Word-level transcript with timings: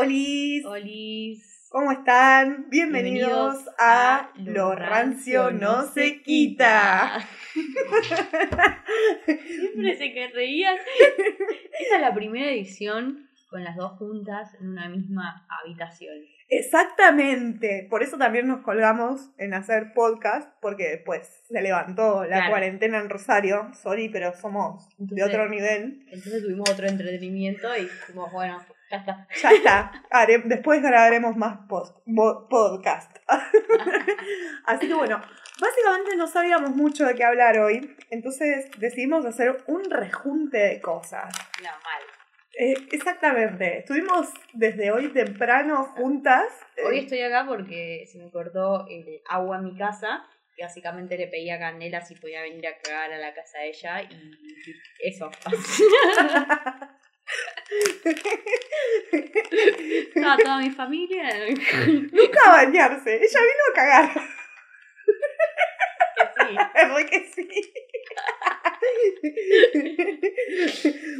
Olis, 0.00 0.64
Olis. 0.64 1.66
¿cómo 1.70 1.90
están? 1.90 2.66
Bienvenidos, 2.70 3.30
Bienvenidos 3.30 3.74
a 3.80 4.16
a 4.18 4.30
Lo 4.36 4.76
rancio 4.76 5.50
no 5.50 5.86
se 5.92 6.22
quita. 6.22 7.18
Siempre 9.26 9.96
se 9.96 10.12
que 10.12 10.28
reías. 10.28 10.76
Esta 11.80 11.96
es 11.96 12.00
la 12.00 12.14
primera 12.14 12.48
edición 12.48 13.28
con 13.50 13.64
las 13.64 13.74
dos 13.74 13.98
juntas 13.98 14.54
en 14.60 14.68
una 14.68 14.88
misma 14.88 15.44
habitación. 15.48 16.14
Exactamente, 16.48 17.88
por 17.90 18.04
eso 18.04 18.16
también 18.18 18.46
nos 18.46 18.60
colgamos 18.60 19.32
en 19.36 19.52
hacer 19.52 19.94
podcast, 19.94 20.48
porque 20.62 20.90
después 20.90 21.28
se 21.48 21.60
levantó 21.60 22.22
la 22.22 22.36
Claro. 22.36 22.50
cuarentena 22.50 23.00
en 23.00 23.10
Rosario, 23.10 23.72
sorry, 23.74 24.10
pero 24.10 24.32
somos 24.32 24.88
de 24.96 25.24
otro 25.24 25.48
nivel. 25.48 26.04
Entonces 26.06 26.40
tuvimos 26.44 26.70
otro 26.70 26.86
entretenimiento 26.86 27.76
y 27.76 27.82
dijimos, 27.82 28.30
bueno, 28.32 28.64
ya 28.90 28.96
está. 28.98 29.26
Ya 29.42 29.52
está, 29.52 30.02
después 30.44 30.82
grabaremos 30.82 31.36
más 31.36 31.58
post, 31.68 31.96
podcast. 32.50 33.16
Así 34.66 34.88
que 34.88 34.94
bueno, 34.94 35.20
básicamente 35.60 36.16
no 36.16 36.26
sabíamos 36.26 36.70
mucho 36.70 37.04
de 37.04 37.14
qué 37.14 37.24
hablar 37.24 37.58
hoy, 37.58 37.96
entonces 38.10 38.70
decidimos 38.78 39.24
hacer 39.26 39.62
un 39.66 39.90
rejunte 39.90 40.58
de 40.58 40.80
cosas. 40.80 41.34
No, 41.62 41.70
mal. 41.70 42.02
Eh, 42.58 42.74
exactamente, 42.90 43.78
estuvimos 43.78 44.28
desde 44.52 44.90
hoy 44.90 45.08
temprano 45.12 45.94
juntas. 45.96 46.46
eh, 46.76 46.82
Hoy 46.84 46.98
estoy 47.00 47.22
acá 47.22 47.44
porque 47.46 48.04
se 48.10 48.18
me 48.18 48.30
cortó 48.30 48.86
el 48.88 49.22
agua 49.28 49.58
en 49.58 49.64
mi 49.64 49.76
casa. 49.76 50.24
Y 50.56 50.62
básicamente 50.62 51.16
le 51.16 51.28
pedí 51.28 51.48
a 51.50 51.58
Canela 51.60 52.00
si 52.00 52.16
podía 52.16 52.42
venir 52.42 52.66
a 52.66 52.76
cagar 52.78 53.12
a 53.12 53.18
la 53.18 53.32
casa 53.32 53.58
de 53.58 53.68
ella 53.68 54.02
y 54.02 54.34
eso. 55.04 55.30
Estaba 60.14 60.36
toda 60.36 60.58
mi 60.58 60.70
familia. 60.70 61.28
Nunca 62.12 62.40
a 62.46 62.64
bañarse, 62.64 63.16
ella 63.16 63.40
vino 63.40 63.64
a 63.70 63.74
cagar. 63.74 64.10
Sí. 66.36 66.56
Re 66.94 67.06
que 67.06 67.20
sí. 67.26 67.48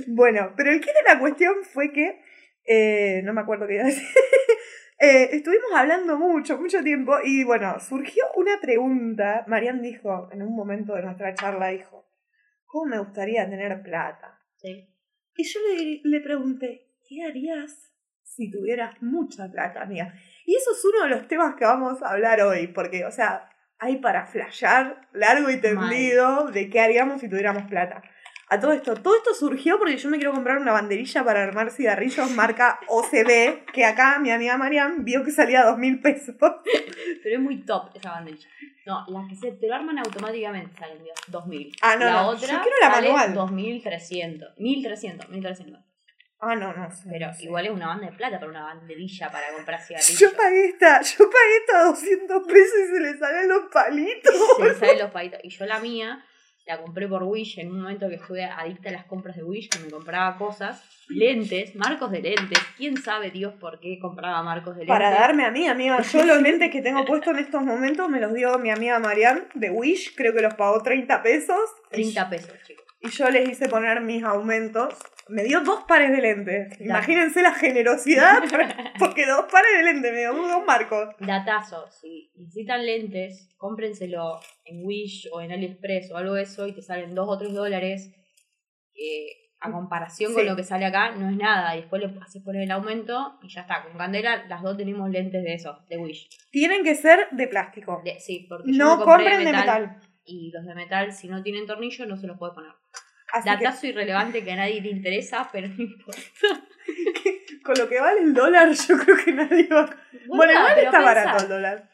bueno, 0.09 0.55
pero 0.57 0.71
el 0.71 0.81
que 0.81 0.93
de 0.93 1.03
la 1.07 1.19
cuestión 1.19 1.65
fue 1.65 1.93
que, 1.93 2.21
eh, 2.65 3.23
no 3.25 3.33
me 3.33 3.41
acuerdo 3.41 3.67
qué 3.67 3.75
iba 3.75 3.85
a 3.85 3.87
decir, 3.87 4.07
Eh, 5.01 5.37
estuvimos 5.37 5.71
hablando 5.77 6.19
mucho, 6.19 6.59
mucho 6.59 6.83
tiempo 6.83 7.19
y 7.23 7.45
bueno, 7.45 7.79
surgió 7.79 8.25
una 8.35 8.61
pregunta, 8.61 9.45
Marian 9.47 9.81
dijo, 9.81 10.29
en 10.33 10.43
un 10.43 10.57
momento 10.57 10.93
de 10.95 11.03
nuestra 11.03 11.35
charla, 11.35 11.69
dijo, 11.69 12.11
¿cómo 12.67 12.87
me 12.87 12.99
gustaría 12.99 13.49
tener 13.49 13.81
plata? 13.85 14.41
Sí. 14.57 14.93
Y 15.39 15.45
yo 15.45 15.61
le, 15.61 16.01
le 16.03 16.21
pregunté, 16.21 16.89
¿qué 17.09 17.23
harías 17.23 17.93
si 18.25 18.51
tuvieras 18.51 19.01
mucha 19.01 19.49
plata, 19.49 19.83
amiga? 19.83 20.13
Y 20.45 20.57
eso 20.57 20.73
es 20.73 20.85
uno 20.85 21.05
de 21.05 21.11
los 21.11 21.29
temas 21.29 21.55
que 21.55 21.65
vamos 21.65 22.03
a 22.03 22.11
hablar 22.11 22.43
hoy, 22.43 22.67
porque, 22.67 23.05
o 23.05 23.13
sea, 23.13 23.49
hay 23.79 23.99
para 23.99 24.27
flashear 24.27 25.09
largo 25.13 25.49
y 25.49 25.61
tendido 25.61 26.51
de 26.51 26.69
qué 26.69 26.81
haríamos 26.81 27.21
si 27.21 27.29
tuviéramos 27.29 27.69
plata. 27.69 28.03
A 28.51 28.59
todo 28.59 28.73
esto, 28.73 28.95
todo 28.95 29.15
esto 29.15 29.35
surgió 29.35 29.79
porque 29.79 29.99
yo 29.99 30.09
me 30.09 30.17
quiero 30.17 30.33
comprar 30.33 30.57
una 30.59 30.73
banderilla 30.73 31.23
para 31.23 31.43
armar 31.43 31.71
cigarrillos 31.71 32.31
marca 32.31 32.81
OCB, 32.89 33.67
que 33.73 33.85
acá 33.85 34.19
mi 34.21 34.31
amiga 34.31 34.57
Marian 34.57 35.05
vio 35.05 35.23
que 35.23 35.31
salía 35.31 35.65
dos 35.65 35.77
mil 35.77 36.01
pesos. 36.01 36.35
Pero 36.39 37.37
es 37.37 37.41
muy 37.41 37.65
top 37.65 37.91
esa 37.95 38.13
banderilla. 38.13 38.49
No, 38.87 39.05
las 39.09 39.29
que 39.29 39.37
se 39.37 39.53
te 39.53 39.69
lo 39.69 39.75
arman 39.75 39.99
automáticamente 39.99 40.75
salen 40.79 41.05
de 41.05 41.11
2000. 41.27 41.73
Ah, 41.83 41.97
no, 41.97 42.05
la 42.07 42.13
no, 42.13 42.29
otra 42.29 42.49
yo 42.49 42.63
quiero 42.63 42.77
la 42.81 42.95
sale 42.95 43.13
manual. 43.13 43.35
2300. 43.35 44.55
1300, 44.57 45.29
1300. 45.29 45.81
Ah, 46.41 46.55
no, 46.55 46.73
no 46.73 46.91
sé. 46.91 47.07
Pero 47.11 47.27
no 47.27 47.35
sé. 47.35 47.45
igual 47.45 47.67
es 47.67 47.73
una 47.73 47.89
banda 47.89 48.07
de 48.07 48.17
plata 48.17 48.39
para 48.39 48.51
una 48.51 48.63
banderilla 48.63 49.31
para 49.31 49.53
comprar 49.53 49.83
cigarrillos. 49.83 50.19
Yo 50.19 50.33
pagué 50.35 50.67
esta, 50.69 51.03
yo 51.03 51.29
pagué 51.29 51.57
esta 51.67 51.85
200 51.85 52.47
pesos 52.47 52.79
y 52.79 52.87
se 52.95 53.01
le 53.01 53.19
salen 53.19 53.49
los 53.49 53.65
palitos. 53.71 54.35
Se 54.57 54.65
le 54.65 54.75
salen 54.75 54.99
los 55.01 55.11
palitos. 55.11 55.41
Y 55.43 55.51
yo 55.51 55.67
la 55.67 55.81
mía 55.81 56.25
la 56.69 56.83
compré 56.83 57.09
por 57.09 57.23
Wish 57.23 57.59
en 57.59 57.71
un 57.71 57.81
momento 57.81 58.09
que 58.11 58.17
estuve 58.17 58.45
adicta 58.45 58.91
a 58.91 58.93
las 58.93 59.07
compras 59.07 59.37
de 59.37 59.43
Wish, 59.43 59.71
que 59.71 59.79
me 59.79 59.91
compraba 59.91 60.37
cosas, 60.37 60.85
lentes, 61.09 61.75
marcos 61.75 62.11
de 62.11 62.21
lentes. 62.21 62.59
¿Quién 62.77 62.99
sabe 62.99 63.31
Dios 63.31 63.55
por 63.55 63.81
qué 63.81 63.99
compraba 63.99 64.43
marcos 64.43 64.77
de 64.77 64.81
lentes? 64.81 64.95
Para 64.95 65.11
darme 65.11 65.47
a 65.47 65.51
mí, 65.51 65.67
amiga. 65.67 66.03
Yo 66.03 66.25
los 66.27 66.43
lentes 66.43 66.71
que 66.71 66.83
tengo 66.83 67.07
puestos 67.07 67.33
en 67.33 67.45
estos 67.45 67.63
momentos 67.63 68.11
me 68.11 68.21
los 68.21 68.35
dio 68.35 68.59
mi 68.59 68.71
amiga 68.71 68.99
Marian 68.99 69.49
de 69.55 69.71
Wish. 69.71 70.15
Creo 70.15 70.35
que 70.35 70.43
los 70.43 70.55
pagó 70.55 70.83
30 70.83 71.23
pesos. 71.23 71.59
30 71.91 72.29
pesos, 72.29 72.53
chicos. 72.67 72.85
Y 73.01 73.09
yo 73.09 73.31
les 73.31 73.49
hice 73.49 73.69
poner 73.71 74.03
mis 74.03 74.23
aumentos. 74.23 74.95
Me 75.29 75.45
dio 75.45 75.61
dos 75.63 75.85
pares 75.87 76.11
de 76.11 76.21
lentes. 76.21 76.81
Imagínense 76.81 77.43
la 77.43 77.53
generosidad. 77.53 78.43
Porque 78.99 79.27
dos 79.27 79.45
pares 79.51 79.71
de 79.77 79.83
lentes, 79.85 80.13
me 80.13 80.19
dio 80.21 80.33
dos 80.35 80.65
marcos. 80.67 81.15
Datazo, 81.21 81.91
si 81.91 82.31
necesitan 82.37 82.85
lentes, 82.85 83.55
cómprenselo 83.57 84.41
en 84.65 84.85
Wish 84.85 85.29
o 85.33 85.41
en 85.41 85.53
AliExpress 85.53 86.11
o 86.13 86.17
algo 86.17 86.35
de 86.35 86.43
eso 86.43 86.67
y 86.67 86.73
te 86.75 86.83
salen 86.83 87.15
2 87.15 87.27
o 87.29 87.39
3 87.39 87.53
dólares. 87.55 88.11
que 88.95 89.45
a 89.61 89.73
comparación 89.73 90.33
con 90.35 90.47
lo 90.47 90.55
que 90.55 90.63
sale 90.63 90.85
acá, 90.87 91.11
no 91.17 91.29
es 91.31 91.37
nada. 91.37 91.75
Y 91.77 91.81
después 91.81 92.01
le 92.01 92.17
haces 92.21 92.43
poner 92.43 92.63
el 92.63 92.71
aumento 92.71 93.39
y 93.43 93.49
ya 93.49 93.63
está. 93.63 93.83
Con 93.83 93.99
Candela, 93.99 94.47
las 94.47 94.63
dos 94.63 94.77
tenemos 94.77 95.11
lentes 95.11 95.43
de 95.43 95.55
eso, 95.55 95.81
de 95.89 95.97
Wish. 95.99 96.29
Tienen 96.53 96.85
que 96.85 96.95
ser 96.95 97.27
de 97.33 97.49
plástico. 97.49 98.01
De- 98.05 98.21
sí, 98.21 98.47
porque 98.49 98.71
yo 98.73 98.79
No 98.79 98.91
compré 99.05 99.05
compren 99.31 99.39
de 99.45 99.53
metal. 99.53 100.01
Y 100.25 100.53
los 100.53 100.65
de 100.65 100.75
metal, 100.77 101.13
si 101.13 101.27
no 101.27 101.43
tienen 101.43 101.67
tornillo, 101.67 102.07
no 102.07 102.17
se 102.17 102.27
los 102.29 102.39
puede 102.39 102.53
poner. 102.55 102.71
Así 103.33 103.45
que 103.45 103.65
Datazo 103.65 103.87
irrelevante 103.87 104.43
que 104.43 104.53
a 104.53 104.57
nadie 104.57 104.81
le 104.81 104.91
interesa, 104.91 105.49
pero 105.53 105.69
no 105.69 105.83
importa. 105.83 106.21
con 107.65 107.75
lo 107.79 107.89
que 107.89 108.01
vale 108.01 108.21
el 108.23 108.33
dólar, 108.35 108.71
yo 108.73 108.99
creo 108.99 109.17
que 109.25 109.33
nadie 109.33 109.69
va. 109.69 109.85
Bueno, 110.27 110.53
igual 110.53 110.73
pero 110.75 110.87
está 110.87 110.99
pensá, 110.99 111.01
barato 111.15 111.43
el 111.45 111.49
dólar. 111.49 111.91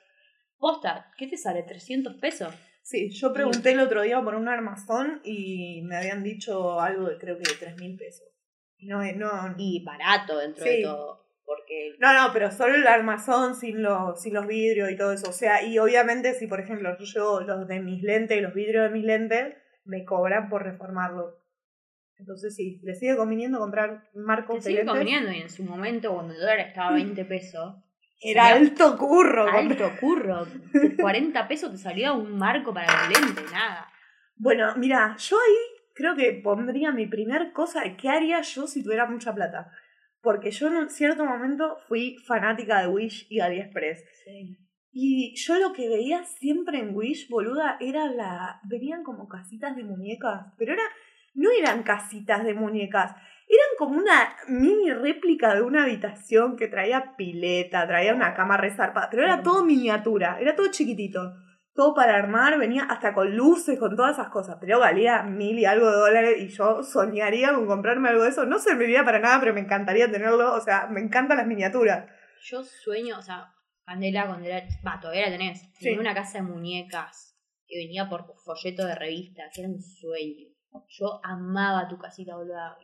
Posta, 0.59 1.13
¿qué 1.19 1.27
te 1.27 1.37
sale? 1.37 1.65
¿300 1.67 2.21
pesos? 2.21 2.55
Sí, 2.83 3.11
yo 3.11 3.33
pregunté 3.33 3.73
el 3.73 3.81
otro 3.81 4.03
día 4.03 4.21
por 4.23 4.35
un 4.35 4.49
armazón 4.49 5.21
y 5.25 5.83
me 5.85 5.97
habían 5.97 6.23
dicho 6.23 6.81
algo 6.81 7.09
de 7.09 7.19
creo 7.19 7.37
que 7.39 7.51
de 7.51 7.57
3 7.59 7.77
mil 7.79 7.97
pesos. 7.97 8.29
No, 8.81 9.01
no, 9.15 9.55
Y 9.57 9.83
barato 9.85 10.39
dentro 10.39 10.65
Sí. 10.65 10.77
de 10.77 10.83
todo. 10.83 11.25
Porque 11.47 11.95
no, 11.99 12.13
no, 12.15 12.33
pero 12.33 12.51
solo 12.51 12.75
el 12.75 12.87
armazón 12.87 13.55
sin 13.55 13.83
los, 13.83 14.21
sin 14.23 14.33
los 14.35 14.47
vidrios 14.47 14.91
y 14.91 14.97
todo 14.97 15.13
eso. 15.13 15.29
O 15.29 15.33
sea, 15.33 15.63
y 15.63 15.79
obviamente 15.79 16.33
si 16.35 16.47
por 16.47 16.61
ejemplo 16.61 16.97
yo 16.99 17.05
llevo 17.05 17.41
los 17.41 17.67
de 17.69 17.81
mis 17.81 18.03
lentes 18.03 18.39
y 18.39 18.41
los 18.41 18.55
vidrios 18.55 18.85
de 18.85 18.91
mis 18.91 19.05
lentes, 19.05 19.55
me 19.85 20.05
cobran 20.05 20.49
por 20.49 20.63
reformarlo. 20.63 21.39
Entonces 22.17 22.55
sí, 22.55 22.81
le 22.83 22.95
sigue 22.95 23.17
conviniendo 23.17 23.59
comprar 23.59 24.09
marcos 24.15 24.57
de 24.57 24.63
sigue 24.63 24.77
lentes. 24.85 24.91
conveniendo. 24.93 25.33
Y 25.33 25.41
en 25.41 25.51
su 25.51 25.65
momento, 25.65 26.13
cuando 26.15 26.35
el 26.35 26.41
dólar 26.41 26.61
estaba 26.61 26.89
a 26.91 26.93
20 26.95 27.25
pesos, 27.25 27.75
Era 28.21 28.49
alto 28.49 28.97
curro. 28.97 29.49
alto 29.49 29.91
curro. 30.01 30.47
De 30.73 30.97
40 30.97 31.49
pesos 31.49 31.73
te 31.73 31.79
salía 31.79 32.13
un 32.13 32.39
marco 32.39 32.73
para 32.73 33.09
los 33.09 33.21
lentes, 33.21 33.51
nada. 33.53 33.89
Bueno, 34.37 34.75
mira, 34.77 35.17
yo 35.19 35.37
ahí 35.37 35.57
creo 35.95 36.15
que 36.17 36.41
pondría 36.43 36.93
mi 36.93 37.07
primer 37.07 37.53
cosa 37.53 37.83
qué 37.97 38.09
haría 38.09 38.41
yo 38.43 38.67
si 38.67 38.83
tuviera 38.83 39.07
mucha 39.07 39.35
plata. 39.35 39.71
Porque 40.23 40.51
yo 40.53 40.69
en 40.69 40.77
un 40.77 40.91
cierto 40.91 41.25
momento 41.25 41.77
fui 41.87 42.17
fanática 42.27 42.81
de 42.81 42.89
Wish 42.89 43.27
y 43.29 43.41
AliExpress. 43.41 44.05
Y 44.97 45.35
yo 45.35 45.59
lo 45.59 45.73
que 45.73 45.89
veía 45.89 46.23
siempre 46.23 46.79
en 46.79 46.95
Wish, 46.95 47.29
boluda, 47.29 47.77
era 47.81 48.07
la. 48.07 48.61
Venían 48.63 49.03
como 49.03 49.27
casitas 49.27 49.75
de 49.75 49.83
muñecas. 49.83 50.53
Pero 50.57 50.73
era. 50.73 50.85
No 51.35 51.51
eran 51.51 51.83
casitas 51.83 52.45
de 52.45 52.55
muñecas. 52.55 53.11
Eran 53.49 53.69
como 53.77 53.99
una 53.99 54.37
mini 54.47 54.93
réplica 54.93 55.53
de 55.57 55.63
una 55.63 55.83
habitación 55.83 56.57
que 56.57 56.69
traía 56.69 57.17
pileta, 57.17 57.89
traía 57.89 58.15
una 58.15 58.35
cama 58.35 58.57
resarpada. 58.57 59.09
Pero 59.11 59.25
era 59.25 59.43
todo 59.43 59.65
miniatura, 59.65 60.39
era 60.41 60.55
todo 60.55 60.71
chiquitito. 60.71 61.35
Todo 61.75 61.93
para 61.93 62.15
armar, 62.15 62.57
venía 62.57 62.85
hasta 62.85 63.13
con 63.13 63.37
luces, 63.37 63.81
con 63.81 63.97
todas 63.97 64.13
esas 64.13 64.29
cosas. 64.29 64.59
Pero 64.61 64.79
valía 64.79 65.25
mil 65.25 65.59
y 65.59 65.65
algo 65.65 65.91
de 65.91 65.97
dólares 65.97 66.37
y 66.39 66.49
yo 66.51 66.85
soñaría 66.85 67.53
con 67.53 67.67
comprarme 67.67 68.11
algo 68.11 68.23
de 68.23 68.29
eso. 68.29 68.47
No 68.47 68.61
serviría 68.61 69.05
para 69.05 69.19
nada, 69.19 69.41
pero 69.41 69.55
me 69.55 69.61
encantaría 69.61 70.09
tenerlo. 70.09 70.55
O 70.55 70.61
sea, 70.61 70.87
me 70.87 71.01
encantan 71.01 71.39
las 71.39 71.49
miniaturas. 71.49 72.09
Yo 72.41 72.63
sueño, 72.63 73.19
o 73.19 73.23
sea, 73.23 73.51
Candela 73.85 74.27
cuando 74.27 74.47
era. 74.47 74.67
Va, 74.87 74.99
todavía 75.01 75.27
la 75.29 75.37
tenés. 75.37 75.61
Sí. 75.75 75.85
Tenía 75.85 76.01
una 76.01 76.15
casa 76.15 76.39
de 76.39 76.45
muñecas 76.45 77.37
que 77.67 77.79
venía 77.79 78.09
por 78.09 78.25
folleto 78.45 78.87
de 78.87 78.95
revista, 78.95 79.43
que 79.53 79.63
era 79.63 79.71
un 79.71 79.81
sueño. 79.83 80.49
Yo 80.89 81.21
amaba 81.23 81.89
tu 81.89 81.99
casita, 81.99 82.37
boluda. 82.37 82.77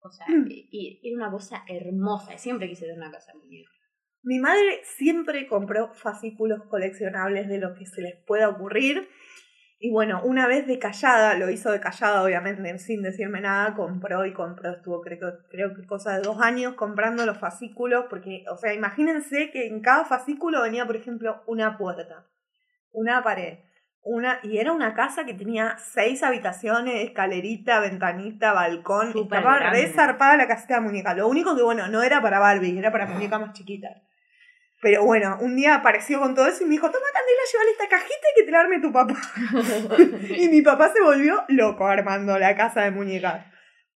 O 0.00 0.10
sea, 0.10 0.26
Mm. 0.28 0.46
y, 0.48 0.68
y 1.02 1.08
era 1.08 1.16
una 1.16 1.30
cosa 1.30 1.64
hermosa. 1.68 2.36
Siempre 2.38 2.68
quise 2.68 2.82
tener 2.86 2.98
una 2.98 3.10
casa 3.10 3.32
de 3.32 3.38
muñecas. 3.38 3.74
Mi 4.22 4.38
madre 4.38 4.80
siempre 4.84 5.46
compró 5.46 5.92
fascículos 5.94 6.62
coleccionables 6.68 7.48
de 7.48 7.58
lo 7.58 7.74
que 7.74 7.86
se 7.86 8.00
les 8.02 8.16
pueda 8.26 8.48
ocurrir. 8.48 9.08
Y 9.80 9.92
bueno, 9.92 10.20
una 10.24 10.48
vez 10.48 10.66
de 10.66 10.78
callada, 10.80 11.34
lo 11.34 11.48
hizo 11.50 11.70
de 11.70 11.78
callada 11.78 12.24
obviamente, 12.24 12.78
sin 12.78 13.00
decirme 13.02 13.40
nada, 13.40 13.74
compró 13.74 14.26
y 14.26 14.32
compró, 14.32 14.70
estuvo 14.72 15.00
creo, 15.00 15.18
que- 15.20 15.48
creo 15.50 15.74
que 15.74 15.86
cosa 15.86 16.16
de 16.16 16.22
dos 16.22 16.40
años 16.40 16.74
comprando 16.74 17.24
los 17.24 17.38
fascículos, 17.38 18.06
porque, 18.10 18.44
o 18.50 18.56
sea, 18.56 18.74
imagínense 18.74 19.50
que 19.52 19.68
en 19.68 19.80
cada 19.80 20.04
fascículo 20.04 20.62
venía, 20.62 20.84
por 20.84 20.96
ejemplo, 20.96 21.42
una 21.46 21.78
puerta, 21.78 22.26
una 22.90 23.22
pared, 23.22 23.58
una, 24.02 24.40
y 24.42 24.58
era 24.58 24.72
una 24.72 24.94
casa 24.94 25.24
que 25.24 25.34
tenía 25.34 25.76
seis 25.78 26.24
habitaciones, 26.24 27.04
escalerita, 27.04 27.78
ventanita, 27.78 28.52
balcón. 28.54 29.12
Súper 29.12 29.38
Estaba 29.38 29.58
grande. 29.58 29.82
re 29.82 29.92
zarpada 29.92 30.36
la 30.38 30.48
casita 30.48 30.76
de 30.76 30.80
muñeca. 30.80 31.14
Lo 31.14 31.28
único 31.28 31.54
que, 31.54 31.62
bueno, 31.62 31.86
no 31.88 32.02
era 32.02 32.20
para 32.22 32.38
Barbie, 32.38 32.78
era 32.78 32.90
para 32.90 33.06
muñecas 33.06 33.40
más 33.40 33.52
chiquitas. 33.52 33.92
Pero 34.80 35.04
bueno, 35.04 35.36
un 35.40 35.56
día 35.56 35.74
apareció 35.74 36.20
con 36.20 36.34
todo 36.34 36.46
eso 36.46 36.62
y 36.62 36.66
me 36.66 36.72
dijo, 36.72 36.86
toma 36.86 37.04
Candela, 37.12 37.40
llévale 37.52 37.70
esta 37.72 37.88
cajita 37.88 38.26
y 38.32 38.38
que 38.40 38.46
te 38.46 38.50
la 38.52 38.60
arme 38.60 38.80
tu 38.80 38.92
papá. 38.92 39.16
y 40.36 40.48
mi 40.48 40.62
papá 40.62 40.92
se 40.92 41.02
volvió 41.02 41.42
loco 41.48 41.86
armando 41.86 42.38
la 42.38 42.56
casa 42.56 42.82
de 42.82 42.90
muñecas. 42.90 43.44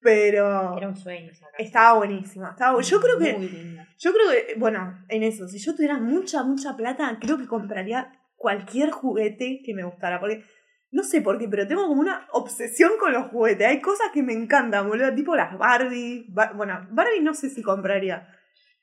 Pero 0.01 0.77
Era 0.77 0.89
un 0.89 0.97
sueño 0.97 1.31
esa 1.31 1.47
casa. 1.47 1.57
estaba 1.63 1.99
buenísima. 1.99 2.51
Estaba 2.51 2.77
bu- 2.77 2.83
Yo 2.83 3.01
creo 3.01 3.19
que 3.21 3.35
Muy 3.35 3.49
linda. 3.49 3.87
yo 3.99 4.13
creo 4.13 4.31
que, 4.33 4.55
bueno, 4.59 4.99
en 5.09 5.23
eso, 5.23 5.47
si 5.47 5.59
yo 5.61 5.77
tuviera 5.77 5.99
mucha, 5.99 6.43
mucha 6.43 6.77
plata, 6.77 7.17
creo 7.21 7.39
que 7.39 7.47
compraría 7.47 8.13
cualquier 8.35 8.91
juguete 8.91 9.61
que 9.65 9.75
me 9.75 9.85
gustara. 9.85 10.19
Porque, 10.19 10.43
no 10.91 11.05
sé 11.05 11.21
por 11.21 11.39
qué, 11.39 11.47
pero 11.49 11.69
tengo 11.69 11.87
como 11.87 12.01
una 12.01 12.27
obsesión 12.33 12.91
con 12.99 13.13
los 13.13 13.29
juguetes. 13.31 13.69
Hay 13.69 13.81
cosas 13.81 14.09
que 14.13 14.25
me 14.25 14.33
encantan, 14.33 14.89
boludo. 14.89 15.15
Tipo 15.15 15.37
las 15.37 15.57
Barbie. 15.57 16.27
Ba- 16.31 16.53
bueno, 16.57 16.85
Barbie 16.91 17.21
no 17.21 17.33
sé 17.35 17.49
si 17.51 17.63
compraría. 17.63 18.27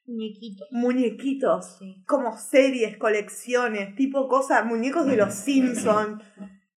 Muñequito. 0.10 0.66
Muñequitos. 0.72 1.78
Sí. 1.80 2.04
Como 2.08 2.38
series, 2.38 2.98
colecciones, 2.98 3.96
tipo 3.96 4.28
cosas, 4.28 4.66
muñecos 4.66 5.06
de 5.06 5.18
los 5.18 5.34
Simpsons. 5.34 6.24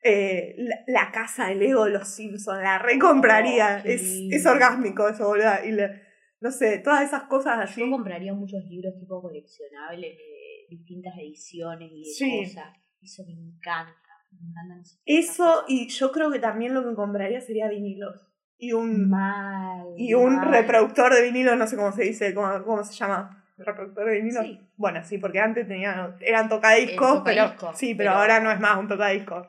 Eh, 0.04 0.54
la, 0.58 0.76
la 0.86 1.12
casa 1.12 1.46
de 1.46 1.54
Lego 1.54 1.84
de 1.84 1.92
los 1.92 2.08
Simpsons, 2.08 2.60
la 2.62 2.78
recompraría. 2.78 3.82
Oh, 3.84 3.88
es, 3.88 4.02
es 4.30 4.46
orgásmico 4.46 5.08
eso, 5.08 5.26
boludo. 5.28 5.52
Y 5.64 5.72
la- 5.72 5.92
no 6.40 6.50
sé, 6.50 6.78
todas 6.78 7.04
esas 7.04 7.24
cosas 7.24 7.58
así. 7.60 7.80
Yo 7.80 7.90
compraría 7.90 8.34
muchos 8.34 8.64
libros 8.64 8.94
tipo 8.98 9.22
coleccionables 9.22 10.16
de 10.16 10.66
distintas 10.76 11.14
ediciones 11.18 11.90
y 11.92 12.00
de 12.00 12.04
Sí. 12.04 12.42
cosas. 12.44 12.76
Eso 13.00 13.22
me 13.26 13.32
encanta. 13.34 13.92
Me 14.32 14.48
encantan 14.48 14.82
Eso, 15.04 15.44
cosas. 15.44 15.64
y 15.68 15.88
yo 15.88 16.10
creo 16.10 16.32
que 16.32 16.38
también 16.40 16.74
lo 16.74 16.82
que 16.88 16.94
compraría 16.96 17.40
sería 17.40 17.68
vinilos. 17.68 18.28
Y 18.64 18.72
un, 18.74 19.08
Mal. 19.10 19.88
y 19.96 20.14
un 20.14 20.36
mal. 20.36 20.52
reproductor 20.52 21.12
de 21.12 21.22
vinilo, 21.22 21.56
no 21.56 21.66
sé 21.66 21.74
cómo 21.74 21.90
se 21.90 22.04
dice, 22.04 22.32
cómo, 22.32 22.62
cómo 22.64 22.84
se 22.84 22.94
llama. 22.94 23.44
¿Reproductor 23.58 24.06
de 24.06 24.14
vinilo? 24.20 24.40
Sí. 24.40 24.60
Bueno, 24.76 25.02
sí, 25.02 25.18
porque 25.18 25.40
antes 25.40 25.66
tenían, 25.66 26.16
eran 26.20 26.48
tocadiscos, 26.48 27.22
pero, 27.24 27.48
sí, 27.74 27.96
pero, 27.96 28.10
pero- 28.10 28.12
ahora 28.12 28.38
no 28.38 28.52
es 28.52 28.60
más 28.60 28.78
un 28.78 28.86
tocadiscos. 28.86 29.48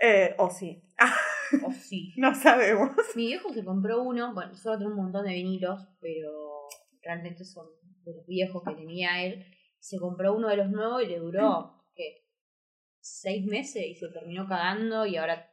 Eh, 0.00 0.36
o 0.38 0.50
sí. 0.50 0.84
O 1.64 1.72
sí. 1.72 2.14
no 2.16 2.32
sabemos. 2.32 2.90
Mi 3.16 3.26
viejo 3.26 3.52
se 3.52 3.64
compró 3.64 4.02
uno, 4.04 4.32
bueno, 4.34 4.54
solo 4.54 4.78
tiene 4.78 4.92
un 4.92 4.98
montón 5.02 5.24
de 5.26 5.34
vinilos, 5.34 5.80
pero 6.00 6.30
realmente 7.02 7.44
son 7.44 7.66
de 8.04 8.14
los 8.14 8.24
viejos 8.28 8.62
que 8.64 8.74
tenía 8.76 9.24
él. 9.24 9.44
Se 9.80 9.98
compró 9.98 10.32
uno 10.36 10.48
de 10.48 10.58
los 10.58 10.70
nuevos 10.70 11.02
y 11.02 11.06
le 11.06 11.18
duró, 11.18 11.82
¿qué? 11.96 12.24
Seis 13.00 13.44
meses 13.46 13.82
y 13.84 13.96
se 13.96 14.06
terminó 14.10 14.46
cagando 14.46 15.06
y 15.06 15.16
ahora 15.16 15.51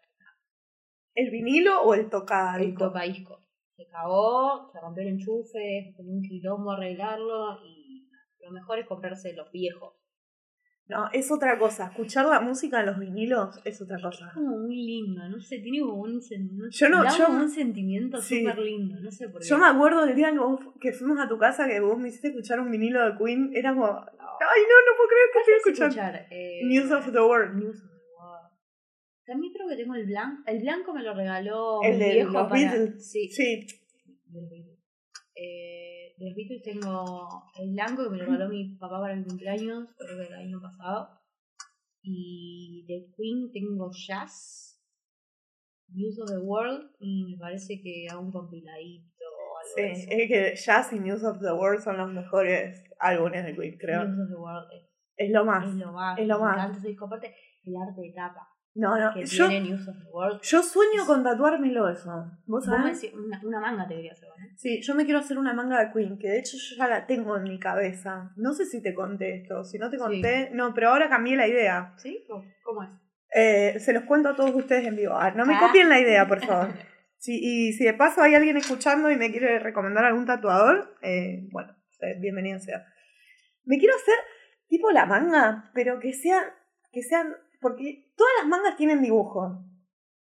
¿El 1.20 1.32
vinilo 1.32 1.82
o 1.82 1.94
el 1.94 2.02
el 2.02 2.10
tocadiscos? 2.10 2.88
tocadisco. 2.88 3.40
Se 3.76 3.88
cagó, 3.88 4.70
se 4.72 4.80
rompió 4.82 5.04
el 5.04 5.10
enchufe, 5.10 5.94
con 5.96 6.08
un 6.10 6.22
quilombo 6.22 6.72
arreglarlo 6.72 7.58
y 7.66 8.10
lo 8.42 8.52
mejor 8.52 8.80
es 8.80 8.86
comprarse 8.88 9.34
los 9.34 9.52
viejos. 9.52 9.94
No, 10.88 11.08
es 11.14 11.32
otra 11.32 11.60
cosa. 11.60 11.86
Escuchar 11.90 12.26
la 12.26 12.40
música 12.42 12.80
en 12.80 12.88
los 12.88 12.98
vinilos 12.98 13.60
es 13.64 13.80
otra 13.80 13.98
cosa. 14.02 14.28
Es 14.30 14.34
como 14.34 14.58
muy 14.58 14.76
lindo, 14.76 15.22
no 15.30 15.40
sé, 15.40 15.60
tiene 15.60 15.82
como 15.82 16.02
un, 16.02 16.20
sen- 16.20 16.50
no 16.54 16.66
Yo 16.72 16.90
no- 16.90 17.04
da 17.04 17.16
yo- 17.16 17.26
como 17.28 17.38
un 17.42 17.50
sentimiento 17.50 18.18
sí. 18.20 18.40
súper 18.40 18.58
lindo, 18.58 19.00
no 19.00 19.12
sé 19.12 19.30
por 19.30 19.40
qué. 19.40 19.48
Yo 19.48 19.58
me 19.60 19.68
acuerdo 19.68 20.04
del 20.06 20.16
día 20.16 20.32
que, 20.32 20.40
vos- 20.40 20.60
que 20.82 20.92
fuimos 20.92 21.20
a 21.20 21.28
tu 21.30 21.38
casa 21.38 21.68
que 21.68 21.80
vos 21.80 21.96
me 22.00 22.08
hiciste 22.08 22.30
escuchar 22.30 22.60
un 22.60 22.72
vinilo 22.72 23.06
de 23.06 23.16
Queen. 23.18 23.52
Era 23.54 23.76
como, 23.76 23.86
ay, 23.86 23.98
no, 24.20 24.76
no 24.88 24.98
puedo 24.98 25.10
creer 25.10 25.28
que 25.32 25.40
estoy 25.40 25.54
escuchando. 25.58 25.96
escuchar 25.96 26.28
eh, 26.32 26.62
News 26.66 26.92
of 26.92 27.12
the 27.12 27.20
World. 27.22 27.56
News 27.56 27.76
of 27.76 27.82
the 27.82 27.86
World. 27.86 27.89
También 29.30 29.54
creo 29.54 29.68
que 29.68 29.76
tengo 29.76 29.94
el 29.96 30.06
blanco. 30.08 30.42
El 30.48 30.60
blanco 30.62 30.94
me 30.94 31.04
lo 31.04 31.14
regaló 31.14 31.82
El 31.84 31.94
mi 31.94 32.00
de 32.04 32.12
viejo 32.14 32.32
los 32.32 32.50
para. 32.50 32.72
Beatles. 32.72 33.12
Sí, 33.12 33.30
Sí, 33.30 33.68
de 34.26 34.42
los 34.42 34.50
Beatles. 34.50 34.80
Eh, 35.36 36.16
de 36.18 36.26
los 36.26 36.36
Beatles 36.36 36.62
tengo 36.64 37.28
el 37.60 37.72
blanco 37.74 38.04
que 38.06 38.10
me 38.10 38.18
lo 38.18 38.26
regaló 38.26 38.50
mi 38.50 38.76
papá 38.76 39.00
para 39.00 39.16
mi 39.16 39.24
cumpleaños, 39.24 39.88
creo 39.98 40.18
que 40.18 40.28
el 40.28 40.34
año 40.34 40.60
pasado. 40.62 41.10
Y 42.02 42.86
de 42.88 43.06
Queen 43.16 43.52
tengo 43.52 43.92
Jazz, 43.92 44.82
News 45.90 46.20
of 46.22 46.30
the 46.32 46.38
World, 46.40 46.92
y 47.00 47.26
me 47.32 47.38
parece 47.38 47.82
que 47.82 48.08
hago 48.10 48.22
un 48.22 48.32
compiladito 48.32 49.26
o 49.26 49.58
algo 49.84 49.96
sí. 49.96 50.08
Es 50.10 50.28
que 50.28 50.56
Jazz 50.56 50.92
y 50.94 51.00
News 51.00 51.24
of 51.24 51.40
the 51.40 51.52
World 51.52 51.82
son 51.84 51.98
los 51.98 52.12
mejores 52.12 52.84
álbumes 53.00 53.46
de 53.46 53.56
Queen, 53.56 53.78
creo. 53.78 54.06
News 54.06 54.20
of 54.22 54.30
the 54.30 54.36
World 54.42 54.68
es, 54.74 54.90
Es 55.18 55.32
lo 55.32 55.46
más. 55.46 55.68
es 55.68 55.76
lo 55.76 55.92
más. 55.92 56.18
es 56.20 56.28
lo 56.28 56.40
me 56.40 56.46
más. 56.46 56.56
encanta 56.56 56.78
ese 56.80 56.88
disco. 56.90 57.06
Aparte, 57.06 57.36
el 57.66 57.76
arte 57.78 58.02
de 58.02 58.12
tapa 58.14 58.48
No, 58.76 58.98
no. 58.98 59.14
que 59.14 59.26
Yo, 59.26 59.48
tiene 59.50 59.70
News 59.70 59.88
of 59.88 59.98
the 59.98 60.10
World. 60.12 60.42
yo 60.42 60.62
sueño 60.64 61.06
con 61.06 61.24
tatuármelo 61.24 61.90
eso. 61.90 62.10
¿Vos 62.46 62.66
Vos 62.66 62.66
sabés? 62.66 63.12
una, 63.14 63.42
una 63.44 63.60
manga 63.60 63.88
te 63.88 63.96
quería 63.96 64.14
hacer, 64.14 64.30
¿no? 64.30 64.46
Sí, 64.58 64.82
yo 64.82 64.96
me 64.96 65.06
quiero 65.06 65.20
hacer 65.20 65.38
una 65.38 65.54
manga 65.54 65.84
de 65.84 65.92
Queen, 65.92 66.18
que 66.18 66.30
de 66.30 66.40
hecho 66.40 66.56
yo 66.58 66.76
ya 66.78 66.88
la 66.88 67.06
tengo 67.08 67.36
en 67.38 67.44
mi 67.44 67.60
cabeza. 67.60 68.32
No 68.38 68.54
sé 68.54 68.66
si 68.66 68.82
te 68.82 68.94
conté 68.94 69.42
esto. 69.42 69.64
Si 69.64 69.78
no 69.80 69.90
te 69.90 69.98
Sí. 69.98 70.04
conté, 70.04 70.50
no, 70.54 70.74
pero 70.74 70.90
ahora 70.90 71.10
cambié 71.10 71.36
la 71.36 71.48
idea. 71.48 71.94
¿Sí? 71.98 72.24
¿Cómo- 72.28 72.46
¿Cómo 72.64 72.84
es? 72.84 72.90
Eh, 73.36 73.80
se 73.80 73.94
los 73.94 74.04
cuento 74.06 74.30
a 74.30 74.36
todos 74.36 74.54
ustedes 74.56 74.86
en 74.88 74.96
vivo. 74.96 75.14
Ah, 75.16 75.32
no 75.32 75.46
me 75.46 75.56
Ah. 75.56 75.60
copien 75.60 75.90
la 75.90 76.00
idea, 76.00 76.28
por 76.28 76.40
favor. 76.46 76.68
Sí, 77.22 77.38
y 77.42 77.74
si 77.74 77.84
de 77.84 77.94
paso 77.94 78.22
hay 78.22 78.34
alguien 78.34 78.56
escuchando 78.56 79.12
y 79.12 79.18
me 79.18 79.30
quiere 79.30 79.60
recomendar 79.60 80.06
algún 80.06 80.26
tatuador, 80.26 80.96
eh, 81.02 81.50
bueno, 81.52 81.76
eh, 82.00 82.16
bienvenido 82.22 82.60
sea. 82.60 82.86
Me 83.66 83.78
quiero 83.78 83.94
hacer 83.94 84.16
tipo 84.70 84.90
la 84.92 85.06
manga, 85.06 85.70
pero 85.74 86.00
que 86.00 86.14
sean, 86.14 86.46
que 86.94 87.02
sean, 87.04 87.36
porque 87.60 88.12
todas 88.16 88.34
las 88.40 88.48
mangas 88.48 88.78
tienen 88.78 89.02
dibujo. 89.02 89.66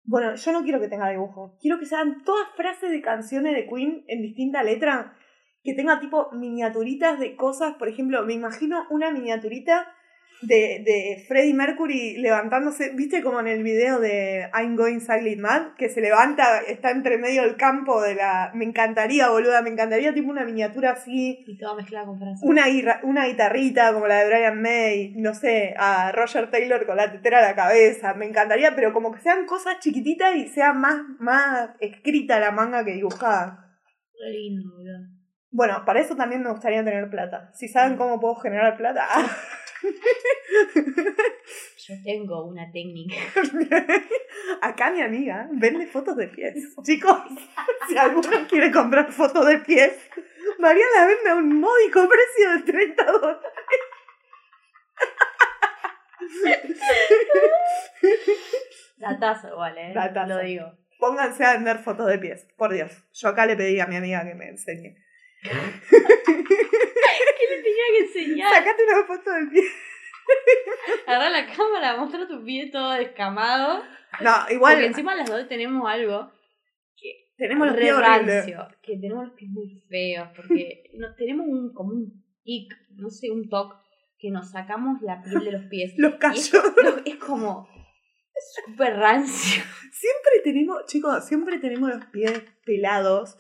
Bueno, 0.05 0.35
yo 0.35 0.53
no 0.53 0.63
quiero 0.63 0.81
que 0.81 0.89
tenga 0.89 1.09
dibujo. 1.09 1.57
Quiero 1.61 1.79
que 1.79 1.87
sean 1.87 2.23
todas 2.25 2.49
frases 2.57 2.91
de 2.91 3.01
canciones 3.01 3.55
de 3.55 3.67
Queen 3.67 4.05
en 4.07 4.23
distinta 4.23 4.63
letra. 4.63 5.17
Que 5.63 5.75
tenga 5.75 5.99
tipo 5.99 6.31
miniaturitas 6.33 7.19
de 7.19 7.37
cosas. 7.37 7.75
Por 7.75 7.89
ejemplo, 7.89 8.25
me 8.25 8.35
imagino 8.35 8.87
una 8.91 9.11
miniaturita 9.11 9.89
de, 10.43 10.83
de 10.85 11.25
Freddie 11.27 11.55
Mercury 11.55 12.17
levantándose. 12.17 12.91
¿Viste 12.95 13.23
como 13.23 13.41
en 13.41 13.49
el 13.49 13.63
video 13.63 14.01
de 14.01 14.49
I'm 14.55 14.77
Going 14.77 15.01
Silent 15.01 15.41
Mad? 15.41 15.75
Que 15.77 15.89
se 15.89 16.01
levanta, 16.01 16.61
está 16.61 16.91
entre 16.91 17.19
medio 17.19 17.43
del 17.43 17.57
campo 17.57 18.01
de 18.03 18.15
la. 18.15 18.51
Me 18.55 18.65
encantaría, 18.65 19.31
boluda. 19.31 19.63
Me 19.63 19.71
encantaría 19.71 20.13
tipo 20.15 20.31
una 20.31 20.45
miniatura 20.45 20.93
así. 20.93 21.45
Y 21.47 21.57
toda 21.59 21.75
mezclada 21.75 22.07
con 22.07 22.19
frases. 22.19 22.41
Una, 22.43 22.65
una 23.03 23.27
guitarrita 23.27 23.93
como 23.93 24.07
la 24.07 24.21
de 24.21 24.27
Brian 24.27 24.61
May, 24.61 25.15
no 25.17 25.35
sé, 25.35 25.75
a 25.79 26.13
Roger 26.13 26.51
Taylor 26.51 26.87
con 26.87 26.97
la 26.97 27.11
tetera 27.11 27.39
a 27.39 27.43
la 27.43 27.55
cabeza. 27.55 28.15
Me 28.15 28.27
encantaría, 28.27 28.75
pero 28.75 28.93
como 28.93 29.13
que 29.13 29.21
sean 29.21 29.47
cosas 29.47 29.79
chiquititas 29.81 30.37
y 30.37 30.49
sea 30.49 30.73
más, 30.73 31.01
más 31.19 31.71
escrita 31.81 32.41
la 32.41 32.51
manga 32.51 32.85
que 32.85 32.93
dibujada. 32.93 33.79
Re 34.23 34.31
lindo, 34.31 34.71
boludo. 34.77 35.15
Bueno, 35.51 35.85
para 35.87 36.01
eso 36.01 36.17
también 36.17 36.43
me 36.43 36.51
gustaría 36.51 36.85
tener 36.85 37.09
plata. 37.09 37.53
Si 37.55 37.69
saben 37.69 37.97
cómo 37.97 38.19
puedo 38.19 38.35
generar 38.35 38.77
plata. 38.77 39.07
Yo 41.77 41.95
tengo 42.03 42.45
una 42.45 42.71
técnica. 42.73 43.17
Acá 44.63 44.91
mi 44.91 45.03
amiga 45.03 45.49
vende 45.53 45.87
fotos 45.87 46.17
de 46.17 46.29
pies. 46.29 46.55
Chicos, 46.83 47.19
si 47.89 47.97
alguno 47.97 48.47
quiere 48.49 48.71
comprar 48.71 49.13
fotos 49.13 49.47
de 49.47 49.59
pies, 49.59 49.93
María 50.59 50.85
la 50.97 51.07
vende 51.07 51.31
a 51.31 51.35
un 51.35 51.61
módico 51.61 52.09
precio 52.09 52.53
de 52.57 52.73
30 52.73 53.05
dólares. 53.05 53.53
Datazo 58.97 59.49
igual, 59.49 59.79
¿eh? 59.79 59.93
Datazo. 59.95 60.29
Lo 60.29 60.39
digo. 60.41 60.73
Pónganse 60.99 61.45
a 61.45 61.55
vender 61.55 61.79
fotos 61.79 62.07
de 62.07 62.19
pies, 62.19 62.47
por 62.57 62.73
Dios. 62.73 63.05
Yo 63.13 63.29
acá 63.29 63.45
le 63.47 63.57
pedí 63.57 63.79
a 63.81 63.87
mi 63.87 63.97
amiga 63.97 64.25
que 64.25 64.35
me 64.35 64.49
enseñe. 64.49 64.97
¿Qué 65.45 67.45
le 67.51 67.63
tenía 67.63 67.85
que 67.93 67.99
enseñar? 68.07 68.53
Sacate 68.55 68.83
una 68.85 69.05
foto 69.07 69.31
del 69.33 69.49
pie. 69.51 69.63
Agarrar 71.07 71.33
la 71.33 71.47
cámara, 71.55 71.97
mostrar 71.97 72.27
tu 72.27 72.43
pie 72.45 72.71
todo 72.71 72.93
descamado. 72.93 73.83
No, 74.21 74.31
Porque 74.41 74.55
igual 74.55 74.85
encima 74.85 75.15
las 75.15 75.29
dos 75.29 75.49
tenemos 75.49 75.89
algo 75.91 76.33
tenemos 77.37 77.67
los 77.67 77.77
pies 77.77 77.97
rancio, 77.97 78.69
que 78.83 78.97
tenemos 78.97 79.25
los 79.27 79.35
pies 79.35 79.51
muy 79.51 79.83
feos, 79.89 80.29
porque 80.37 80.85
no, 80.95 81.15
tenemos 81.17 81.47
un, 81.49 81.73
como 81.73 81.91
un 81.93 82.25
tic, 82.45 82.73
no 82.97 83.11
sé, 83.11 83.31
un 83.31 83.49
toque, 83.49 83.77
que 84.19 84.31
nos 84.31 84.51
sacamos 84.53 85.03
la 85.03 85.21
piel 85.23 85.45
de 85.45 85.53
los 85.53 85.65
pies. 85.67 85.95
Los 85.99 86.15
es, 86.15 86.19
callos. 86.19 86.53
lo- 86.83 87.05
es 87.05 87.17
como 87.17 87.69
súper 88.67 88.97
rancio. 88.97 89.63
Siempre 89.93 90.41
tenemos, 90.45 90.87
chicos, 90.87 91.27
siempre 91.27 91.59
tenemos 91.59 91.91
los 91.91 92.05
pies 92.07 92.43
pelados. 92.65 93.39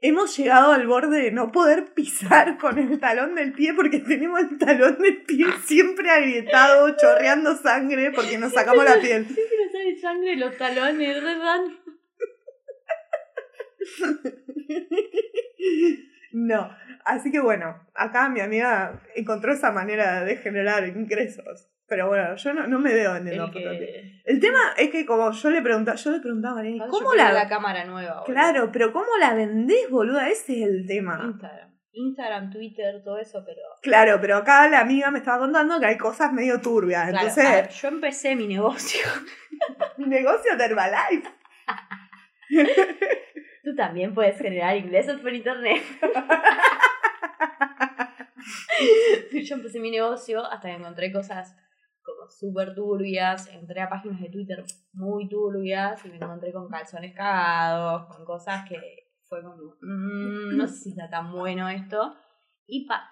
Hemos 0.00 0.36
llegado 0.36 0.70
al 0.72 0.86
borde 0.86 1.20
de 1.20 1.32
no 1.32 1.50
poder 1.50 1.92
pisar 1.92 2.56
con 2.58 2.78
el 2.78 3.00
talón 3.00 3.34
del 3.34 3.52
pie 3.52 3.74
porque 3.74 3.98
tenemos 3.98 4.40
el 4.40 4.56
talón 4.56 4.98
del 4.98 5.22
pie 5.22 5.46
siempre 5.64 6.08
agrietado, 6.08 6.96
chorreando 6.96 7.56
sangre 7.56 8.12
porque 8.12 8.38
nos 8.38 8.52
sacamos 8.52 8.84
la 8.84 9.00
piel. 9.00 9.26
Siempre 9.26 9.56
nos 9.64 9.72
sale 9.72 9.98
sangre 10.00 10.36
los 10.36 10.56
talones, 10.56 11.22
rancio. 11.22 11.78
No, 16.30 16.70
así 17.04 17.30
que 17.30 17.40
bueno, 17.40 17.86
acá 17.94 18.28
mi 18.28 18.40
amiga 18.40 19.00
encontró 19.14 19.52
esa 19.52 19.72
manera 19.72 20.24
de 20.24 20.36
generar 20.36 20.86
ingresos. 20.88 21.68
Pero 21.86 22.08
bueno, 22.08 22.36
yo 22.36 22.52
no, 22.52 22.66
no 22.66 22.78
me 22.78 22.92
veo 22.92 23.14
vendiendo 23.14 23.50
que... 23.50 24.20
El 24.26 24.40
tema 24.40 24.58
es 24.76 24.90
que 24.90 25.06
como 25.06 25.30
yo 25.32 25.50
le 25.50 25.62
preguntaba, 25.62 25.96
yo 25.96 26.10
le 26.10 26.20
preguntaba 26.20 26.52
a 26.52 26.56
Mariana, 26.56 26.84
Yo 26.84 26.90
¿cómo 26.90 27.14
la, 27.14 27.32
la 27.32 27.48
cámara 27.48 27.84
nueva? 27.86 28.20
boludo. 28.20 28.24
Claro, 28.26 28.70
pero 28.70 28.92
¿cómo 28.92 29.08
la 29.18 29.32
vendés, 29.32 29.88
boluda? 29.88 30.28
Ese 30.28 30.60
es 30.62 30.68
el 30.68 30.86
tema. 30.86 31.18
Instagram. 31.24 31.68
Instagram, 31.92 32.50
Twitter, 32.50 33.02
todo 33.02 33.18
eso, 33.18 33.42
pero... 33.46 33.62
Claro, 33.80 34.18
pero 34.20 34.36
acá 34.36 34.68
la 34.68 34.80
amiga 34.80 35.10
me 35.10 35.18
estaba 35.18 35.38
contando 35.38 35.80
que 35.80 35.86
hay 35.86 35.96
cosas 35.96 36.30
medio 36.32 36.60
turbias. 36.60 37.08
Claro, 37.08 37.26
Entonces, 37.26 37.44
a 37.46 37.54
ver, 37.54 37.68
yo 37.70 37.88
empecé 37.88 38.36
mi 38.36 38.46
negocio. 38.46 39.00
mi 39.96 40.06
negocio 40.08 40.56
de 40.58 40.64
Herbalife. 40.66 41.28
Tú 43.64 43.74
también 43.74 44.14
puedes 44.14 44.38
generar 44.38 44.76
ingresos 44.76 45.20
por 45.20 45.32
internet. 45.32 45.82
Yo 49.32 49.54
empecé 49.56 49.80
mi 49.80 49.90
negocio 49.90 50.44
hasta 50.44 50.68
que 50.68 50.74
encontré 50.74 51.12
cosas 51.12 51.56
como 52.02 52.28
súper 52.30 52.74
turbias. 52.74 53.48
Entré 53.48 53.80
a 53.80 53.88
páginas 53.88 54.20
de 54.20 54.30
Twitter 54.30 54.64
muy 54.92 55.28
turbias 55.28 56.04
y 56.04 56.08
me 56.08 56.16
encontré 56.16 56.52
con 56.52 56.68
calzones 56.68 57.14
cagados, 57.14 58.06
con 58.06 58.24
cosas 58.24 58.68
que 58.68 58.78
fue 59.28 59.42
como, 59.42 59.56
"Mm, 59.82 60.56
no 60.56 60.66
sé 60.66 60.74
si 60.74 60.90
está 60.90 61.08
tan 61.10 61.32
bueno 61.32 61.68
esto. 61.68 62.16
Y 62.66 62.86
pa, 62.86 63.10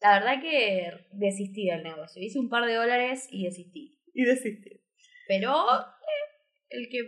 la 0.00 0.18
verdad 0.18 0.40
que 0.40 1.08
desistí 1.12 1.66
del 1.66 1.82
negocio. 1.82 2.22
Hice 2.22 2.38
un 2.38 2.48
par 2.48 2.64
de 2.66 2.74
dólares 2.74 3.28
y 3.30 3.44
desistí. 3.44 3.98
Y 4.12 4.24
desistí. 4.24 4.82
Pero 5.26 5.50
eh, 5.50 6.44
el 6.70 6.88
que 6.90 7.02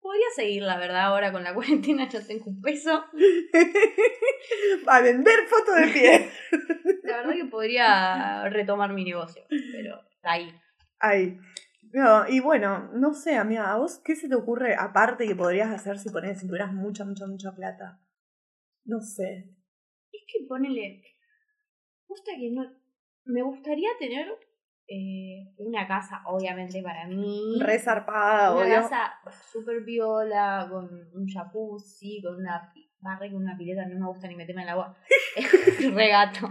podría 0.00 0.26
seguir, 0.34 0.62
la 0.62 0.78
verdad, 0.78 1.02
ahora 1.02 1.32
con 1.32 1.44
la 1.44 1.54
cuarentena 1.54 2.08
yo 2.08 2.24
tengo 2.26 2.46
un 2.46 2.60
peso. 2.60 3.04
a 4.86 5.00
vender 5.00 5.46
fotos 5.48 5.76
de 5.76 5.88
pies. 5.88 6.32
La 7.02 7.16
verdad 7.18 7.34
que 7.34 7.46
podría 7.46 8.48
retomar 8.50 8.92
mi 8.92 9.04
negocio, 9.04 9.42
pero 9.48 10.00
ahí. 10.22 10.54
Ahí. 11.00 11.38
No, 11.92 12.28
y 12.28 12.38
bueno, 12.38 12.90
no 12.92 13.14
sé, 13.14 13.36
amiga, 13.36 13.72
¿a 13.72 13.78
vos 13.78 14.00
qué 14.04 14.14
se 14.14 14.28
te 14.28 14.36
ocurre 14.36 14.76
aparte 14.78 15.26
que 15.26 15.34
podrías 15.34 15.70
hacer 15.70 15.98
si 15.98 16.10
pones, 16.10 16.38
si 16.38 16.46
tuvieras 16.46 16.72
mucha, 16.72 17.04
mucha, 17.04 17.26
mucha 17.26 17.52
plata? 17.52 18.00
No 18.84 19.00
sé. 19.00 19.50
Es 20.12 20.22
que 20.26 20.46
ponele. 20.46 21.02
Gusta 22.06 22.32
que 22.38 22.50
no. 22.52 22.70
Me 23.24 23.42
gustaría 23.42 23.90
tener 23.98 24.28
eh, 24.90 25.54
una 25.58 25.86
casa, 25.86 26.20
obviamente, 26.26 26.82
para 26.82 27.06
mí. 27.06 27.58
Re 27.60 27.78
zarpada, 27.78 28.52
una 28.52 28.62
obvio. 28.64 28.74
casa 28.82 29.12
súper 29.52 29.82
viola, 29.84 30.66
con 30.70 30.84
un 31.14 31.26
jacuzzi, 31.32 32.20
con 32.22 32.34
una 32.36 32.72
barre 33.02 33.30
con 33.30 33.42
una 33.42 33.56
pileta, 33.56 33.86
no 33.86 33.98
me 33.98 34.06
gusta 34.08 34.28
ni 34.28 34.34
meterme 34.36 34.60
en 34.62 34.68
el 34.68 34.72
agua. 34.72 34.94
Re 35.94 36.08
gato. 36.08 36.46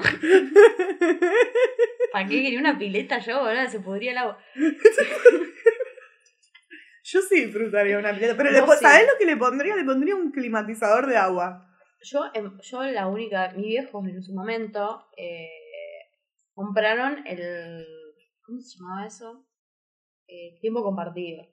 ¿Para 2.11 2.27
qué 2.27 2.41
quería 2.41 2.59
una 2.59 2.77
pileta 2.79 3.19
yo, 3.19 3.39
boludo? 3.43 3.67
Se 3.69 3.79
podría 3.81 4.11
el 4.13 4.17
agua. 4.17 4.37
Yo 7.03 7.21
sí 7.21 7.45
disfrutaría 7.45 7.97
una 7.97 8.13
pileta, 8.13 8.35
pero 8.37 8.51
No 8.51 8.59
le, 8.59 8.63
po- 8.65 8.73
sé. 8.73 8.81
¿sabés 8.81 9.07
lo 9.11 9.17
que 9.17 9.25
le 9.25 9.35
pondría? 9.37 9.75
Le 9.75 9.83
pondría 9.83 10.15
un 10.15 10.31
climatizador 10.31 11.07
de 11.07 11.17
agua. 11.17 11.65
Yo, 12.03 12.21
em, 12.35 12.55
yo 12.61 12.83
la 12.83 13.07
única, 13.07 13.51
mis 13.55 13.65
viejos 13.65 14.07
en 14.07 14.21
su 14.21 14.33
momento 14.33 15.07
eh, 15.17 15.49
compraron 16.53 17.25
el, 17.25 17.83
¿cómo 18.49 18.61
se 18.61 18.79
llamaba 18.79 19.05
eso? 19.05 19.45
Eh, 20.27 20.57
tiempo 20.59 20.83
compartido. 20.83 21.45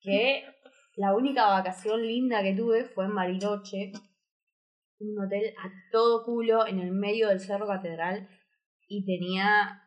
Que 0.00 0.44
la 0.96 1.14
única 1.14 1.46
vacación 1.46 2.02
linda 2.02 2.42
que 2.42 2.54
tuve 2.54 2.84
fue 2.84 3.04
en 3.04 3.12
Mariloche, 3.12 3.92
un 4.98 5.18
hotel 5.24 5.54
a 5.58 5.70
todo 5.92 6.24
culo 6.24 6.66
en 6.66 6.80
el 6.80 6.90
medio 6.90 7.28
del 7.28 7.40
Cerro 7.40 7.66
Catedral 7.66 8.28
y 8.88 9.04
tenía 9.04 9.82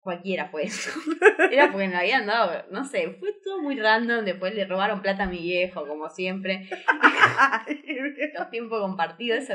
cualquiera 0.00 0.48
fue 0.48 0.64
eso. 0.64 0.90
Era 1.50 1.72
porque 1.72 1.88
me 1.88 1.96
habían 1.96 2.26
dado, 2.26 2.64
no 2.70 2.84
sé, 2.84 3.16
fue 3.18 3.32
todo 3.42 3.62
muy 3.62 3.80
random, 3.80 4.24
después 4.24 4.54
le 4.54 4.66
robaron 4.66 5.00
plata 5.00 5.24
a 5.24 5.28
mi 5.28 5.38
viejo, 5.38 5.86
como 5.88 6.10
siempre 6.10 6.68
los 8.38 8.50
tiempos 8.50 8.80
compartidos, 8.80 9.44
eso. 9.44 9.54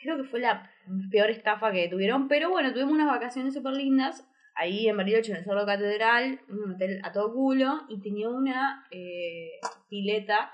Creo 0.00 0.16
que 0.16 0.24
fue 0.24 0.40
la 0.40 0.70
peor 1.10 1.30
estafa 1.30 1.72
que 1.72 1.88
tuvieron, 1.88 2.28
pero 2.28 2.50
bueno, 2.50 2.72
tuvimos 2.72 2.94
unas 2.94 3.06
vacaciones 3.06 3.54
súper 3.54 3.74
lindas. 3.74 4.26
Ahí 4.54 4.88
en 4.88 4.96
Bariloche, 4.96 5.32
en 5.32 5.38
el 5.38 5.44
Cerro 5.44 5.64
Catedral, 5.64 6.40
un 6.48 6.74
hotel 6.74 7.00
a 7.04 7.12
todo 7.12 7.32
culo, 7.32 7.82
y 7.88 8.00
tenía 8.00 8.28
una 8.28 8.86
eh, 8.90 9.52
pileta 9.88 10.52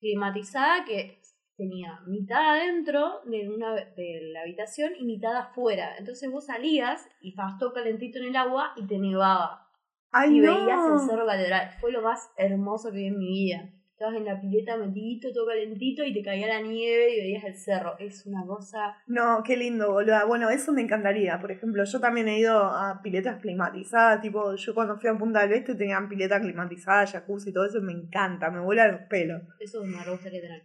climatizada 0.00 0.84
que 0.84 1.20
tenía 1.56 2.00
mitad 2.06 2.54
adentro 2.54 3.20
de, 3.24 3.48
una, 3.48 3.74
de 3.74 4.30
la 4.32 4.42
habitación 4.42 4.92
y 4.96 5.04
mitad 5.04 5.36
afuera. 5.36 5.96
Entonces 5.98 6.30
vos 6.30 6.46
salías 6.46 7.08
y 7.20 7.30
estabas 7.30 7.58
todo 7.58 7.72
calentito 7.72 8.18
en 8.18 8.26
el 8.26 8.36
agua 8.36 8.72
y 8.76 8.86
te 8.86 8.98
nevaba. 8.98 9.68
Ay, 10.12 10.36
y 10.36 10.38
no. 10.38 10.54
veías 10.54 10.80
el 10.92 11.08
Cerro 11.08 11.26
Catedral. 11.26 11.72
Fue 11.80 11.92
lo 11.92 12.00
más 12.00 12.30
hermoso 12.36 12.90
que 12.90 12.98
vi 12.98 13.06
en 13.06 13.18
mi 13.18 13.28
vida. 13.28 13.70
Estabas 13.98 14.14
en 14.14 14.26
la 14.26 14.40
pileta 14.40 14.76
metidito, 14.76 15.32
todo 15.32 15.48
calentito 15.48 16.04
y 16.04 16.12
te 16.12 16.22
caía 16.22 16.46
la 16.46 16.60
nieve 16.60 17.16
y 17.16 17.20
veías 17.20 17.42
el 17.42 17.56
cerro. 17.56 17.98
Es 17.98 18.26
una 18.26 18.46
cosa. 18.46 18.96
No, 19.08 19.42
qué 19.44 19.56
lindo, 19.56 19.90
boluda. 19.90 20.24
Bueno, 20.24 20.50
eso 20.50 20.72
me 20.72 20.82
encantaría. 20.82 21.40
Por 21.40 21.50
ejemplo, 21.50 21.82
yo 21.82 21.98
también 21.98 22.28
he 22.28 22.38
ido 22.38 22.62
a 22.62 23.00
piletas 23.02 23.40
climatizadas. 23.40 24.20
Tipo, 24.20 24.54
yo 24.54 24.72
cuando 24.72 25.00
fui 25.00 25.10
a 25.10 25.18
Punta 25.18 25.40
del 25.40 25.54
Este 25.54 25.74
tenían 25.74 26.08
pileta 26.08 26.40
climatizada, 26.40 27.08
jacuzzi 27.08 27.50
y 27.50 27.52
todo 27.52 27.66
eso. 27.66 27.82
Me 27.82 27.90
encanta, 27.90 28.52
me 28.52 28.60
vuela 28.60 28.86
los 28.86 29.00
pelos. 29.08 29.42
Eso 29.58 29.82
me 29.84 30.00
re 30.04 30.12
gustaría 30.12 30.42
tener. 30.42 30.62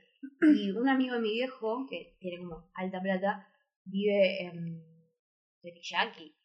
Y 0.55 0.69
un 0.69 0.87
amigo 0.87 1.15
de 1.15 1.21
mi 1.21 1.31
viejo, 1.31 1.87
que 1.89 2.15
tiene 2.19 2.37
como 2.37 2.69
alta 2.75 3.01
plata, 3.01 3.47
vive 3.83 4.43
en 4.43 4.79
Teriyaki. 5.59 6.35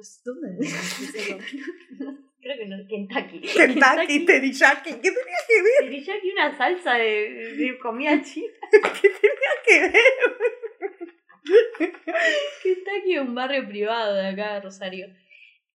Pues, 0.00 0.22
¿Dónde? 0.24 0.56
Creo 2.40 2.56
que 2.56 2.66
no, 2.68 2.76
Kentucky. 2.88 3.40
Kentucky, 3.40 4.24
teriyaki. 4.24 4.92
¿Qué 4.92 5.10
tenía 5.10 5.40
que 5.46 5.62
ver? 5.62 5.90
Teriyaki, 5.90 6.30
una 6.30 6.56
salsa 6.56 6.94
de, 6.94 7.54
de 7.54 7.78
comida 7.78 8.22
china. 8.22 8.46
¿Qué 8.70 9.08
tenía 9.10 9.52
que 9.66 9.80
ver? 9.88 10.38
Kentucky 12.62 13.14
es 13.14 13.20
un 13.20 13.34
barrio 13.34 13.68
privado 13.68 14.14
de 14.14 14.28
acá 14.28 14.54
de 14.54 14.60
Rosario. 14.62 15.06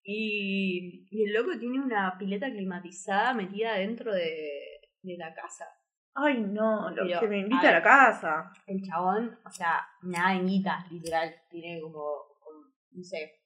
Y, 0.04 1.06
y 1.12 1.26
el 1.26 1.34
loco 1.34 1.60
tiene 1.60 1.80
una 1.80 2.18
pileta 2.18 2.50
climatizada 2.50 3.36
metida 3.36 3.76
dentro 3.76 4.12
de, 4.12 4.82
de 5.04 5.18
la 5.18 5.36
casa. 5.36 5.68
Ay, 6.16 6.40
no, 6.40 6.90
lo 6.90 7.04
Pero, 7.06 7.20
que 7.20 7.28
me 7.28 7.36
a 7.36 7.40
invita 7.42 7.70
a, 7.70 7.74
la 7.74 7.84
casa. 7.84 8.52
El 8.66 8.82
chabón, 8.82 9.38
o 9.46 9.50
sea, 9.52 9.86
nada 10.02 10.34
en 10.34 10.48
guita, 10.48 10.84
literal. 10.90 11.32
Tiene 11.48 11.80
como, 11.80 12.00
como, 12.44 12.62
no 12.92 13.04
sé, 13.04 13.45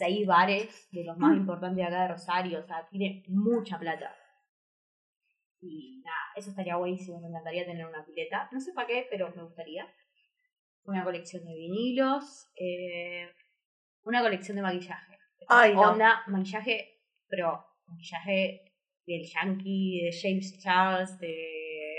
seis 0.00 0.26
bares 0.26 0.88
de 0.92 1.04
los 1.04 1.16
más 1.18 1.32
Mm. 1.34 1.40
importantes 1.42 1.76
de 1.76 1.84
acá 1.84 2.02
de 2.02 2.08
Rosario. 2.08 2.60
O 2.60 2.66
sea, 2.66 2.86
tiene 2.90 3.22
mucha 3.28 3.78
plata. 3.78 4.10
Y 5.62 6.00
nada, 6.04 6.16
eso 6.36 6.50
estaría 6.50 6.76
buenísimo. 6.76 7.20
Me 7.20 7.28
encantaría 7.28 7.66
tener 7.66 7.86
una 7.86 8.04
pileta. 8.04 8.48
No 8.52 8.60
sé 8.60 8.72
para 8.72 8.86
qué, 8.88 9.06
pero 9.10 9.30
me 9.36 9.42
gustaría. 9.42 9.86
Una 10.84 11.04
colección 11.04 11.44
de 11.44 11.54
vinilos. 11.54 12.24
eh, 12.58 13.28
una 14.04 14.22
colección 14.22 14.56
de 14.56 14.62
maquillaje. 14.62 15.18
Ay, 15.48 15.74
no. 15.74 15.80
Onda, 15.92 16.22
maquillaje, 16.28 17.02
pero 17.28 17.62
maquillaje 17.86 18.62
del 19.06 19.22
Yankee, 19.34 20.02
de 20.04 20.10
James 20.20 20.58
Charles, 20.62 21.18
de 21.18 21.34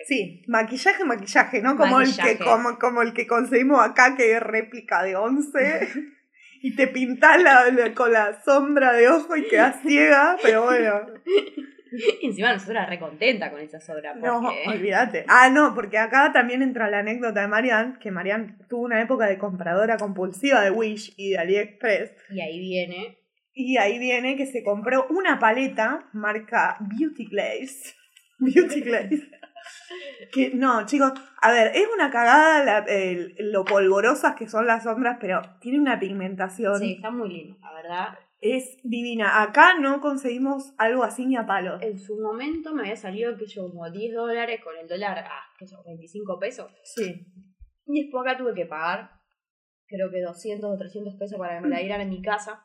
Sí, 0.08 0.44
maquillaje, 0.48 1.04
maquillaje, 1.06 1.62
¿no? 1.62 1.78
Como 1.78 2.02
el 2.02 2.10
que 2.16 2.40
como, 2.40 2.80
como 2.80 3.02
el 3.04 3.14
que 3.14 3.28
conseguimos 3.28 3.80
acá 3.82 4.16
que 4.18 4.34
es 4.36 4.40
réplica 4.42 5.04
de 5.04 5.16
11 5.16 5.60
y 6.62 6.76
te 6.76 6.88
pintás 6.88 7.42
la, 7.42 7.70
la- 7.72 7.94
con 7.94 8.12
la 8.14 8.42
sombra 8.44 8.94
de 8.94 9.08
ojo 9.10 9.36
y 9.36 9.48
quedás 9.48 9.82
ciega, 9.82 10.38
pero 10.42 10.64
bueno, 10.64 11.02
encima 12.22 12.54
nosotros 12.54 12.88
re 12.88 13.00
contenta 13.00 13.52
con 13.52 13.60
esa 13.60 13.80
sobra. 13.80 14.14
Porque... 14.14 14.28
no, 14.28 14.42
olvídate. 14.68 15.26
Ah, 15.28 15.50
no, 15.50 15.74
porque 15.76 15.98
acá 15.98 16.32
también 16.34 16.62
entra 16.62 16.90
la 16.90 17.00
anécdota 17.00 17.42
de 17.42 17.48
Marianne, 17.48 17.96
que 18.00 18.12
Marianne 18.12 18.56
tuvo 18.70 18.84
una 18.84 19.02
época 19.02 19.26
de 19.28 19.38
compradora 19.38 19.98
compulsiva 19.98 20.62
de 20.62 20.72
Wish 20.72 21.14
y 21.18 21.32
de 21.32 21.38
AliExpress. 21.40 22.12
Y 22.30 22.42
ahí 22.42 22.60
viene. 22.60 23.18
Y 23.54 23.78
ahí 23.78 24.00
viene 24.00 24.38
que 24.38 24.46
se 24.46 24.64
compró 24.64 25.08
una 25.10 25.38
paleta 25.40 26.10
marca 26.14 26.78
Beauty 26.80 27.26
Glaze. 27.26 27.96
Beauty 28.40 28.82
Glaze. 28.82 29.30
Que 30.32 30.52
no, 30.54 30.86
chicos, 30.86 31.12
a 31.42 31.52
ver, 31.52 31.72
es 31.76 31.88
una 31.94 32.10
cagada 32.10 32.64
la- 32.64 32.86
el- 32.88 33.36
lo 33.52 33.66
polvorosas 33.66 34.36
que 34.36 34.48
son 34.48 34.66
las 34.66 34.84
sombras, 34.84 35.18
pero 35.20 35.42
tiene 35.60 35.80
una 35.80 36.00
pigmentación. 36.00 36.80
Sí, 36.80 36.94
está 36.94 37.12
muy 37.12 37.30
lindo, 37.30 37.58
la 37.62 37.74
verdad. 37.74 38.20
Es 38.40 38.78
divina. 38.84 39.44
Acá 39.44 39.78
no 39.80 40.02
conseguimos 40.02 40.74
algo 40.78 41.04
así 41.04 41.26
ni 41.26 41.36
a 41.36 41.46
palo. 41.46 41.80
En 41.82 42.00
su 42.00 42.20
momento 42.20 42.74
me 42.74 42.82
había 42.82 42.96
salido 42.96 43.38
que 43.38 43.46
yo 43.46 43.70
como 43.70 43.90
10 43.92 44.14
dólares 44.16 44.62
con 44.64 44.76
el 44.78 44.88
dólar, 44.88 45.20
ah, 45.28 45.44
que 45.60 45.68
son 45.68 45.84
25 45.86 46.40
pesos. 46.40 46.72
Sí. 46.84 47.26
Y 47.86 48.04
después 48.04 48.26
acá 48.26 48.38
tuve 48.38 48.54
que 48.56 48.66
pagar, 48.66 49.12
creo 49.86 50.10
que 50.10 50.22
200 50.22 50.72
o 50.74 50.78
300 50.78 51.16
pesos 51.20 51.38
para 51.38 51.56
que 51.60 51.68
me 51.68 51.70
la 51.70 51.80
dieran 51.82 52.02
en 52.02 52.10
mi 52.10 52.22
casa. 52.22 52.64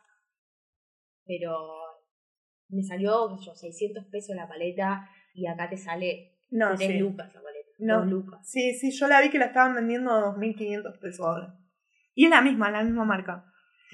Pero 1.27 1.53
me 2.69 2.83
salió, 2.83 3.29
yo, 3.39 3.55
600 3.55 4.05
pesos 4.07 4.35
la 4.37 4.49
paleta 4.49 5.09
y 5.35 5.47
acá 5.47 5.69
te 5.69 5.77
sale 5.77 6.36
No, 6.57 6.75
3 6.75 6.91
sí. 6.91 6.99
lucas 6.99 7.33
la 7.35 7.43
paleta. 7.43 7.69
No. 7.79 7.99
2 7.99 8.07
lucas. 8.09 8.41
Sí, 8.49 8.75
sí, 8.75 8.91
yo 8.91 9.07
la 9.09 9.21
vi 9.21 9.31
que 9.31 9.39
la 9.39 9.47
estaban 9.47 9.75
vendiendo 9.75 10.11
a 10.11 10.35
2.500 10.35 10.99
pesos 10.99 11.27
ahora. 11.27 11.55
Y 12.15 12.25
es 12.25 12.31
la 12.31 12.41
misma, 12.41 12.71
la 12.71 12.83
misma 12.83 13.05
marca. 13.05 13.45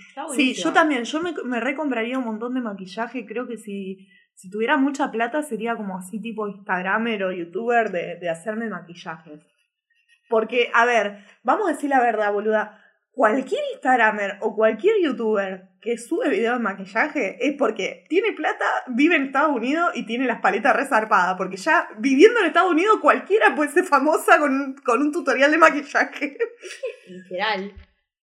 Está 0.08 0.26
Sí, 0.28 0.54
yo 0.54 0.72
también, 0.72 1.04
yo 1.04 1.20
me, 1.20 1.32
me 1.44 1.60
recompraría 1.60 2.18
un 2.18 2.24
montón 2.24 2.54
de 2.54 2.60
maquillaje, 2.60 3.26
creo 3.26 3.46
que 3.46 3.56
si, 3.58 4.08
si 4.34 4.48
tuviera 4.48 4.76
mucha 4.76 5.10
plata 5.10 5.42
sería 5.42 5.76
como 5.76 5.98
así 5.98 6.20
tipo 6.20 6.48
Instagramer 6.48 7.24
o 7.24 7.32
YouTuber 7.32 7.90
de, 7.90 8.16
de 8.16 8.28
hacerme 8.30 8.68
maquillajes. 8.68 9.40
Porque, 10.28 10.70
a 10.72 10.86
ver, 10.86 11.24
vamos 11.42 11.68
a 11.68 11.72
decir 11.72 11.90
la 11.90 12.00
verdad, 12.00 12.32
boluda, 12.32 12.81
cualquier 13.12 13.60
Instagramer 13.74 14.38
o 14.40 14.54
cualquier 14.54 14.94
YouTuber 15.02 15.68
que 15.80 15.98
sube 15.98 16.28
videos 16.28 16.58
de 16.58 16.62
maquillaje 16.62 17.36
es 17.46 17.54
porque 17.58 18.04
tiene 18.08 18.32
plata, 18.32 18.64
vive 18.88 19.16
en 19.16 19.26
Estados 19.26 19.54
Unidos 19.54 19.90
y 19.94 20.06
tiene 20.06 20.26
las 20.26 20.40
paletas 20.40 20.74
resarpadas, 20.74 21.36
porque 21.36 21.56
ya 21.56 21.88
viviendo 21.98 22.40
en 22.40 22.46
Estados 22.46 22.70
Unidos 22.70 22.98
cualquiera 23.00 23.54
puede 23.54 23.70
ser 23.70 23.84
famosa 23.84 24.38
con, 24.38 24.74
con 24.84 25.02
un 25.02 25.12
tutorial 25.12 25.50
de 25.50 25.58
maquillaje. 25.58 26.36
Literal. 27.08 27.72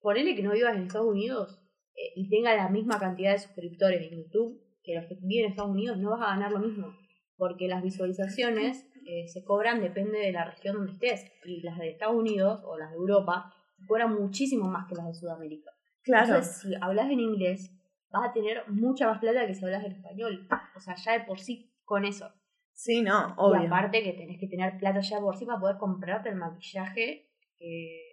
Ponele 0.00 0.34
que 0.34 0.42
no 0.42 0.52
vivas 0.52 0.74
en 0.74 0.82
Estados 0.82 1.08
Unidos 1.08 1.60
eh, 1.94 2.12
y 2.16 2.28
tenga 2.28 2.54
la 2.54 2.68
misma 2.68 2.98
cantidad 2.98 3.32
de 3.32 3.38
suscriptores 3.38 4.00
en 4.00 4.22
YouTube 4.22 4.60
que 4.82 4.94
los 4.94 5.06
que 5.06 5.16
viven 5.22 5.46
en 5.46 5.50
Estados 5.50 5.70
Unidos, 5.70 5.98
no 5.98 6.10
vas 6.10 6.22
a 6.22 6.34
ganar 6.34 6.52
lo 6.52 6.60
mismo. 6.60 6.96
Porque 7.36 7.68
las 7.68 7.82
visualizaciones 7.82 8.86
eh, 9.06 9.28
se 9.28 9.44
cobran 9.44 9.80
depende 9.80 10.18
de 10.18 10.32
la 10.32 10.44
región 10.44 10.76
donde 10.76 10.92
estés. 10.92 11.30
Y 11.44 11.62
las 11.62 11.78
de 11.78 11.90
Estados 11.90 12.16
Unidos 12.16 12.60
o 12.64 12.78
las 12.78 12.90
de 12.90 12.96
Europa 12.96 13.54
cobran 13.90 14.14
muchísimo 14.14 14.68
más 14.68 14.86
que 14.88 14.94
las 14.94 15.06
de 15.06 15.14
Sudamérica. 15.14 15.70
Entonces, 16.04 16.60
si 16.62 16.74
hablas 16.80 17.10
en 17.10 17.20
inglés, 17.20 17.70
vas 18.10 18.30
a 18.30 18.32
tener 18.32 18.62
mucha 18.68 19.06
más 19.06 19.18
plata 19.18 19.46
que 19.46 19.54
si 19.54 19.64
hablas 19.64 19.84
en 19.84 19.92
español. 19.92 20.48
O 20.76 20.80
sea, 20.80 20.94
ya 20.94 21.12
de 21.12 21.20
por 21.20 21.38
sí 21.40 21.70
con 21.84 22.04
eso. 22.04 22.32
Sí, 22.72 23.02
no, 23.02 23.28
Y 23.30 23.32
obvio. 23.36 23.66
aparte 23.66 24.02
que 24.02 24.12
tenés 24.14 24.38
que 24.40 24.46
tener 24.46 24.78
plata 24.78 25.00
ya 25.00 25.16
de 25.16 25.22
por 25.22 25.36
sí 25.36 25.44
para 25.44 25.60
poder 25.60 25.76
comprarte 25.76 26.28
el 26.30 26.36
maquillaje. 26.36 27.26
eh, 27.58 28.06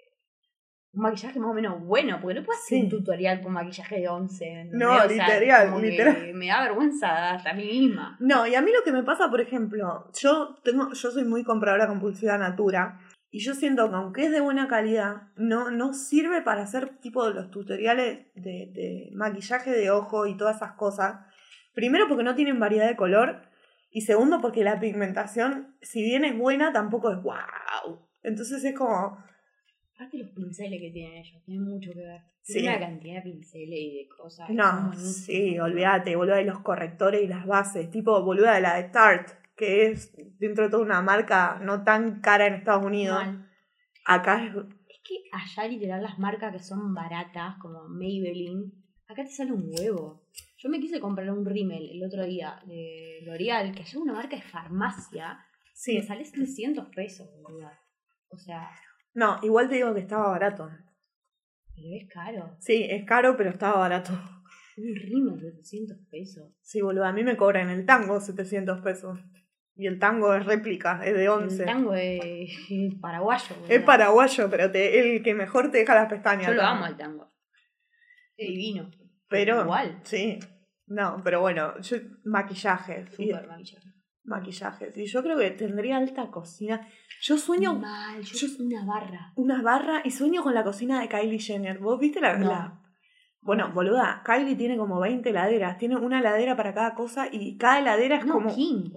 un 0.93 1.03
maquillaje 1.03 1.39
más 1.39 1.51
o 1.51 1.53
menos 1.53 1.79
bueno, 1.85 2.17
porque 2.21 2.39
no 2.39 2.45
puedes 2.45 2.61
hacer 2.63 2.79
Sí. 2.79 2.83
un 2.85 2.89
tutorial 2.89 3.41
con 3.41 3.53
maquillaje 3.53 3.99
de 3.99 4.07
11. 4.09 4.45
¿entendés? 4.45 4.79
No, 4.79 4.95
O 4.95 5.07
sea, 5.07 5.07
literal, 5.07 5.81
literal. 5.81 6.33
Me 6.33 6.47
da 6.47 6.63
vergüenza 6.63 7.31
hasta 7.33 7.51
a 7.51 7.53
mí 7.53 7.63
misma. 7.65 8.17
No, 8.19 8.45
y 8.47 8.55
a 8.55 8.61
mí 8.61 8.71
lo 8.73 8.83
que 8.83 8.91
me 8.91 9.03
pasa, 9.03 9.29
por 9.29 9.39
ejemplo, 9.39 10.09
yo 10.19 10.55
tengo, 10.63 10.91
yo 10.91 11.11
soy 11.11 11.23
muy 11.23 11.43
compradora 11.43 11.87
compulsiva 11.87 12.37
Natura. 12.37 12.99
Y 13.29 13.39
yo 13.39 13.53
siento 13.53 13.89
que 13.89 13.95
aunque 13.95 14.25
es 14.25 14.31
de 14.31 14.39
buena 14.39 14.67
calidad, 14.67 15.23
no, 15.35 15.69
no 15.69 15.93
sirve 15.93 16.41
para 16.41 16.63
hacer 16.63 16.97
tipo 16.99 17.29
los 17.29 17.51
tutoriales 17.51 18.27
de, 18.35 18.71
de 18.73 19.09
maquillaje 19.13 19.71
de 19.71 19.91
ojo 19.91 20.27
y 20.27 20.37
todas 20.37 20.57
esas 20.57 20.73
cosas. 20.73 21.25
Primero 21.73 22.07
porque 22.07 22.23
no 22.23 22.35
tienen 22.35 22.59
variedad 22.59 22.87
de 22.87 22.95
color. 22.95 23.41
Y 23.89 24.01
segundo 24.01 24.41
porque 24.41 24.63
la 24.63 24.79
pigmentación, 24.79 25.75
si 25.81 26.03
bien 26.03 26.25
es 26.25 26.37
buena, 26.37 26.71
tampoco 26.71 27.11
es 27.11 27.21
wow. 27.21 28.07
Entonces 28.23 28.63
es 28.63 28.75
como, 28.75 29.17
Aparte 29.97 30.19
los 30.19 30.29
pinceles 30.29 30.79
que 30.79 30.91
tienen 30.91 31.17
ellos, 31.17 31.41
tienen 31.43 31.63
mucho 31.63 31.91
que 31.91 32.01
ver. 32.01 32.21
Sí. 32.43 32.53
Tienen 32.53 32.77
una 32.77 32.87
cantidad 32.87 33.15
de 33.15 33.31
pinceles 33.31 33.79
y 33.79 33.97
de 33.97 34.07
cosas. 34.15 34.47
no, 34.51 34.93
sí, 34.93 35.57
olvídate, 35.57 36.15
boluda 36.15 36.35
de 36.35 36.43
los 36.43 36.59
correctores 36.59 37.23
y 37.23 37.27
las 37.27 37.47
bases. 37.47 37.89
Tipo, 37.89 38.23
boluda 38.23 38.53
de 38.53 38.61
la 38.61 38.75
de 38.75 38.89
Tarte, 38.89 39.33
que 39.57 39.87
es 39.87 40.13
dentro 40.39 40.65
de 40.65 40.69
toda 40.69 40.83
una 40.83 41.01
marca 41.01 41.59
no 41.61 41.83
tan 41.83 42.21
cara 42.21 42.45
en 42.47 42.53
Estados 42.53 42.85
Unidos. 42.85 43.17
Mal. 43.17 43.49
Acá 44.05 44.45
es 44.45 44.55
Es 44.55 44.99
que 45.03 45.15
allá 45.33 45.67
literal 45.67 46.01
las 46.03 46.17
marcas 46.19 46.53
que 46.53 46.59
son 46.59 46.93
baratas, 46.93 47.55
como 47.59 47.87
Maybelline, 47.89 48.71
acá 49.07 49.23
te 49.23 49.31
sale 49.31 49.51
un 49.51 49.69
huevo. 49.69 50.23
Yo 50.59 50.69
me 50.69 50.79
quise 50.79 50.99
comprar 50.99 51.29
un 51.31 51.45
rímel 51.45 51.89
el 51.91 52.03
otro 52.05 52.25
día 52.25 52.59
de 52.65 53.19
L'Oreal, 53.23 53.71
que 53.73 53.79
allá 53.81 53.89
es 53.89 53.95
una 53.95 54.13
marca 54.13 54.35
de 54.35 54.41
farmacia, 54.41 55.39
Sí. 55.73 55.95
me 55.97 56.03
sale 56.03 56.23
300 56.31 56.87
pesos, 56.95 57.27
boluda. 57.41 57.77
O 58.29 58.37
sea, 58.37 58.69
No, 59.13 59.37
igual 59.43 59.67
te 59.69 59.75
digo 59.75 59.93
que 59.93 60.01
estaba 60.01 60.29
barato. 60.29 60.69
pero 61.75 61.87
es 61.95 62.07
caro. 62.11 62.55
Sí, 62.59 62.87
es 62.89 63.05
caro, 63.05 63.35
pero 63.37 63.49
estaba 63.51 63.77
barato. 63.79 64.13
Un 64.77 64.95
rímel 64.95 65.39
de 65.39 65.51
300 65.53 65.97
pesos. 66.09 66.51
Sí, 66.61 66.81
boludo, 66.81 67.05
a 67.05 67.11
mí 67.13 67.23
me 67.23 67.35
cobran 67.37 67.69
el 67.69 67.85
tango 67.85 68.19
700 68.19 68.81
pesos. 68.81 69.17
Y 69.77 69.85
el 69.85 69.99
tango 69.99 70.33
es 70.33 70.45
réplica, 70.45 71.01
es 71.05 71.15
de 71.15 71.29
11. 71.29 71.59
El 71.59 71.65
tango 71.65 71.93
es, 71.93 72.49
paraguayo. 73.01 73.55
¿verdad? 73.61 73.71
Es 73.71 73.83
paraguayo, 73.83 74.49
pero 74.49 74.71
te, 74.71 74.99
el 74.99 75.23
que 75.23 75.33
mejor 75.33 75.69
te 75.69 75.79
deja 75.79 75.93
las 75.93 76.09
pestañas. 76.09 76.47
Yo 76.47 76.53
lo 76.53 76.63
amo 76.63 76.85
al 76.85 76.97
tango. 76.97 77.31
Es 78.35 78.47
divino. 78.47 78.89
Igual. 79.31 79.99
Sí. 80.03 80.39
No, 80.87 81.21
pero 81.23 81.41
bueno, 81.41 81.79
yo, 81.81 81.97
maquillajes. 82.23 83.09
Súper 83.11 83.43
y, 83.43 83.47
maquillaje. 83.47 83.93
Maquillajes. 84.23 84.97
Y 84.97 85.05
yo 85.05 85.21
creo 85.21 85.37
que 85.37 85.51
tendría 85.51 85.97
alta 85.97 86.29
cocina. 86.31 86.87
Yo 87.21 87.37
sueño. 87.37 87.75
Mal, 87.75 88.21
yo, 88.21 88.47
yo, 88.47 88.63
una 88.63 88.85
barra. 88.85 89.33
Una 89.35 89.61
barra 89.61 90.01
y 90.03 90.11
sueño 90.11 90.43
con 90.43 90.53
la 90.53 90.63
cocina 90.63 91.01
de 91.01 91.09
Kylie 91.09 91.39
Jenner. 91.39 91.79
¿Vos 91.79 91.99
viste 91.99 92.21
la, 92.21 92.37
no. 92.37 92.81
bueno, 93.41 93.71
boluda, 93.73 94.21
Kylie 94.25 94.55
tiene 94.55 94.77
como 94.77 94.99
20 94.99 95.31
laderas, 95.33 95.77
tiene 95.77 95.97
una 95.97 96.21
ladera 96.21 96.55
para 96.55 96.73
cada 96.73 96.95
cosa 96.95 97.27
y 97.31 97.57
cada 97.57 97.81
ladera 97.81 98.17
es 98.17 98.25
no, 98.25 98.33
como 98.33 98.55
15. 98.55 98.96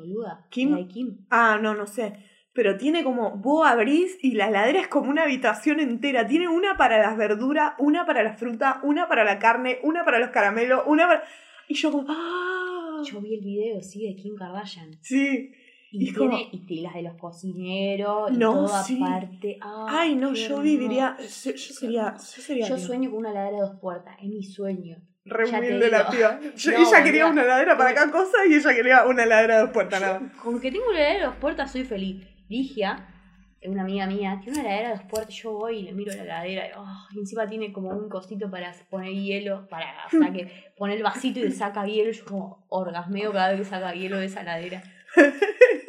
¿Kim? 0.51 1.27
Ah, 1.31 1.59
no, 1.61 1.75
no 1.75 1.87
sé. 1.87 2.15
Pero 2.53 2.77
tiene 2.77 3.05
como, 3.05 3.37
vos 3.37 3.67
abrís 3.67 4.19
y 4.23 4.33
la 4.33 4.51
ladera 4.51 4.81
es 4.81 4.89
como 4.89 5.09
una 5.09 5.23
habitación 5.23 5.79
entera. 5.79 6.27
Tiene 6.27 6.49
una 6.49 6.77
para 6.77 6.99
las 6.99 7.17
verduras, 7.17 7.75
una 7.79 8.05
para 8.05 8.23
la 8.23 8.35
fruta, 8.35 8.81
una 8.83 9.09
para 9.09 9.25
la 9.25 9.39
carne, 9.39 9.79
una 9.85 10.05
para 10.05 10.19
los 10.19 10.31
caramelos, 10.31 10.83
una 10.87 11.07
para... 11.07 11.23
Y 11.69 11.75
yo 11.75 11.93
como, 11.93 12.07
¡ah! 12.09 13.03
Yo 13.05 13.21
vi 13.21 13.35
el 13.35 13.41
video, 13.41 13.81
sí, 13.81 14.07
de 14.07 14.17
Kim 14.17 14.35
Kardashian. 14.35 14.99
Sí. 15.01 15.53
Y, 15.93 16.09
y 16.09 16.13
tiene 16.13 16.19
como... 16.19 16.39
y 16.69 16.81
las 16.81 16.95
de 16.95 17.03
los 17.03 17.15
cocineros 17.15 18.33
no, 18.33 18.67
y 18.89 19.03
aparte. 19.03 19.59
Ay, 19.89 20.17
no, 20.17 20.35
yo 20.35 20.61
viviría. 20.61 21.17
Yo, 21.19 21.27
sería. 21.57 22.15
Yo, 22.15 22.19
sería 22.19 22.69
yo 22.69 22.79
sueño 22.79 23.11
con 23.11 23.21
una 23.21 23.33
ladera 23.33 23.57
de 23.57 23.63
dos 23.63 23.81
puertas, 23.81 24.17
es 24.21 24.29
mi 24.29 24.43
sueño. 24.43 24.99
Re 25.25 25.45
humilde 25.45 25.91
la 25.91 26.09
piba. 26.11 26.41
Yo- 26.57 26.73
No, 26.73 26.79
ella 26.79 27.03
quería 27.05 27.27
una 27.27 27.43
heladera 27.43 27.77
para 27.77 27.95
cada 27.95 28.11
cosa 28.11 28.39
y 28.49 28.55
ella 28.55 28.75
quería 28.75 29.05
una 29.07 29.25
heladera 29.25 29.57
de 29.57 29.61
dos 29.63 29.71
puertas 29.71 30.01
nada. 30.01 30.21
Con 30.43 30.61
que 30.61 30.71
tengo 30.73 30.87
una 30.89 30.99
heladera 30.99 31.21
de 31.21 31.27
dos 31.27 31.37
puertas 31.37 31.71
soy 31.73 31.85
feliz. 31.85 32.27
Ligia, 32.49 33.07
una 33.63 33.83
amiga 33.83 34.07
mía, 34.07 34.41
tiene 34.43 34.59
una 34.61 34.69
heladera 34.69 34.89
de 34.91 34.95
dos 34.97 35.05
puertas. 35.05 35.35
Yo 35.35 35.53
voy 35.53 35.79
y 35.79 35.83
le 35.83 35.93
miro 35.93 36.13
la 36.15 36.23
heladera 36.23 36.67
y, 36.69 36.71
oh, 36.77 37.07
y 37.15 37.19
encima 37.19 37.47
tiene 37.47 37.73
como 37.73 37.91
un 37.91 38.09
cosito 38.09 38.51
para 38.51 38.73
poner 38.89 39.13
hielo, 39.13 39.69
para, 39.69 39.87
o 40.07 40.11
sea, 40.11 40.33
que 40.33 40.73
pone 40.77 40.95
el 40.95 41.03
vasito 41.03 41.39
y 41.39 41.43
le 41.45 41.51
saca 41.53 41.85
hielo. 41.87 42.11
Yo 42.11 42.25
como 42.25 42.65
orgasmeo 42.71 43.33
cada 43.33 43.51
vez 43.51 43.59
que 43.61 43.65
saca 43.67 43.93
hielo 43.95 44.19
de 44.19 44.27
esa 44.27 44.41
heladera. 44.41 44.83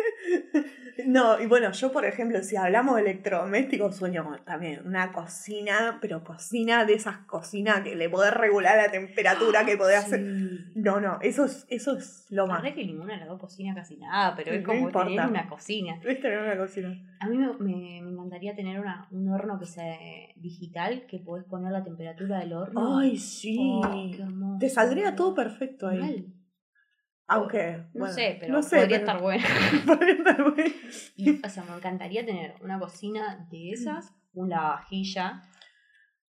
No, 1.08 1.40
y 1.40 1.46
bueno, 1.48 1.72
yo 1.72 1.92
por 1.92 2.06
ejemplo, 2.06 2.42
si 2.44 2.56
hablamos 2.56 2.96
de 2.96 3.02
electrodomésticos, 3.02 3.96
sueño 3.96 4.24
con 4.24 4.44
también 4.44 4.82
una 4.86 5.12
cocina, 5.12 5.98
pero 6.02 6.24
cocina 6.24 6.86
de 6.86 6.94
esas 6.94 7.18
cocinas 7.28 7.82
que 7.82 7.96
le 7.96 8.10
podés 8.10 8.34
regular 8.34 8.78
la 8.78 8.92
temperatura, 8.92 9.66
que 9.66 9.78
podés 9.78 9.98
hacer... 9.98 10.22
No, 10.76 11.00
no, 11.00 11.20
eso 11.22 11.46
es, 11.46 11.66
eso 11.70 11.98
es 11.98 12.26
lo 12.30 12.48
más. 12.48 12.60
Arre 12.60 12.74
que 12.74 12.86
ninguna 12.86 13.14
de 13.14 13.20
las 13.20 13.28
dos 13.30 13.40
cocina 13.40 13.74
casi 13.76 13.98
nada, 13.98 14.36
pero 14.36 14.52
es 14.52 14.62
No 14.62 14.68
como 14.68 14.80
importa. 14.88 15.10
tener 15.10 15.28
una 15.28 15.48
cocina. 15.50 16.00
Es 16.04 16.20
tener 16.22 16.40
una 16.40 16.58
cocina. 16.58 16.94
A 17.20 17.28
mí 17.28 17.38
me, 17.38 17.48
me, 17.60 18.02
me 18.02 18.12
encantaría 18.12 18.56
tener 18.56 18.80
una, 18.80 19.08
un 19.12 19.30
horno 19.30 19.60
que 19.60 19.66
sea 19.66 19.96
digital, 20.36 21.06
que 21.08 21.20
podés 21.20 21.46
poner 21.46 21.72
la 21.72 21.84
temperatura 21.84 22.40
del 22.40 22.54
horno. 22.54 22.98
Ay, 23.00 23.18
sí. 23.18 23.58
Oh. 23.60 24.58
Te 24.60 24.70
saldría 24.70 25.16
todo 25.16 25.34
perfecto 25.36 25.88
ahí. 25.88 26.00
Mal. 26.00 26.26
Aunque, 27.34 27.78
No 27.94 28.00
bueno, 28.02 28.14
sé, 28.14 28.38
pero 28.40 28.54
no 28.54 28.62
sé, 28.62 28.78
podría 28.78 29.00
pero- 29.00 29.12
estar 29.12 29.22
bueno. 29.22 29.44
podría 29.86 30.14
estar 30.14 30.44
bueno. 30.44 30.74
Y, 31.16 31.46
o 31.46 31.50
sea, 31.50 31.64
me 31.64 31.76
encantaría 31.76 32.26
tener 32.26 32.56
una 32.62 32.78
cocina 32.80 33.48
de 33.50 33.72
esas, 33.72 34.14
un 34.34 34.50
lavavajilla, 34.50 35.42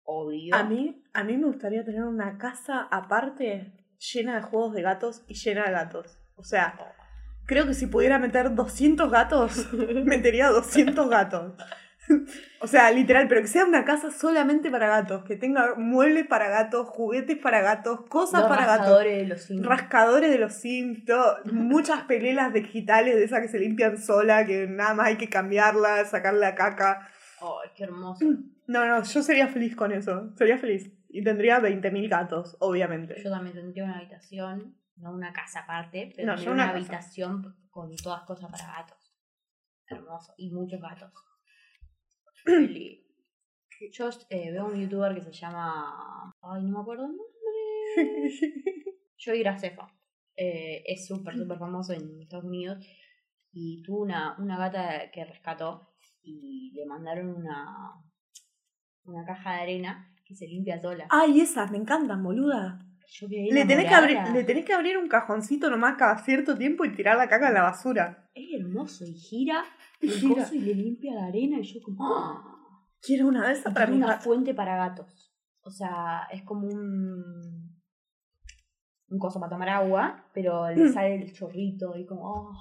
obvio. 0.04 0.56
A 0.56 0.64
mí, 0.64 1.04
a 1.14 1.24
mí 1.24 1.38
me 1.38 1.48
gustaría 1.48 1.84
tener 1.84 2.04
una 2.04 2.38
casa 2.38 2.88
aparte 2.92 3.74
llena 4.14 4.36
de 4.36 4.42
juegos 4.42 4.74
de 4.74 4.82
gatos 4.82 5.24
y 5.28 5.34
llena 5.36 5.64
de 5.66 5.72
gatos. 5.72 6.18
O 6.36 6.44
sea, 6.44 6.76
creo 7.46 7.66
que 7.68 7.74
si 7.74 7.88
pudiera 7.88 8.18
meter 8.20 8.54
200 8.56 9.12
gatos, 9.12 9.72
metería 10.06 10.50
200 10.50 11.10
gatos. 11.10 11.54
O 12.60 12.68
sea, 12.68 12.92
literal, 12.92 13.28
pero 13.28 13.42
que 13.42 13.48
sea 13.48 13.66
una 13.66 13.86
casa 13.86 14.12
solamente 14.12 14.70
para 14.70 14.88
gatos, 14.88 15.24
que 15.24 15.36
tenga 15.36 15.76
muebles 15.76 16.28
para 16.28 16.50
gatos, 16.50 16.88
juguetes 16.88 17.38
para 17.38 17.62
gatos, 17.62 18.02
cosas 18.08 18.42
Los 18.42 18.50
para 18.50 18.66
gatos, 18.66 18.86
rascadores 18.88 19.18
de 19.18 19.28
los 19.28 19.42
Sims. 19.42 19.66
rascadores 19.66 20.32
de 20.32 20.38
los 20.38 20.54
Sims, 20.54 21.06
todo, 21.06 21.38
muchas 21.46 22.04
pelelas 22.04 22.54
digitales 22.54 23.16
de 23.16 23.24
esas 23.24 23.42
que 23.42 23.48
se 23.48 23.60
limpian 23.60 23.98
sola, 23.98 24.46
que 24.46 24.68
nada 24.68 24.94
más 24.94 25.08
hay 25.08 25.18
que 25.18 25.30
cambiarla, 25.30 26.06
sacarle 26.06 26.42
la 26.42 26.56
caca. 26.56 27.10
Ay, 27.42 27.70
qué 27.76 27.84
hermoso. 27.86 28.26
No, 28.68 28.86
no, 28.86 29.04
yo 29.04 29.24
sería 29.24 29.48
feliz 29.48 29.76
con 29.76 29.92
eso, 29.92 30.32
sería 30.38 30.58
feliz. 30.58 30.92
Y 31.10 31.24
tendría 31.24 31.60
20.000 31.60 32.10
gatos, 32.10 32.56
obviamente. 32.60 33.16
Yo 33.22 33.30
también 33.30 33.56
tendría 33.56 33.84
una 33.84 33.98
habitación, 33.98 34.78
no 34.96 35.12
una 35.12 35.34
casa 35.34 35.62
aparte, 35.62 36.14
pero 36.16 36.36
No, 36.36 36.52
una, 36.52 36.70
habitación 36.70 37.56
con 37.70 37.94
todas 37.98 38.24
cosas 38.24 38.50
para 38.50 38.66
gatos. 38.68 39.14
Hermoso. 39.88 40.34
Y 40.38 40.52
muchos 40.52 40.80
gatos. 40.80 41.12
Yo 43.92 44.10
eh, 44.30 44.52
veo 44.52 44.68
un 44.68 44.80
youtuber 44.80 45.16
que 45.16 45.22
se 45.22 45.32
llama. 45.32 46.32
Ay, 46.42 46.64
no 46.64 46.70
me 46.70 46.80
acuerdo 46.82 47.06
el 47.06 47.18
nombre. 47.18 48.32
Joy 49.18 49.40
Gracefa. 49.40 49.88
Eh, 50.36 50.84
es 50.86 51.08
súper, 51.08 51.36
súper 51.36 51.58
famoso 51.58 51.94
en 51.94 52.22
Estados 52.22 52.46
Unidos. 52.46 52.86
Y 53.52 53.82
tuvo 53.84 54.04
una, 54.04 54.36
una 54.40 54.58
gata 54.58 55.12
que 55.12 55.26
rescató 55.26 55.96
y 56.24 56.72
le 56.74 56.86
mandaron 56.86 57.30
una, 57.30 58.02
una 59.04 59.26
caja 59.26 59.56
de 59.56 59.62
arena 59.62 60.16
que 60.26 60.36
se 60.36 60.48
limpia 60.48 60.80
sola. 60.80 61.08
Ay, 61.10 61.42
esas 61.42 61.72
me 61.72 61.78
encantan, 61.78 62.24
boluda. 62.24 62.80
Yo 63.08 63.28
Le 63.28 63.66
tenés, 63.66 63.90
que 63.90 63.94
abrir, 63.94 64.18
le 64.34 64.46
tenés 64.46 64.64
que 64.64 64.72
abrir 64.72 64.98
un 64.98 65.10
cajoncito 65.10 65.70
nomás 65.70 65.98
cada 65.98 66.18
cierto 66.20 66.58
tiempo 66.58 66.86
y 66.86 66.94
tirar 66.94 67.18
la 67.18 67.28
caca 67.28 67.50
en 67.50 67.56
la 67.56 67.64
basura. 67.64 68.30
Es 68.34 68.54
hermoso 68.58 69.04
y 69.06 69.16
gira 69.16 69.66
el 70.02 70.10
gira. 70.12 70.44
coso 70.44 70.56
y 70.56 70.60
le 70.62 70.74
limpia 70.76 71.14
la 71.16 71.26
arena 71.28 71.60
y 71.60 71.64
yo 71.64 71.82
como... 71.82 72.06
¡ah! 72.06 72.44
Quiero 73.02 73.28
una 73.28 73.48
de 73.48 73.54
esas 73.54 73.74
para 73.74 73.88
mi 73.88 73.98
una 73.98 74.08
gato. 74.08 74.24
fuente 74.26 74.54
para 74.54 74.76
gatos. 74.78 75.34
O 75.64 75.72
sea, 75.72 76.28
es 76.32 76.44
como 76.44 76.68
un... 76.68 77.80
Un 79.10 79.20
coso 79.20 79.40
para 79.40 79.50
tomar 79.50 79.70
agua, 79.70 80.26
pero 80.34 80.70
le 80.70 80.86
Mm. 80.86 80.94
sale 80.94 81.16
el 81.16 81.34
chorrito 81.34 81.96
y 81.98 82.06
como... 82.06 82.22
oh, 82.32 82.52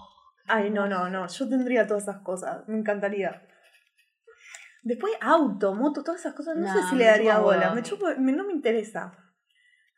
qué 0.47 0.53
Ay, 0.53 0.71
no, 0.71 0.89
no, 0.89 1.09
no. 1.09 1.27
Yo 1.29 1.49
tendría 1.49 1.87
todas 1.87 2.03
esas 2.05 2.23
cosas. 2.23 2.67
Me 2.69 2.79
encantaría. 2.79 3.47
Después 4.83 5.13
auto, 5.21 5.75
moto, 5.75 6.03
todas 6.03 6.21
esas 6.21 6.35
cosas. 6.35 6.57
No, 6.57 6.67
sé 6.73 6.89
si 6.89 6.97
le 6.97 7.05
daría 7.05 7.39
bola. 7.39 7.73
Me 7.75 7.83
chupa- 7.83 8.17
me- 8.17 8.33
no 8.33 8.45
me 8.47 8.53
interesa. 8.55 9.13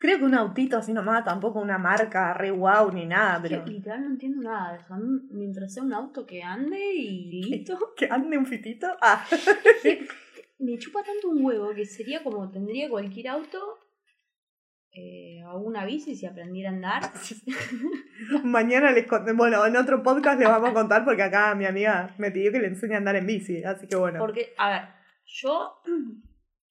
Creo 0.03 0.17
que 0.17 0.25
un 0.25 0.35
autito 0.35 0.77
así 0.77 0.91
nomás, 0.91 1.23
tampoco 1.23 1.61
una 1.61 1.77
marca 1.77 2.33
re 2.33 2.51
guau 2.51 2.91
ni 2.91 3.05
nada, 3.05 3.37
Es 3.37 3.43
que 3.43 3.49
pero 3.55 3.65
literal 3.65 4.01
no 4.01 4.07
entiendo 4.07 4.41
nada 4.41 4.73
de 4.73 4.79
eso. 4.79 4.93
A 4.93 4.99
mientras 5.31 5.73
sea 5.73 5.81
un 5.81 5.93
auto 5.93 6.25
que 6.25 6.43
ande 6.43 6.77
y 6.93 7.41
listo, 7.49 7.93
que 7.95 8.09
ande 8.11 8.37
un 8.37 8.45
fitito. 8.45 8.87
Ah, 9.01 9.25
me 10.59 10.77
chupa 10.77 11.03
tanto 11.03 11.29
un 11.29 11.45
huevo 11.45 11.73
que 11.73 11.85
sería 11.85 12.21
como 12.21 12.51
tendría 12.51 12.89
cualquier 12.89 13.29
auto 13.29 13.77
eh, 14.91 15.41
o 15.45 15.59
una 15.59 15.85
bici 15.85 16.17
si 16.17 16.25
aprendiera 16.25 16.71
a 16.71 16.73
andar. 16.73 17.03
mañana 18.43 18.91
les 18.91 19.07
conté. 19.07 19.31
Bueno, 19.31 19.65
en 19.65 19.77
otro 19.77 20.03
podcast 20.03 20.37
les 20.37 20.49
vamos 20.49 20.71
a 20.71 20.73
contar 20.73 21.05
porque 21.05 21.23
acá 21.23 21.55
mi 21.55 21.65
amiga 21.65 22.13
me 22.17 22.29
pidió 22.29 22.51
que 22.51 22.59
le 22.59 22.67
enseñe 22.67 22.95
a 22.95 22.97
andar 22.97 23.15
en 23.15 23.25
bici. 23.25 23.63
Así 23.63 23.87
que 23.87 23.95
bueno. 23.95 24.19
Porque, 24.19 24.53
a 24.57 24.69
ver, 24.69 24.81
yo 25.23 25.81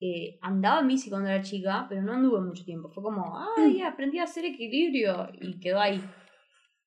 eh, 0.05 0.39
andaba 0.43 0.81
en 0.81 0.89
bici 0.89 1.09
cuando 1.09 1.29
era 1.29 1.41
chica, 1.43 1.87
pero 1.89 2.03
no 2.03 2.13
anduve 2.15 2.41
mucho 2.41 2.65
tiempo. 2.65 2.89
Fue 2.91 3.03
como, 3.05 3.39
ay, 3.57 3.81
aprendí 3.83 4.19
a 4.19 4.25
hacer 4.25 4.45
equilibrio 4.45 5.29
y 5.41 5.61
quedó 5.61 5.81
ahí. 5.81 6.03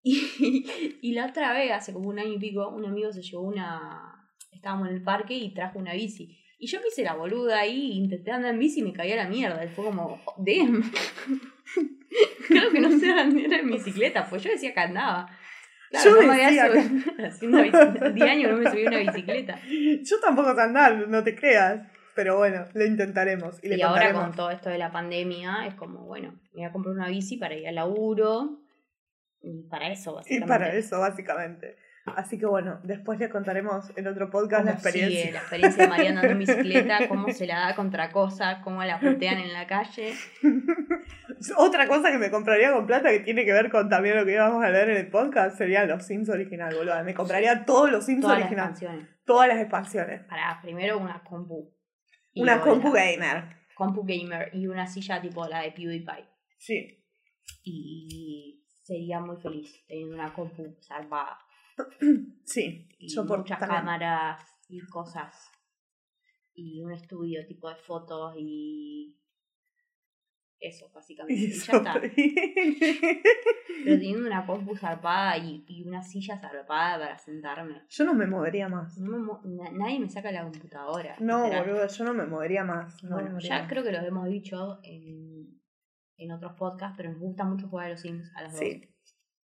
Y, 0.07 0.99
y 1.01 1.13
la 1.13 1.25
otra 1.25 1.51
vez, 1.53 1.71
hace 1.71 1.91
como 1.91 2.09
un 2.09 2.19
año 2.19 2.33
y 2.33 2.37
pico, 2.37 2.69
un 2.69 2.85
amigo 2.85 3.11
se 3.11 3.23
llevó 3.23 3.41
una... 3.41 4.29
Estábamos 4.51 4.89
en 4.89 4.95
el 4.97 5.01
parque 5.03 5.33
y 5.33 5.51
trajo 5.51 5.79
una 5.79 5.93
bici. 5.93 6.37
Y 6.59 6.67
yo 6.67 6.79
me 6.79 6.89
hice 6.89 7.01
la 7.03 7.15
boluda 7.15 7.59
ahí, 7.61 7.93
intenté 7.93 8.29
andar 8.31 8.53
en 8.53 8.59
bici 8.59 8.81
y 8.81 8.83
me 8.83 8.93
caí 8.93 9.11
a 9.13 9.15
la 9.15 9.27
mierda. 9.27 9.65
Y 9.65 9.69
fue 9.69 9.85
como, 9.85 10.21
oh, 10.25 10.35
damn. 10.37 10.83
Creo 12.47 12.69
que 12.71 12.79
no 12.79 12.91
sé 12.99 13.11
andar 13.11 13.59
en 13.61 13.71
bicicleta, 13.71 14.27
pues 14.29 14.43
yo 14.43 14.51
decía 14.51 14.73
que 14.75 14.79
andaba. 14.79 15.27
Claro, 15.89 16.09
Yo 16.11 16.21
no 16.21 16.27
me 16.27 16.33
había 16.45 16.47
decía 16.47 16.71
que- 16.71 16.81
subido- 16.83 17.25
haciendo 17.27 17.57
bici- 17.59 18.13
10 18.13 18.29
años 18.29 18.51
no 18.51 18.57
me 18.57 18.69
subí 18.71 18.85
una 18.85 18.97
bicicleta. 18.99 19.59
Yo 20.03 20.19
tampoco 20.19 20.53
sé 20.53 20.61
andar, 20.61 21.07
no 21.09 21.23
te 21.23 21.35
creas. 21.35 21.81
Pero 22.15 22.37
bueno, 22.37 22.65
lo 22.73 22.85
intentaremos. 22.85 23.61
Y, 23.63 23.67
le 23.69 23.77
Y 23.77 23.81
ahora 23.81 24.13
con 24.13 24.31
todo 24.33 24.49
esto 24.51 24.69
de 24.69 24.77
la 24.77 24.91
pandemia, 24.91 25.67
es 25.67 25.75
como, 25.75 26.05
bueno, 26.05 26.31
me 26.53 26.61
voy 26.61 26.63
a 26.63 26.71
comprar 26.71 26.95
una 26.95 27.09
bici 27.09 27.37
para 27.37 27.55
ir 27.55 27.67
al 27.67 27.75
laburo. 27.75 28.61
Y 29.41 29.63
para 29.69 29.89
eso, 29.89 30.11
Y 30.11 30.15
básicamente. 30.15 30.47
para 30.47 30.73
eso, 30.73 30.99
básicamente. 30.99 31.75
Así 32.15 32.37
que 32.37 32.45
bueno, 32.45 32.79
después 32.83 33.17
les 33.19 33.29
contaremos 33.31 33.91
en 33.97 34.07
otro 34.07 34.29
podcast 34.29 34.63
la 34.65 34.73
Cómo 34.73 34.83
sigue 34.83 34.89
experiencia. 35.05 35.31
la 35.31 35.39
experiencia 35.39 35.83
de 35.83 35.89
Mariana 35.89 36.21
andando 36.21 36.31
en 36.33 36.39
bicicleta, 36.47 37.07
cómo 37.07 37.29
se 37.31 37.47
la 37.47 37.59
da 37.61 37.75
contra 37.75 38.11
cosas, 38.11 38.59
cómo 38.63 38.83
la 38.83 38.99
putean 38.99 39.39
en 39.39 39.51
la 39.53 39.65
calle. 39.65 40.13
Otra 41.57 41.87
cosa 41.87 42.11
que 42.11 42.17
me 42.17 42.29
compraría 42.31 42.71
con 42.71 42.85
plata 42.85 43.09
que 43.09 43.19
tiene 43.21 43.43
que 43.43 43.51
ver 43.53 43.69
con 43.69 43.89
también 43.89 44.15
lo 44.17 44.25
que 44.25 44.33
íbamos 44.33 44.63
a 44.63 44.69
leer 44.69 44.89
en 44.91 44.97
el 44.97 45.09
podcast 45.09 45.57
serían 45.57 45.87
los 45.87 46.05
Sims 46.05 46.29
original, 46.29 46.73
boludo. 46.75 47.03
Me 47.03 47.13
compraría 47.13 47.65
todos 47.65 47.91
los 47.91 48.05
Sims 48.05 48.21
Todas 48.21 48.37
las 48.39 48.45
originales. 48.47 48.81
expansiones. 48.81 49.15
Todas 49.25 49.47
las 49.47 49.57
expansiones. 49.59 50.21
Para 50.25 50.59
primero 50.61 50.97
una 50.99 51.23
compu. 51.23 51.74
Una 52.41 52.61
compu 52.61 52.93
la- 52.93 53.03
gamer. 53.03 53.55
Compu 53.75 54.03
gamer 54.05 54.49
y 54.53 54.67
una 54.67 54.87
silla 54.87 55.21
tipo 55.21 55.45
la 55.47 55.61
de 55.61 55.71
PewDiePie. 55.71 56.27
Sí. 56.57 57.03
Y 57.63 58.63
sería 58.83 59.19
muy 59.19 59.37
feliz 59.37 59.85
teniendo 59.87 60.15
una 60.15 60.33
compu 60.33 60.77
salvada. 60.81 61.39
Sí. 62.45 62.87
y 62.99 63.13
Yo 63.13 63.25
por 63.25 63.39
muchas 63.39 63.59
también. 63.59 63.79
cámaras 63.81 64.41
y 64.69 64.79
cosas 64.87 65.51
y 66.53 66.81
un 66.81 66.93
estudio 66.93 67.45
tipo 67.47 67.67
de 67.69 67.75
fotos 67.75 68.33
y 68.37 69.17
eso 70.59 70.89
básicamente 70.93 71.33
Y 71.41 71.45
y 71.45 71.51
eso- 71.51 71.71
ya 71.71 71.77
está 71.77 71.93
pero 72.01 73.99
teniendo 73.99 74.25
una 74.27 74.45
compu 74.45 74.75
zarpada 74.75 75.37
y, 75.37 75.63
y 75.67 75.83
una 75.87 76.01
silla 76.01 76.37
zarpada 76.39 76.97
para 76.99 77.17
sentarme 77.17 77.83
Yo 77.89 78.03
no 78.05 78.13
me 78.13 78.25
movería 78.25 78.67
más. 78.69 78.97
no 78.97 79.11
me 79.11 79.17
mo- 79.19 79.41
na- 79.45 79.71
nadie 79.71 79.99
me 79.99 80.09
saca 80.09 80.31
la 80.31 80.43
computadora 80.43 81.15
No, 81.19 81.43
literal. 81.43 81.65
boludo, 81.67 81.87
yo 81.87 82.03
no 82.05 82.13
me 82.13 82.25
movería 82.25 82.63
más. 82.63 83.03
No 83.03 83.09
me 83.09 83.15
Bueno, 83.15 83.29
movería 83.31 83.49
ya 83.49 83.59
más. 83.59 83.69
creo 83.69 83.83
que 83.83 83.91
lo 83.91 83.99
hemos 83.99 84.27
dicho 84.29 84.79
en, 84.83 85.59
en 86.17 86.31
otros 86.31 86.53
podcasts 86.53 86.95
pero 86.97 87.11
nos 87.11 87.19
gusta 87.19 87.43
mucho 87.43 87.67
jugar 87.67 87.87
a 87.87 87.89
los 87.89 88.01
Sims 88.01 88.31
a 88.35 88.43
los 88.43 88.53
Sí. 88.57 88.79
dos 88.81 88.94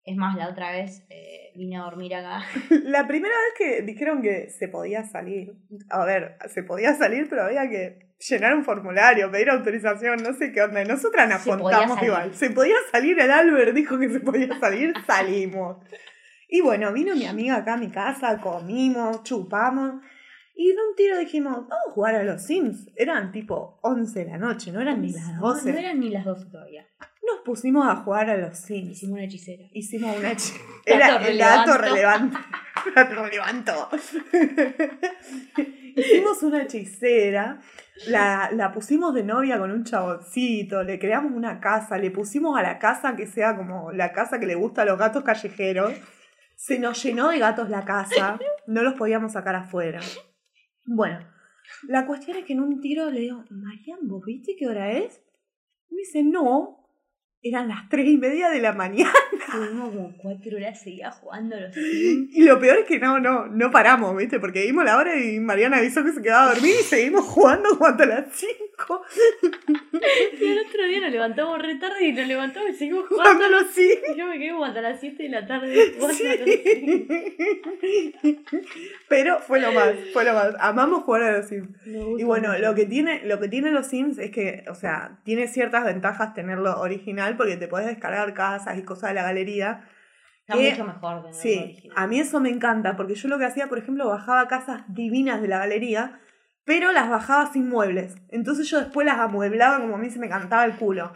es 0.09 0.15
más 0.17 0.35
la 0.35 0.49
otra 0.49 0.71
vez 0.71 1.05
eh, 1.09 1.51
vine 1.55 1.77
a 1.77 1.81
dormir 1.81 2.15
acá 2.15 2.41
La 2.83 3.07
primera 3.07 3.33
vez 3.35 3.53
que 3.77 3.81
dijeron 3.83 4.21
que 4.21 4.49
se 4.49 4.67
podía 4.67 5.03
salir, 5.03 5.53
a 5.89 6.05
ver, 6.05 6.37
se 6.47 6.63
podía 6.63 6.93
salir, 6.95 7.27
pero 7.29 7.43
había 7.43 7.69
que 7.69 8.09
llenar 8.29 8.55
un 8.55 8.65
formulario, 8.65 9.31
pedir 9.31 9.49
autorización, 9.49 10.21
no 10.23 10.33
sé 10.33 10.51
qué 10.51 10.61
onda. 10.61 10.81
Y 10.81 10.85
Nosotras 10.85 11.29
nos 11.29 11.41
salir. 11.41 12.03
igual. 12.03 12.33
Se 12.33 12.49
podía 12.49 12.75
salir, 12.91 13.19
el 13.19 13.31
Albert 13.31 13.73
dijo 13.73 13.97
que 13.97 14.09
se 14.09 14.19
podía 14.19 14.59
salir, 14.59 14.93
salimos. 15.07 15.77
Y 16.49 16.61
bueno, 16.61 16.91
vino 16.91 17.15
mi 17.15 17.25
amiga 17.25 17.57
acá 17.57 17.75
a 17.75 17.77
mi 17.77 17.89
casa, 17.91 18.39
comimos, 18.41 19.23
chupamos. 19.23 20.01
Y 20.55 20.67
de 20.67 20.73
un 20.73 20.95
tiro 20.97 21.17
dijimos, 21.17 21.53
vamos 21.53 21.71
a 21.87 21.91
jugar 21.91 22.15
a 22.15 22.23
los 22.23 22.43
Sims. 22.43 22.89
Eran 22.95 23.31
tipo 23.31 23.79
11 23.83 24.25
de 24.25 24.31
la 24.31 24.37
noche, 24.37 24.71
no 24.73 24.81
eran 24.81 25.01
ni 25.01 25.13
las 25.13 25.33
No, 25.35 25.53
12. 25.53 25.71
no 25.71 25.79
eran 25.79 25.99
ni 25.99 26.09
las 26.09 26.25
12 26.25 26.45
todavía 26.51 26.85
Nos 27.35 27.43
pusimos 27.45 27.87
a 27.87 27.95
jugar 27.97 28.29
a 28.29 28.37
los 28.37 28.57
Sims. 28.57 28.91
hicimos 28.91 29.13
una 29.15 29.23
hechicera 29.25 29.63
Hicimos 29.73 30.17
una 30.17 30.31
ch- 30.35 30.53
Dato 30.53 30.63
Era 30.85 31.27
el 31.27 31.37
dato 31.37 31.77
relevante. 31.77 32.37
Dato 32.95 33.23
relevanto. 33.23 33.89
Hicimos 35.95 36.43
una 36.43 36.63
hechicera. 36.63 37.59
La, 38.07 38.49
la 38.53 38.71
pusimos 38.71 39.13
de 39.13 39.23
novia 39.23 39.59
con 39.59 39.71
un 39.71 39.83
chaboncito. 39.83 40.83
Le 40.83 40.97
creamos 40.99 41.31
una 41.33 41.59
casa. 41.59 41.97
Le 41.97 42.11
pusimos 42.11 42.57
a 42.57 42.61
la 42.63 42.79
casa 42.79 43.15
que 43.15 43.27
sea 43.27 43.57
como 43.57 43.91
la 43.91 44.13
casa 44.13 44.39
que 44.39 44.45
le 44.45 44.55
gusta 44.55 44.83
a 44.83 44.85
los 44.85 44.97
gatos 44.97 45.23
callejeros. 45.23 45.93
Se 46.55 46.79
nos 46.79 47.01
llenó 47.03 47.29
de 47.29 47.39
gatos 47.39 47.69
la 47.69 47.83
casa. 47.85 48.39
No 48.67 48.81
los 48.83 48.93
podíamos 48.93 49.33
sacar 49.33 49.55
afuera. 49.55 49.99
Bueno, 50.85 51.19
la 51.87 52.05
cuestión 52.05 52.37
es 52.37 52.45
que 52.45 52.53
en 52.53 52.61
un 52.61 52.79
tiro 52.79 53.09
le 53.11 53.19
digo, 53.21 53.43
Marian, 53.49 53.99
¿vos 54.07 54.23
viste 54.25 54.55
qué 54.57 54.67
hora 54.67 54.91
es? 54.91 55.21
Y 55.89 55.95
me 55.95 55.99
dice, 56.01 56.23
no. 56.23 56.78
Eran 57.41 57.69
las 57.69 57.87
tres 57.89 58.07
y 58.07 58.17
media 58.17 58.49
de 58.49 58.59
la 58.59 58.73
mañana. 58.73 59.13
Estuvimos 59.31 59.89
como 59.89 60.17
cuatro 60.17 60.57
horas 60.57 60.81
seguidas 60.81 61.15
jugando 61.15 61.57
los 61.59 61.73
Sims. 61.73 62.35
Y 62.35 62.43
lo 62.43 62.59
peor 62.59 62.79
es 62.79 62.85
que 62.85 62.99
no, 62.99 63.19
no, 63.19 63.47
no 63.47 63.71
paramos, 63.71 64.15
¿viste? 64.17 64.39
Porque 64.39 64.65
vimos 64.65 64.83
la 64.83 64.97
hora 64.97 65.17
y 65.17 65.39
Mariana 65.39 65.77
avisó 65.77 66.03
que 66.03 66.11
se 66.11 66.21
quedaba 66.21 66.51
a 66.51 66.53
dormir 66.53 66.75
y 66.79 66.83
seguimos 66.83 67.23
jugando 67.25 67.69
hasta 67.85 68.05
las 68.05 68.25
5. 68.33 68.68
Y 70.41 70.45
el 70.45 70.59
otro 70.65 70.85
día 70.87 71.01
nos 71.01 71.11
levantamos 71.11 71.61
re 71.61 71.75
tarde 71.75 72.05
y 72.05 72.13
nos 72.13 72.27
levantamos 72.27 72.69
y 72.69 72.73
seguimos 72.73 73.05
jugando. 73.09 73.45
Y 73.77 74.17
yo 74.17 74.27
me 74.27 74.37
quedé 74.39 74.51
como 74.51 74.65
hasta 74.65 74.81
las 74.81 74.99
7 74.99 75.23
de 75.23 75.29
la 75.29 75.45
tarde. 75.47 75.95
Sí. 76.13 77.07
Pero 79.07 79.39
fue 79.39 79.59
lo 79.59 79.71
más, 79.71 79.93
fue 80.13 80.25
lo 80.25 80.33
más. 80.33 80.55
Amamos 80.59 81.03
jugar 81.03 81.23
a 81.23 81.37
los 81.37 81.47
Sims. 81.47 81.69
Y 81.85 82.23
bueno, 82.23 82.49
mucho. 82.49 82.61
lo 82.61 82.75
que 82.75 82.85
tiene, 82.85 83.21
lo 83.25 83.39
que 83.39 83.47
tiene 83.47 83.71
los 83.71 83.87
Sims 83.87 84.17
es 84.17 84.31
que, 84.31 84.65
o 84.69 84.75
sea, 84.75 85.19
tiene 85.23 85.47
ciertas 85.47 85.85
ventajas 85.85 86.33
tenerlo 86.33 86.79
original 86.79 87.37
porque 87.37 87.57
te 87.57 87.67
puedes 87.67 87.87
descargar 87.87 88.33
casas 88.33 88.77
y 88.77 88.83
cosas 88.83 89.09
de 89.11 89.15
la 89.15 89.23
galería. 89.23 89.87
Está 90.41 90.57
que- 90.59 90.71
mucho 90.71 90.85
mejor 90.85 91.33
Sí, 91.33 91.57
original. 91.59 91.97
a 91.97 92.07
mí 92.07 92.19
eso 92.19 92.39
me 92.39 92.49
encanta, 92.49 92.95
porque 92.95 93.15
yo 93.15 93.27
lo 93.29 93.37
que 93.37 93.45
hacía, 93.45 93.67
por 93.67 93.77
ejemplo, 93.77 94.07
bajaba 94.07 94.47
casas 94.47 94.83
divinas 94.87 95.41
de 95.41 95.47
la 95.47 95.59
galería, 95.59 96.19
pero 96.69 96.91
las 96.91 97.09
bajaba 97.09 97.51
sin 97.51 97.67
muebles. 97.67 98.15
Entonces 98.29 98.69
yo 98.69 98.77
después 98.79 99.03
las 99.07 99.17
amueblaba 99.17 99.79
como 99.81 99.95
a 99.95 99.97
mí 99.97 100.11
se 100.11 100.19
me 100.19 100.29
cantaba 100.29 100.65
el 100.65 100.75
culo. 100.75 101.11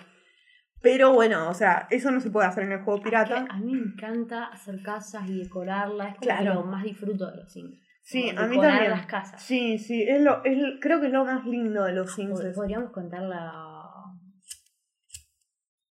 Pero 0.81 1.13
bueno, 1.13 1.47
o 1.47 1.53
sea, 1.53 1.87
eso 1.91 2.09
no 2.11 2.19
se 2.19 2.31
puede 2.31 2.47
hacer 2.47 2.63
en 2.63 2.71
el 2.71 2.79
juego 2.81 2.99
Que 3.01 3.05
pirata. 3.05 3.45
a 3.49 3.57
mí 3.59 3.73
me 3.75 3.83
encanta 3.93 4.45
hacer 4.47 4.81
casas 4.81 5.29
y 5.29 5.37
decorarlas. 5.43 6.07
Es 6.07 6.13
como 6.15 6.21
Claro. 6.23 6.43
que 6.43 6.53
lo 6.55 6.63
más 6.65 6.83
disfruto 6.83 7.29
de 7.29 7.37
los 7.37 7.51
Sims. 7.53 7.77
Sí, 8.01 8.29
a 8.35 8.47
mí 8.47 8.59
también. 8.59 8.89
las 8.91 9.05
casas. 9.05 9.41
Sí, 9.41 9.77
sí, 9.77 10.03
es 10.03 10.21
lo, 10.21 10.43
es, 10.43 10.57
creo 10.81 10.99
que 10.99 11.07
es 11.07 11.13
lo 11.13 11.23
más 11.23 11.45
lindo 11.45 11.83
de 11.85 11.93
los 11.93 12.11
Sims. 12.13 12.31
Pod- 12.39 12.45
es- 12.49 12.55
Podríamos 12.55 12.91
contar 12.91 13.21
la... 13.21 13.51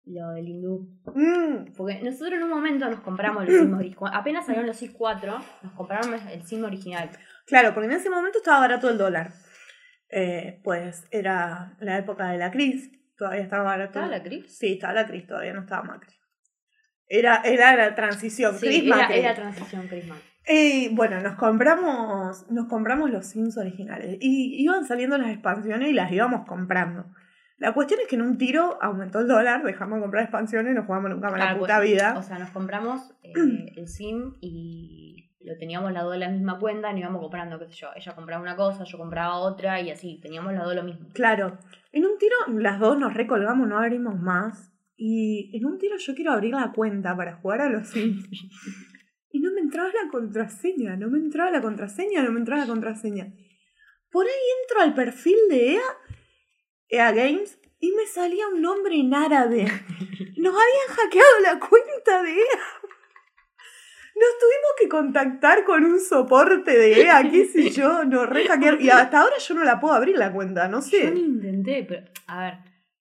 lo 0.06 0.32
del 0.32 0.48
hindú. 0.48 0.90
Mm, 1.14 1.74
Porque 1.78 2.02
nosotros 2.04 2.34
en 2.34 2.44
un 2.44 2.50
momento 2.50 2.90
nos 2.90 3.00
compramos 3.02 3.46
los 3.46 3.56
Sims 3.56 3.74
originales. 3.80 4.14
Apenas 4.20 4.46
salieron 4.46 4.68
los 4.68 4.78
Sims 4.78 4.94
4, 4.98 5.38
nos 5.64 5.74
compramos 5.74 6.22
el 6.32 6.44
Sim 6.46 6.64
original. 6.64 7.10
claro, 7.46 7.74
porque 7.74 7.88
en 7.88 7.94
ese 7.98 8.10
momento 8.10 8.40
estaba 8.40 8.60
barato 8.60 8.90
el 8.90 8.98
dólar. 8.98 9.32
Eh, 10.10 10.62
pues 10.64 11.06
era 11.12 11.76
la 11.80 11.98
época 11.98 12.30
de 12.30 12.38
la 12.38 12.52
crisis, 12.52 12.92
todavía 13.18 13.42
estaba 13.42 13.64
barato. 13.64 14.00
¿Estaba 14.00 14.08
la 14.08 14.22
Cris? 14.24 14.58
Sí, 14.58 14.74
estaba 14.74 14.94
la 14.94 15.08
Cris, 15.08 15.26
todavía 15.26 15.54
no 15.54 15.62
estaba 15.62 15.84
Macri. 15.84 16.14
Era, 17.08 17.42
era 17.44 17.76
la 17.76 17.96
transición, 17.96 18.56
Sí, 18.58 18.68
Cris 18.68 18.84
era, 18.86 18.96
Macri. 18.98 19.20
era 19.20 19.34
transición 19.34 19.88
Crisman. 19.88 20.20
Y 20.48 20.94
bueno, 20.94 21.20
nos 21.22 21.36
compramos, 21.36 22.46
nos 22.52 22.68
compramos 22.68 23.10
los 23.10 23.26
Sims 23.26 23.58
originales. 23.58 24.18
Y 24.20 24.62
iban 24.62 24.86
saliendo 24.86 25.18
las 25.18 25.32
expansiones 25.32 25.90
y 25.90 25.94
las 25.94 26.12
íbamos 26.12 26.46
comprando. 26.46 27.06
La 27.64 27.74
cuestión 27.74 28.02
es 28.02 28.10
que 28.10 28.18
en 28.18 28.24
un 28.24 28.38
tiro 28.38 28.78
aumentó 28.82 29.22
el 29.22 29.28
dólar, 29.30 29.64
dejamos 29.64 29.96
de 29.96 30.02
comprar 30.02 30.24
expansiones 30.24 30.76
no 30.76 30.84
jugamos 30.84 31.12
nunca 31.12 31.30
más 31.30 31.40
la 31.40 31.46
Claro, 31.46 31.60
puta 31.62 31.78
pues, 31.78 31.92
vida. 31.92 32.14
O 32.18 32.22
sea, 32.22 32.38
nos 32.38 32.50
compramos 32.50 33.16
eh, 33.24 33.32
el 33.78 33.88
SIM 33.88 34.34
y 34.42 35.32
lo 35.40 35.58
teníamos 35.58 35.94
las 35.94 36.04
dos 36.04 36.14
en 36.16 36.20
la 36.20 36.30
misma 36.30 36.60
cuenta 36.60 36.90
y 36.90 36.96
nos 36.96 37.00
íbamos 37.00 37.22
comprando, 37.22 37.58
qué 37.60 37.68
sé 37.68 37.76
yo. 37.76 37.88
Ella 37.96 38.16
compraba 38.16 38.42
una 38.42 38.58
cosa, 38.58 38.84
yo 38.84 38.98
compraba 38.98 39.38
otra 39.38 39.80
y 39.80 39.92
así, 39.92 40.20
teníamos 40.22 40.52
las 40.52 40.66
dos 40.66 40.76
lo 40.76 40.84
mismo. 40.84 41.08
Claro, 41.14 41.58
en 41.94 42.06
un 42.06 42.18
tiro 42.18 42.36
las 42.50 42.82
dos 42.82 43.00
nos 43.00 43.14
recolgamos, 43.14 43.66
no 43.66 43.80
abrimos 43.80 44.20
más. 44.20 44.74
Y 44.98 45.58
en 45.58 45.66
un 45.66 45.78
tiro 45.78 45.96
yo 45.96 46.16
quiero 46.16 46.34
abrir 46.34 46.54
la 46.54 46.74
cuenta 46.74 47.16
para 47.16 47.38
jugar 47.38 47.62
a 47.62 47.70
los 47.70 47.88
Sims. 47.88 48.28
Y 49.32 49.40
no 49.40 49.54
me 49.54 49.62
entraba 49.62 49.88
la 49.88 50.12
contraseña, 50.12 50.98
no 50.98 51.10
me 51.10 51.18
entraba 51.18 51.50
la 51.50 51.62
contraseña, 51.62 52.24
no 52.24 52.32
me 52.34 52.40
entraba 52.40 52.64
la 52.64 52.68
contraseña. 52.68 53.34
Por 54.14 54.28
ahí 54.28 54.32
entro 54.62 54.82
al 54.82 54.94
perfil 54.94 55.38
de 55.50 55.74
EA, 55.74 55.82
EA 56.90 57.12
Games, 57.12 57.60
y 57.80 57.92
me 57.92 58.06
salía 58.06 58.48
un 58.48 58.62
nombre 58.62 58.96
en 58.96 59.14
árabe. 59.14 59.66
Nos 60.38 60.54
habían 60.54 60.88
hackeado 60.90 61.40
la 61.42 61.60
cuenta 61.60 62.24
de 62.24 62.32
EA. 62.32 62.60
Nos 64.16 64.40
tuvimos 64.40 64.72
que 64.80 64.90
contactar 64.90 65.66
con 65.66 65.84
un 65.84 66.00
soporte 66.00 66.78
de 66.78 67.02
EA, 67.02 67.30
qué 67.30 67.46
sé 67.46 67.72
yo, 67.72 68.06
nos 68.06 68.30
re 68.30 68.46
hackearon. 68.46 68.82
Y 68.82 68.90
hasta 68.90 69.22
ahora 69.22 69.38
yo 69.38 69.56
no 69.56 69.64
la 69.64 69.80
puedo 69.80 69.94
abrir 69.94 70.18
la 70.18 70.32
cuenta, 70.32 70.68
no 70.68 70.82
sé. 70.82 71.04
Yo 71.04 71.12
ni 71.12 71.22
intenté, 71.22 71.84
pero 71.84 72.06
a 72.28 72.44
ver, 72.44 72.54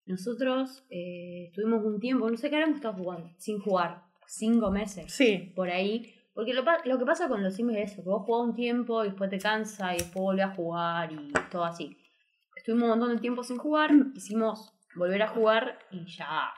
nosotros 0.07 0.85
eh, 0.91 1.45
estuvimos 1.49 1.85
un 1.85 2.01
tiempo, 2.01 2.29
no 2.29 2.37
sé 2.37 2.49
qué 2.49 2.57
habíamos 2.57 2.77
estado 2.77 2.95
jugando, 2.95 3.31
sin 3.39 3.61
jugar, 3.61 4.03
cinco 4.27 4.71
meses, 4.71 5.13
Sí, 5.13 5.53
por 5.55 5.69
ahí. 5.69 6.15
Porque 6.35 6.55
lo 6.55 6.99
que 6.99 7.05
pasa 7.05 7.29
con 7.29 7.43
los 7.43 7.55
sims 7.55 7.77
es 7.77 7.93
eso, 7.93 8.03
que 8.03 8.09
vos 8.09 8.25
jugás 8.25 8.49
un 8.49 8.55
tiempo 8.55 9.05
y 9.05 9.09
después 9.09 9.29
te 9.29 9.39
cansa 9.39 9.95
y 9.95 9.99
después 9.99 10.23
volvés 10.23 10.47
a 10.47 10.55
jugar 10.55 11.13
y 11.13 11.31
todo 11.51 11.65
así. 11.65 11.97
Estuvimos 12.63 12.85
un 12.85 12.91
montón 12.91 13.17
de 13.17 13.21
tiempo 13.21 13.43
sin 13.43 13.59
jugar, 13.59 13.91
quisimos 14.15 14.73
volver 14.95 15.21
a 15.23 15.27
jugar 15.27 15.81
y 15.91 16.07
ya 16.07 16.55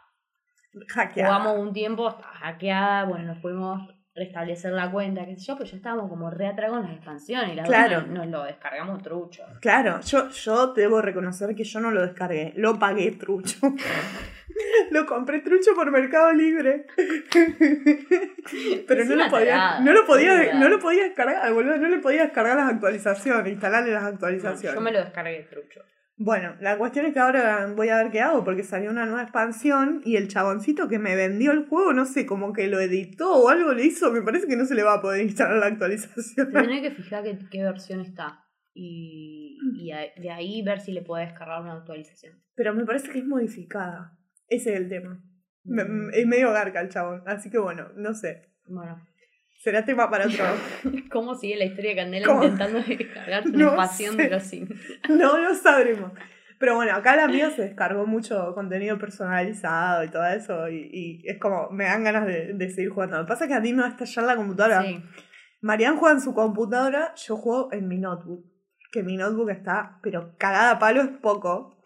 hackeada. 0.88 1.38
jugamos 1.38 1.66
un 1.66 1.72
tiempo, 1.72 2.10
estaba 2.10 2.34
hackeada, 2.34 3.04
bueno, 3.04 3.28
nos 3.28 3.38
pudimos 3.38 3.88
restablecer 4.14 4.72
la 4.72 4.90
cuenta, 4.90 5.24
qué 5.26 5.34
sé 5.36 5.44
yo, 5.46 5.56
pero 5.58 5.68
ya 5.68 5.76
estábamos 5.76 6.08
como 6.08 6.30
re 6.30 6.46
atrás 6.46 6.70
con 6.70 6.82
las 6.82 6.92
expansiones 6.92 7.52
y 7.52 7.56
la 7.56 7.64
Claro. 7.64 7.96
verdad 8.02 8.06
nos 8.12 8.26
lo 8.28 8.44
descargamos 8.44 9.02
trucho. 9.02 9.42
Claro, 9.60 10.00
yo, 10.02 10.28
yo 10.30 10.72
debo 10.72 11.02
reconocer 11.02 11.54
que 11.56 11.64
yo 11.64 11.80
no 11.80 11.90
lo 11.90 12.02
descargué, 12.02 12.52
lo 12.56 12.78
pagué 12.78 13.10
trucho. 13.12 13.58
lo 14.92 15.04
compré 15.06 15.40
trucho 15.40 15.74
por 15.74 15.90
Mercado 15.90 16.32
Libre. 16.32 16.86
Pero 18.86 19.02
Es 19.02 19.08
no 19.08 19.16
lo, 19.16 19.28
podía, 19.30 19.80
no, 19.80 19.92
lo 19.92 20.06
podía, 20.06 20.54
no 20.54 20.68
lo 20.68 20.78
podía 20.78 21.04
descargar, 21.04 21.52
boludo, 21.52 21.76
no 21.78 21.88
le 21.88 21.98
podía 21.98 22.22
descargar 22.24 22.56
las 22.56 22.72
actualizaciones, 22.72 23.52
instalarle 23.52 23.92
las 23.92 24.02
No, 24.02 24.08
actualizaciones. 24.10 24.74
yo 24.74 24.80
me 24.80 24.92
lo 24.92 25.00
descargué 25.00 25.46
trucho. 25.50 25.80
Bueno, 26.16 26.54
la 26.60 26.78
cuestión 26.78 27.06
es 27.06 27.12
que 27.12 27.18
ahora 27.18 27.72
voy 27.74 27.88
a 27.88 27.96
ver 27.96 28.12
qué 28.12 28.20
hago 28.20 28.44
porque 28.44 28.62
salió 28.62 28.90
una 28.90 29.04
nueva 29.04 29.22
expansión 29.22 30.00
y 30.04 30.14
el 30.16 30.28
chaboncito 30.28 30.86
que 30.88 31.00
me 31.00 31.16
vendió 31.16 31.50
el 31.50 31.66
juego, 31.66 31.92
no 31.92 32.04
sé, 32.04 32.24
como 32.24 32.52
que 32.52 32.68
lo 32.68 32.78
editó 32.80 33.32
o 33.34 33.48
algo 33.48 33.72
le 33.72 33.84
hizo, 33.84 34.12
me 34.12 34.22
parece 34.22 34.46
que 34.46 34.56
no 34.56 34.64
se 34.64 34.76
le 34.76 34.84
va 34.84 34.94
a 34.94 35.00
poder 35.02 35.22
instalar 35.24 35.56
la 35.58 35.66
actualización. 35.66 36.52
Te 36.52 36.60
tenés 36.62 36.82
que 36.82 36.90
fijar 36.92 37.24
qué, 37.24 37.38
qué 37.50 37.62
versión 37.64 38.00
está. 38.00 38.40
Y, 38.72 39.58
y 39.76 39.90
a- 39.92 40.12
de 40.16 40.30
ahí 40.30 40.62
ver 40.62 40.80
si 40.80 40.92
le 40.92 41.02
podés 41.02 41.28
descargar 41.30 41.62
una 41.62 41.74
actualización. 41.74 42.40
Pero 42.54 42.74
me 42.74 42.84
parece 42.84 43.10
que 43.10 43.18
es 43.18 43.24
modificada. 43.26 44.16
Ese 44.48 44.72
es 44.74 44.80
el 44.80 44.88
tema. 44.88 45.20
Me- 45.64 45.84
Mm, 45.84 46.06
me- 46.06 46.18
es 46.20 46.26
medio 46.26 46.52
garca 46.52 46.80
el 46.80 46.90
chabón, 46.90 47.22
así 47.26 47.50
que 47.50 47.58
bueno, 47.58 47.88
no 47.96 48.14
sé. 48.14 48.50
Bueno, 48.66 49.00
Será 49.64 49.82
tema 49.82 50.10
para 50.10 50.26
otro. 50.26 50.44
¿cómo 51.10 51.34
sigue 51.34 51.56
la 51.56 51.64
historia 51.64 51.92
de 51.92 51.96
Candela 51.96 52.26
¿Cómo? 52.26 52.44
intentando 52.44 52.80
descargar 52.82 53.46
No 53.50 53.68
expansión 53.68 54.16
sé. 54.16 54.22
de 54.24 54.28
los 54.28 54.42
Sims? 54.42 54.70
no 55.08 55.38
lo 55.38 55.54
sabremos. 55.54 56.12
Pero 56.58 56.74
bueno, 56.74 56.94
acá 56.94 57.16
la 57.16 57.28
mía 57.28 57.50
se 57.50 57.62
descargó 57.62 58.06
mucho 58.06 58.52
contenido 58.54 58.98
personalizado 58.98 60.04
y 60.04 60.10
todo 60.10 60.26
eso. 60.26 60.68
Y, 60.68 60.90
y 60.92 61.28
es 61.28 61.38
como, 61.40 61.70
me 61.70 61.84
dan 61.84 62.04
ganas 62.04 62.26
de, 62.26 62.52
de 62.52 62.70
seguir 62.70 62.90
jugando. 62.90 63.16
Lo 63.16 63.24
que 63.24 63.28
pasa 63.28 63.44
es 63.44 63.48
que 63.48 63.54
a 63.54 63.60
mí 63.60 63.72
me 63.72 63.80
va 63.80 63.88
a 63.88 63.90
estallar 63.92 64.26
la 64.26 64.36
computadora. 64.36 64.82
Sí. 64.82 65.02
Marian 65.62 65.96
juega 65.96 66.16
en 66.16 66.20
su 66.20 66.34
computadora, 66.34 67.14
yo 67.16 67.36
juego 67.38 67.72
en 67.72 67.88
mi 67.88 67.96
notebook. 67.98 68.44
Que 68.92 69.02
mi 69.02 69.16
notebook 69.16 69.48
está, 69.48 69.98
pero 70.02 70.36
cagada 70.36 70.72
a 70.72 70.78
palo 70.78 71.00
es 71.00 71.08
poco. 71.22 71.82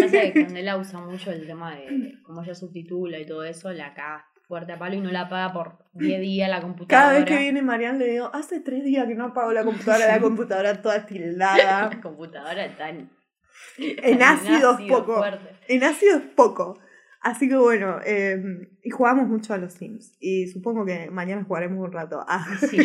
Pasa 0.00 0.20
que 0.20 0.32
Candela 0.32 0.76
usa 0.76 1.00
mucho 1.00 1.32
el 1.32 1.46
tema 1.46 1.74
de 1.74 2.14
como 2.22 2.42
ella 2.42 2.54
subtitula 2.54 3.18
y 3.18 3.26
todo 3.26 3.44
eso, 3.44 3.72
la 3.72 3.92
caga 3.92 4.31
fuerte 4.52 4.72
a 4.72 4.78
palo 4.78 4.96
y 4.96 5.00
no 5.00 5.10
la 5.10 5.30
paga 5.30 5.50
por 5.50 5.78
10 5.94 6.20
días 6.28 6.50
la 6.50 6.60
computadora. 6.60 7.06
Cada 7.06 7.18
vez 7.18 7.24
que 7.24 7.38
viene 7.38 7.62
Marian 7.62 7.98
le 7.98 8.06
digo, 8.06 8.30
hace 8.34 8.60
tres 8.60 8.84
días 8.84 9.06
que 9.06 9.14
no 9.14 9.24
apago 9.28 9.50
la 9.50 9.64
computadora, 9.64 10.06
la 10.06 10.20
computadora 10.28 10.82
toda 10.82 11.06
tildada. 11.06 11.88
La 11.88 12.00
computadora 12.02 12.66
está 12.66 12.90
en, 12.90 13.08
En 13.78 14.22
ácido 14.22 14.78
es 14.78 14.86
poco. 14.90 15.16
fuerte. 15.16 15.56
En 15.68 15.82
ácido 15.84 16.18
es 16.18 16.24
poco. 16.36 16.78
Así 17.22 17.48
que 17.48 17.56
bueno, 17.56 17.98
eh, 18.04 18.42
y 18.82 18.90
jugamos 18.90 19.26
mucho 19.26 19.54
a 19.54 19.56
los 19.56 19.72
Sims. 19.72 20.18
Y 20.20 20.48
supongo 20.48 20.84
que 20.84 21.10
mañana 21.10 21.44
jugaremos 21.44 21.82
un 21.86 21.92
rato. 21.92 22.22
Ah. 22.28 22.44
Sí. 22.60 22.76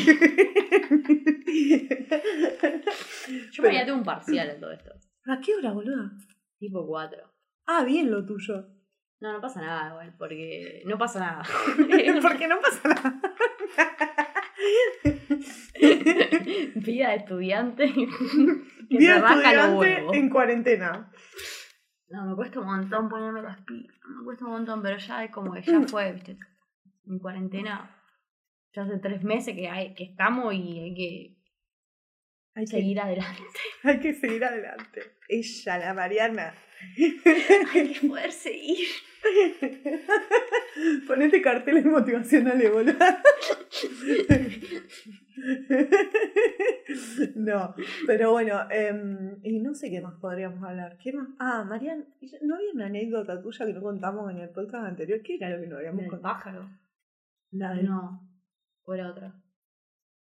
Yo 3.52 3.64
mañana 3.64 3.86
tengo 3.86 3.98
un 3.98 4.06
parcial 4.06 4.52
en 4.52 4.62
todo 4.62 4.72
esto. 4.72 4.92
¿A 5.26 5.42
qué 5.42 5.54
hora, 5.54 5.74
boludo? 5.74 6.12
Tipo 6.60 6.88
4. 6.88 7.20
Ah, 7.66 7.84
bien 7.84 8.10
lo 8.10 8.26
tuyo. 8.26 8.77
No, 9.20 9.34
no 9.34 9.42
pasa 9.42 9.62
nada 9.62 9.90
igual, 9.90 10.14
porque 10.18 10.84
no 10.86 10.98
pasa 10.98 11.20
nada. 11.20 11.44
Porque 12.22 12.48
no 12.48 12.60
pasa 12.60 12.88
nada. 12.90 13.22
Vida 16.76 17.10
de 17.10 17.16
estudiante. 17.16 17.92
que 17.94 18.98
Vida 18.98 19.18
estudiante 19.18 20.18
en 20.18 20.30
cuarentena. 20.30 21.12
No, 22.10 22.26
me 22.26 22.36
cuesta 22.36 22.60
un 22.60 22.68
montón 22.68 23.10
ponerme 23.10 23.42
las 23.42 23.60
pilas. 23.62 23.96
Me 24.08 24.24
cuesta 24.24 24.46
un 24.46 24.52
montón, 24.52 24.82
pero 24.84 24.98
ya 24.98 25.24
es 25.24 25.32
como 25.32 25.52
que 25.52 25.62
ya 25.62 25.82
fue, 25.82 26.14
viste. 26.14 26.38
En 27.06 27.20
cuarentena. 27.20 27.94
Ya 28.74 28.84
hace 28.84 29.00
tres 29.00 29.24
meses 29.24 29.56
que, 29.56 29.68
hay, 29.68 29.96
que 29.96 30.04
estamos 30.04 30.54
y 30.54 30.80
hay 30.80 30.94
que 30.94 31.38
Hay 32.58 32.66
que, 32.66 32.72
seguir 32.72 33.00
adelante. 33.06 33.44
hay 33.84 34.00
que 34.00 34.14
seguir 34.14 34.44
adelante. 34.44 35.02
Ella, 35.30 35.78
la 35.78 35.94
Mariana. 35.94 36.54
hay 37.74 37.94
que 37.94 38.08
poder 38.08 38.32
seguir. 38.32 38.88
Ponete 41.08 41.42
carteles 41.42 41.86
motivacionales, 41.86 42.72
boludo. 42.72 42.96
No, 47.36 47.76
pero 48.08 48.32
bueno, 48.32 48.60
em, 48.72 49.38
y 49.44 49.60
no 49.60 49.74
sé 49.76 49.90
qué 49.90 50.02
más 50.02 50.16
podríamos 50.20 50.64
hablar. 50.64 50.98
¿Qué 50.98 51.14
más? 51.14 51.28
Ah, 51.40 51.64
Marian, 51.64 52.06
¿no 52.42 52.56
había 52.56 52.72
una 52.74 52.86
anécdota 52.88 53.42
tuya 53.42 53.66
que 53.66 53.74
no 53.74 53.82
contamos 53.82 54.32
en 54.32 54.40
el 54.40 54.50
podcast 54.50 54.86
anterior? 54.88 55.22
¿Qué 55.22 55.36
era 55.36 55.50
lo 55.50 55.62
que 55.62 55.68
no 55.68 55.78
habíamos 55.78 56.04
¿El 56.04 56.10
contado? 56.10 56.34
pájaro? 56.34 56.70
La 57.52 57.74
del, 57.74 57.86
No. 57.86 58.28
O 58.84 58.94
era 58.94 59.10
otra. 59.12 59.34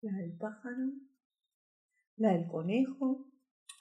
la 0.01 0.17
del 0.17 0.37
pájaro, 0.37 0.91
la 2.21 2.29
del 2.31 2.47
conejo. 2.47 3.25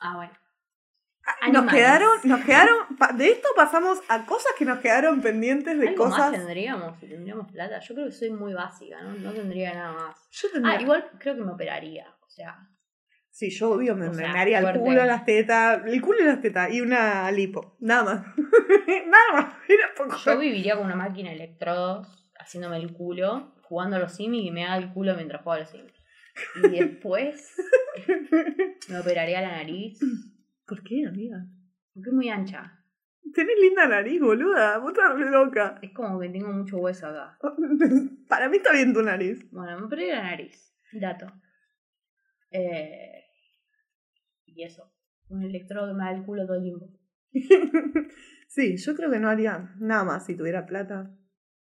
Ah, 0.01 0.17
bueno. 0.17 0.33
Nos 0.33 1.37
Animales. 1.63 1.75
quedaron, 1.75 2.11
nos 2.25 2.41
quedaron, 2.45 2.77
de 3.17 3.29
esto 3.31 3.49
pasamos 3.55 4.01
a 4.09 4.25
cosas 4.27 4.53
que 4.59 4.65
nos 4.65 4.79
quedaron 4.81 5.21
pendientes 5.21 5.79
de 5.79 5.89
Algo 5.89 6.07
más 6.07 6.15
cosas. 6.17 6.33
tendríamos 6.33 6.99
si 6.99 7.07
tendríamos 7.07 7.51
plata. 7.53 7.79
Yo 7.79 7.95
creo 7.95 8.07
que 8.07 8.13
soy 8.13 8.31
muy 8.31 8.53
básica, 8.55 9.01
¿no? 9.03 9.13
No 9.13 9.31
tendría 9.33 9.75
nada 9.75 9.93
más. 9.93 10.29
Yo 10.31 10.51
tendría- 10.51 10.79
Ah, 10.79 10.83
igual 10.83 11.11
creo 11.19 11.37
que 11.37 11.43
me 11.43 11.53
operaría. 11.53 12.09
O 12.27 12.29
sea, 12.31 12.57
Sí, 13.33 13.49
yo 13.51 13.71
obvio 13.71 13.95
me, 13.95 14.11
me- 14.11 14.27
haría 14.27 14.59
el 14.59 14.79
culo, 14.81 15.05
las 15.05 15.25
tetas, 15.25 15.83
el 15.87 16.01
culo 16.03 16.21
y 16.21 16.25
las 16.25 16.41
tetas 16.43 16.73
y 16.73 16.81
una 16.81 17.31
lipo, 17.31 17.77
nada 17.79 18.03
más. 18.03 18.27
nada 19.07 19.33
más, 19.33 19.55
era 19.69 19.87
poco. 19.97 20.17
yo 20.17 20.39
viviría 20.39 20.77
con 20.77 20.87
una 20.87 20.97
máquina 20.97 21.31
de 21.31 21.37
electrodos 21.37 22.29
haciéndome 22.39 22.79
el 22.79 22.93
culo, 22.93 23.55
jugando 23.63 23.97
a 23.97 23.99
los 24.01 24.13
sims 24.17 24.39
y 24.39 24.51
me 24.51 24.65
haga 24.67 24.79
el 24.79 24.93
culo 24.93 25.15
mientras 25.15 25.43
juego 25.43 25.57
a 25.57 25.61
los 25.61 25.71
sims. 25.71 25.93
Y 26.65 26.79
después 26.79 27.55
me 28.89 28.99
operaría 28.99 29.41
la 29.41 29.53
nariz, 29.53 29.99
¿Por 30.67 30.83
qué, 30.83 31.07
amiga? 31.07 31.47
porque 31.95 32.11
es 32.11 32.15
muy 32.15 32.29
ancha. 32.29 32.77
Tenés 33.35 33.57
linda 33.61 33.87
nariz, 33.87 34.21
boluda, 34.21 34.79
vos 34.79 34.93
estás 34.93 35.17
re 35.17 35.31
loca. 35.31 35.79
Es 35.83 35.93
como 35.93 36.19
que 36.19 36.29
tengo 36.29 36.53
mucho 36.53 36.79
hueso 36.79 37.07
acá. 37.07 37.39
Para 38.29 38.49
mí 38.49 38.57
está 38.57 38.73
bien 38.73 38.93
tu 38.93 39.03
nariz. 39.03 39.49
Bueno, 39.51 39.79
me 39.79 39.87
operaría 39.87 40.17
la 40.17 40.31
nariz. 40.31 40.75
Dato. 40.93 41.27
Eh, 42.51 43.25
y 44.47 44.65
eso. 44.65 44.93
Un 45.29 45.45
electrodo 45.45 45.89
que 45.89 45.95
me 45.95 46.05
da 46.05 46.13
el 46.13 46.25
culo 46.25 46.47
todo 46.47 46.57
el 46.57 46.63
tiempo. 46.63 46.87
sí, 48.49 48.77
yo 48.77 48.97
creo 48.97 49.11
que 49.11 49.21
no 49.21 49.29
haría 49.29 49.75
nada 49.79 50.05
más 50.05 50.27
si 50.27 50.37
tuviera 50.37 50.67
plata. 50.67 51.15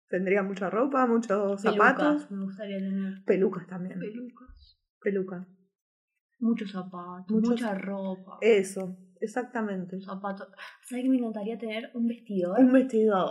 Tendría 0.08 0.44
mucha 0.44 0.70
ropa, 0.70 1.04
muchos 1.06 1.60
zapatos. 1.60 2.26
Pelucas, 2.26 2.30
me 2.30 2.44
gustaría 2.44 2.78
tener. 2.78 3.24
Pelucas 3.24 3.66
también. 3.66 3.98
Pelucas. 3.98 4.55
Pelucas. 5.10 5.46
Muchos 6.40 6.72
zapatos, 6.72 7.30
Muchos- 7.30 7.50
mucha 7.50 7.74
ropa. 7.76 8.38
Eso, 8.40 8.96
exactamente. 9.20 10.00
Zapatos. 10.00 10.48
¿Sabes 10.82 11.04
que 11.04 11.08
me 11.10 11.18
encantaría 11.18 11.56
tener 11.56 11.92
un 11.94 12.08
vestidor? 12.08 12.58
Un 12.58 12.72
vestidor. 12.72 13.30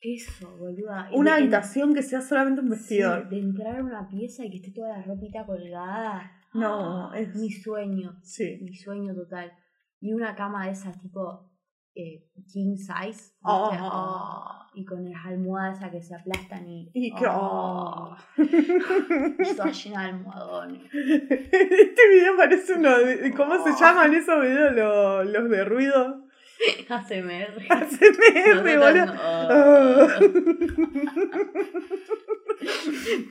Eso, 0.00 0.56
boluda. 0.56 1.10
Una 1.12 1.34
habitación 1.36 1.92
que 1.94 2.02
sea 2.02 2.22
solamente 2.22 2.62
un 2.62 2.68
sí, 2.68 2.72
vestidor. 2.72 3.28
de 3.28 3.38
entrar 3.38 3.76
a 3.80 3.84
una 3.84 4.08
pieza 4.08 4.46
y 4.46 4.50
que 4.50 4.56
esté 4.56 4.70
toda 4.72 4.88
la 4.96 5.02
ropita 5.02 5.44
colgada. 5.44 6.32
No, 6.54 7.10
Ah, 7.10 7.18
es- 7.18 7.34
mi 7.36 7.50
sueño. 7.50 8.18
Sí. 8.22 8.60
Mi 8.62 8.74
sueño 8.74 9.14
total. 9.14 9.52
Y 10.00 10.14
una 10.14 10.34
cama 10.34 10.64
de 10.64 10.72
esas 10.72 10.98
tipo 11.02 11.50
eh, 11.94 12.24
king 12.52 12.76
size. 12.76 12.92
¿viste? 13.02 13.32
Oh. 13.42 13.70
Oh, 13.80 14.66
y 14.74 14.84
con 14.84 15.08
las 15.08 15.24
almohadas 15.26 15.78
esas 15.78 15.90
que 15.90 16.02
se 16.02 16.14
aplastan 16.14 16.68
y. 16.68 16.90
Y 16.92 17.12
oh, 17.26 18.16
de 18.36 19.96
almohadones. 19.96 20.82
Este 20.92 22.08
video 22.08 22.36
parece 22.36 22.74
uno 22.74 22.98
de. 22.98 23.32
¿Cómo 23.32 23.62
se 23.62 23.72
llaman 23.80 24.12
esos 24.14 24.40
videos? 24.42 24.74
Los, 24.74 25.26
los 25.26 25.50
de 25.50 25.64
ruido. 25.64 26.24
ASMR, 26.88 27.68
Nosotros 27.68 28.76
boludo. 28.76 29.14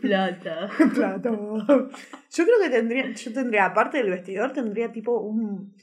Plata. 0.01 0.69
Plato. 0.93 1.89
Yo 2.31 2.45
creo 2.45 2.59
que 2.61 2.69
tendría, 2.69 3.11
yo 3.11 3.33
tendría, 3.33 3.65
aparte 3.65 3.97
del 3.97 4.09
vestidor, 4.09 4.51
tendría 4.51 4.91
tipo 4.91 5.19
un, 5.19 5.75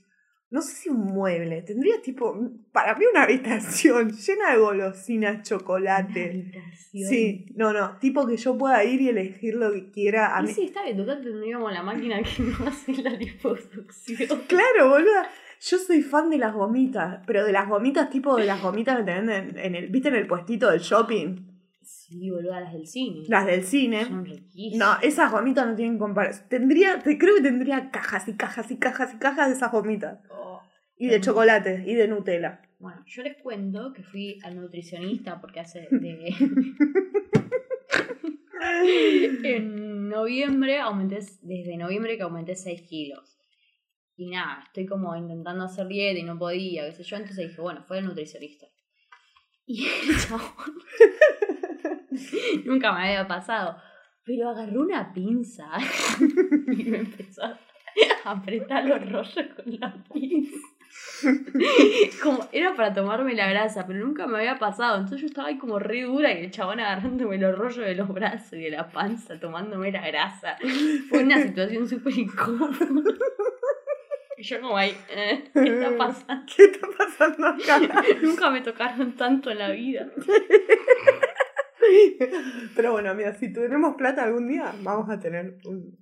no 0.51 0.63
sé 0.63 0.75
si 0.75 0.89
un 0.89 1.01
mueble, 1.01 1.63
tendría 1.63 2.03
tipo, 2.03 2.37
para 2.73 2.97
mí 2.97 3.05
una 3.11 3.23
habitación 3.25 4.11
llena 4.11 4.53
de 4.53 4.59
golosinas, 4.59 5.49
chocolate. 5.49 6.31
Habitación. 6.31 7.09
Sí, 7.09 7.47
no, 7.55 7.73
no, 7.73 7.99
tipo 7.99 8.27
que 8.27 8.37
yo 8.37 8.59
pueda 8.59 8.83
ir 8.85 9.01
y 9.01 9.09
elegir 9.09 9.55
lo 9.55 9.73
que 9.73 9.91
quiera. 9.91 10.37
A 10.37 10.43
Y 10.43 10.47
mí, 10.47 10.53
sí, 10.53 10.65
está 10.65 10.83
bien, 10.83 10.97
total 10.97 11.23
tendríamos 11.23 11.73
la 11.73 11.83
máquina 11.83 12.21
que 12.23 12.43
nos 12.43 12.61
hace 12.63 12.95
la 13.03 13.11
liposucción. 13.11 14.41
Claro, 14.49 14.89
boluda. 14.89 15.29
Yo 15.63 15.77
soy 15.79 16.01
fan 16.03 16.31
de 16.31 16.39
las 16.39 16.55
gomitas, 16.55 17.23
pero 17.27 17.45
de 17.45 17.53
las 17.53 17.69
gomitas 17.69 18.09
tipo 18.09 18.35
de 18.37 18.47
las 18.47 18.63
gomitas 18.63 18.97
que 18.97 19.05
te 19.05 19.13
venden 19.13 19.59
en 19.59 19.75
el, 19.75 19.89
¿viste 19.89 20.09
en 20.09 20.15
el 20.17 20.27
puestito 20.27 20.71
del 20.71 20.81
shopping? 20.81 21.50
Sí, 22.11 22.29
boludo, 22.29 22.59
las 22.59 22.73
del 22.73 22.89
cine. 22.89 23.23
Las 23.29 23.47
del 23.47 23.63
cine. 23.63 24.05
Son 24.05 24.25
riquísimas. 24.25 25.01
No, 25.01 25.09
esas 25.09 25.31
gomitas 25.31 25.65
no 25.65 25.77
tienen 25.77 25.97
comparación. 25.97 26.49
Tendría, 26.49 26.99
te, 26.99 27.17
creo 27.17 27.37
que 27.37 27.43
tendría 27.43 27.93
cajas 27.93 28.27
y 28.27 28.35
cajas 28.35 28.69
y 28.73 28.79
cajas 28.79 29.15
y 29.15 29.19
cajas 29.19 29.49
de 29.49 29.55
esas 29.55 29.71
gomitas. 29.71 30.19
Oh. 30.29 30.61
Y 30.97 31.07
de 31.07 31.21
chocolate 31.21 31.85
y 31.87 31.95
de 31.95 32.09
Nutella. 32.09 32.63
Bueno, 32.81 33.05
yo 33.07 33.23
les 33.23 33.37
cuento 33.37 33.93
que 33.93 34.03
fui 34.03 34.41
al 34.43 34.57
nutricionista 34.57 35.41
porque 35.41 35.61
hace 35.61 35.87
de... 35.93 36.35
en 39.45 40.09
noviembre 40.09 40.81
aumenté, 40.81 41.21
desde 41.43 41.77
noviembre 41.77 42.17
que 42.17 42.25
aumenté 42.25 42.57
6 42.57 42.83
kilos. 42.83 43.39
Y 44.17 44.31
nada, 44.31 44.65
estoy 44.67 44.85
como 44.85 45.15
intentando 45.15 45.65
hacer 45.65 45.87
dieta 45.87 46.19
y 46.19 46.25
no 46.25 46.37
podía, 46.37 46.87
qué 46.87 46.93
sé 46.93 47.05
yo. 47.05 47.19
Entonces 47.19 47.51
dije, 47.51 47.61
bueno, 47.61 47.85
fue 47.85 47.99
el 47.99 48.07
nutricionista. 48.07 48.67
Y 49.65 49.87
el 49.87 50.19
chabón 50.29 50.43
nunca 52.65 52.93
me 52.93 53.09
había 53.09 53.27
pasado. 53.27 53.77
Pero 54.25 54.51
agarró 54.51 54.83
una 54.83 55.13
pinza 55.13 55.69
y 56.73 56.85
me 56.85 56.99
empezó 56.99 57.43
a 57.45 57.59
apretar 58.25 58.85
los 58.85 59.11
rollos 59.11 59.47
con 59.57 59.79
la 59.79 59.95
pinza. 60.13 60.57
Como 62.23 62.49
era 62.53 62.75
para 62.75 62.93
tomarme 62.93 63.35
la 63.35 63.49
grasa, 63.49 63.87
pero 63.87 64.05
nunca 64.05 64.27
me 64.27 64.39
había 64.39 64.59
pasado. 64.59 64.97
Entonces 64.97 65.21
yo 65.21 65.27
estaba 65.27 65.49
ahí 65.49 65.59
como 65.59 65.79
re 65.79 66.03
dura 66.03 66.33
y 66.33 66.45
el 66.45 66.51
chabón 66.51 66.81
agarrándome 66.81 67.39
los 67.39 67.57
rollos 67.57 67.85
de 67.87 67.95
los 67.95 68.09
brazos 68.09 68.55
y 68.55 68.63
de 68.63 68.71
la 68.71 68.89
panza, 68.91 69.39
tomándome 69.39 69.93
la 69.93 70.07
grasa. 70.07 70.57
Fue 71.09 71.23
una 71.23 71.41
situación 71.43 71.89
súper 71.89 72.19
incómoda. 72.19 72.77
Y 74.37 74.43
yo 74.43 74.61
como 74.61 74.77
ahí, 74.77 74.97
eh, 75.11 75.51
¿qué 75.53 75.69
está 75.69 75.97
pasando? 75.99 76.47
¿Qué 76.57 76.65
está 76.65 76.89
pasando 76.97 77.47
acá? 77.47 77.79
Nunca 78.23 78.51
me 78.51 78.63
tocaron 78.63 79.13
tanto 79.13 79.51
en 79.51 79.59
la 79.59 79.71
vida. 79.71 80.11
Pero 82.77 82.93
bueno, 82.93 83.15
mira, 83.15 83.35
si 83.35 83.53
tenemos 83.53 83.95
plata 83.97 84.25
algún 84.25 84.49
día, 84.49 84.73
vamos 84.83 85.09
a 85.11 85.19
tener 85.19 85.59
un, 85.65 85.99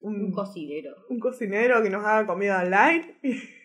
un, 0.00 0.24
Un 0.26 0.32
cocinero. 0.32 0.94
un 1.08 1.18
cocinero 1.20 1.82
que 1.82 1.90
nos 1.90 2.04
haga 2.04 2.26
comida 2.26 2.62
online. 2.62 3.18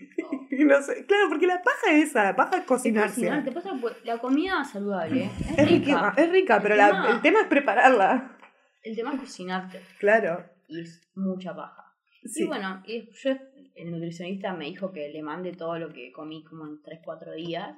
Y, 0.57 0.63
no 0.63 0.81
sé. 0.81 1.05
Claro, 1.05 1.25
porque 1.27 1.47
la 1.47 1.61
paja 1.61 1.91
es 1.91 2.09
esa, 2.11 2.23
la 2.23 2.35
paja 2.35 2.57
es 2.59 2.63
cocinarse. 2.63 3.15
Cocinar, 3.15 3.43
te 3.43 3.51
pasa 3.51 3.73
pues, 3.81 3.93
la 4.05 4.17
comida 4.19 4.63
saludable. 4.63 5.25
Es, 5.25 5.31
Es 5.59 5.69
rica. 5.69 6.11
rica, 6.11 6.13
es 6.17 6.31
rica, 6.31 6.59
pero 6.61 6.75
El 6.75 6.79
la- 6.79 6.87
tema- 6.91 7.09
el 7.11 7.21
tema 7.21 7.41
es 7.41 7.47
prepararla. 7.47 8.37
El 8.83 8.95
tema 8.95 9.13
es 9.15 9.19
cocinarte. 9.19 9.81
Claro. 9.99 10.45
Y 10.69 10.79
es 10.81 11.01
mucha 11.15 11.53
paja. 11.53 11.83
Sí. 12.23 12.43
Y 12.43 12.47
bueno, 12.47 12.81
yo, 12.87 13.31
el 13.75 13.91
nutricionista 13.91 14.53
me 14.53 14.65
dijo 14.65 14.93
que 14.93 15.09
le 15.09 15.21
mande 15.21 15.51
todo 15.51 15.77
lo 15.77 15.91
que 15.91 16.11
comí 16.13 16.43
como 16.45 16.65
en 16.67 16.81
3-4 16.81 17.35
días. 17.35 17.75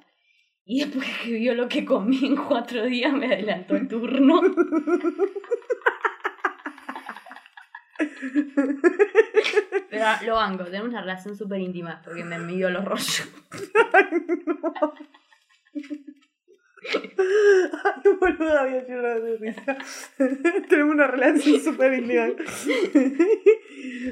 Y 0.70 0.80
después 0.80 1.06
que 1.24 1.32
vio 1.32 1.54
lo 1.54 1.66
que 1.66 1.82
comí 1.82 2.26
en 2.26 2.36
4 2.36 2.84
días 2.84 3.10
me 3.14 3.24
adelantó 3.32 3.74
el 3.74 3.88
turno. 3.88 4.42
Pero 9.88 10.04
lo 10.26 10.34
banco, 10.34 10.64
tenemos 10.64 10.90
una 10.90 11.00
relación 11.00 11.34
súper 11.34 11.62
íntima 11.62 12.02
porque 12.04 12.22
me 12.22 12.38
midió 12.38 12.68
los 12.68 12.84
rollos. 12.84 13.32
Ay, 16.84 18.12
boluda, 18.20 18.60
había 18.60 18.86
llorado 18.86 19.24
de 19.24 19.38
risa. 19.38 19.78
Tenemos 20.68 20.94
una 20.94 21.06
relación 21.06 21.60
súper 21.60 21.94
íntima. 21.94 22.26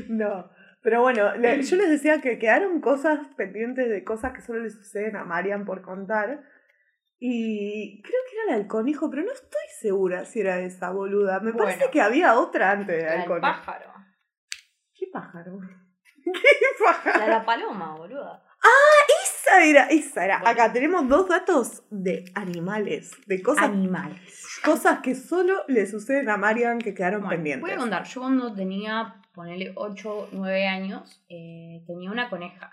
no. 0.08 0.55
Pero 0.86 1.02
bueno, 1.02 1.34
le- 1.36 1.62
yo 1.64 1.76
les 1.82 1.90
decía 1.90 2.20
que 2.20 2.38
quedaron 2.38 2.80
cosas 2.80 3.18
pendientes 3.36 3.88
de 3.90 4.04
cosas 4.04 4.32
que 4.32 4.40
solo 4.40 4.60
le 4.60 4.70
suceden 4.70 5.16
a 5.16 5.24
Marian 5.24 5.64
por 5.64 5.82
contar. 5.82 6.44
Y 7.18 8.00
creo 8.02 8.20
que 8.30 8.36
era 8.36 8.52
la 8.52 8.58
del 8.58 8.68
conejo, 8.68 9.10
pero 9.10 9.24
no 9.24 9.32
estoy 9.32 9.66
segura 9.80 10.24
si 10.26 10.42
era 10.42 10.60
esa, 10.60 10.90
boluda. 10.90 11.40
Me 11.40 11.52
parece 11.54 11.90
que 11.90 12.00
había 12.00 12.38
otra 12.38 12.70
antes 12.70 12.98
de 12.98 13.02
la 13.02 13.12
del 13.14 13.24
conejo. 13.24 13.40
pájaro. 13.40 13.92
¿Qué 14.94 15.06
pájaro? 15.12 15.58
¿Qué 16.24 16.84
pájaro? 16.84 17.18
La 17.18 17.24
de 17.24 17.30
la 17.32 17.44
paloma, 17.44 17.96
boluda. 17.96 18.44
Esa 19.24 19.64
era, 19.64 19.86
esa 19.88 20.24
era. 20.24 20.38
Bueno. 20.38 20.52
Acá 20.52 20.72
tenemos 20.72 21.08
dos 21.08 21.28
datos 21.28 21.82
de 21.90 22.26
animales, 22.36 23.10
de 23.26 23.42
cosas 23.42 23.64
Animales. 23.64 24.60
Cosas 24.64 25.00
que 25.00 25.16
solo 25.16 25.64
le 25.66 25.86
suceden 25.86 26.28
a 26.30 26.36
Marian 26.36 26.78
que 26.78 26.94
quedaron 26.94 27.22
Bueno, 27.22 27.36
pendientes. 27.36 27.62
Voy 27.62 27.72
a 27.72 27.76
contar, 27.76 28.04
yo 28.04 28.20
cuando 28.20 28.54
tenía, 28.54 29.20
ponele 29.36 29.72
8, 29.76 30.30
9 30.32 30.66
años, 30.66 31.22
eh, 31.28 31.84
tenía 31.86 32.10
una 32.10 32.28
coneja. 32.30 32.72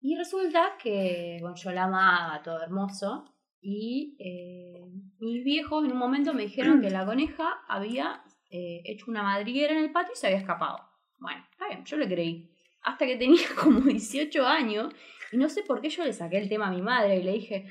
Y 0.00 0.16
resulta 0.16 0.76
que, 0.82 1.38
bueno, 1.40 1.56
yo 1.56 1.72
la 1.72 1.84
amaba, 1.84 2.40
todo 2.42 2.62
hermoso. 2.62 3.34
Y 3.60 4.16
eh, 4.20 4.80
mis 5.18 5.44
viejos 5.44 5.84
en 5.84 5.92
un 5.92 5.98
momento 5.98 6.32
me 6.32 6.44
dijeron 6.44 6.80
que 6.80 6.88
la 6.88 7.04
coneja 7.04 7.62
había 7.68 8.22
eh, 8.48 8.80
hecho 8.84 9.10
una 9.10 9.22
madriguera 9.22 9.74
en 9.74 9.84
el 9.84 9.92
patio 9.92 10.12
y 10.14 10.16
se 10.16 10.28
había 10.28 10.38
escapado. 10.38 10.78
Bueno, 11.18 11.44
está 11.50 11.68
bien, 11.68 11.84
yo 11.84 11.96
le 11.98 12.08
creí. 12.08 12.50
Hasta 12.82 13.04
que 13.04 13.16
tenía 13.16 13.46
como 13.62 13.80
18 13.80 14.46
años 14.46 14.94
y 15.32 15.36
no 15.36 15.50
sé 15.50 15.62
por 15.64 15.82
qué 15.82 15.90
yo 15.90 16.04
le 16.04 16.14
saqué 16.14 16.38
el 16.38 16.48
tema 16.48 16.68
a 16.68 16.72
mi 16.72 16.80
madre 16.80 17.18
y 17.18 17.22
le 17.22 17.32
dije, 17.32 17.66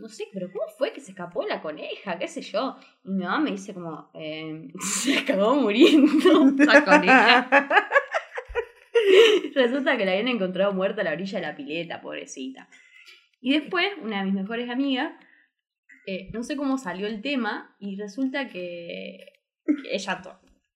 no 0.00 0.08
sé, 0.08 0.24
pero 0.32 0.50
¿cómo 0.52 0.64
fue 0.78 0.92
que 0.92 1.00
se 1.00 1.10
escapó 1.12 1.44
la 1.46 1.60
coneja? 1.60 2.18
¿Qué 2.18 2.26
sé 2.28 2.40
yo? 2.42 2.76
Y 3.04 3.10
mi 3.10 3.24
mamá 3.24 3.40
me 3.40 3.50
dice 3.52 3.74
como, 3.74 4.10
eh, 4.14 4.68
se 4.80 5.18
acabó 5.18 5.54
muriendo 5.56 6.52
la 6.64 6.84
coneja. 6.84 7.68
Resulta 9.54 9.96
que 9.96 10.04
la 10.04 10.12
habían 10.12 10.28
encontrado 10.28 10.72
muerta 10.72 11.00
a 11.00 11.04
la 11.04 11.12
orilla 11.12 11.40
de 11.40 11.46
la 11.46 11.54
pileta, 11.56 12.00
pobrecita. 12.00 12.68
Y 13.40 13.52
después, 13.52 13.86
una 14.02 14.18
de 14.18 14.24
mis 14.26 14.34
mejores 14.34 14.68
amigas, 14.70 15.12
eh, 16.06 16.30
no 16.32 16.42
sé 16.42 16.56
cómo 16.56 16.78
salió 16.78 17.06
el 17.06 17.22
tema, 17.22 17.74
y 17.78 17.96
resulta 17.96 18.48
que, 18.48 19.32
ella 19.90 20.22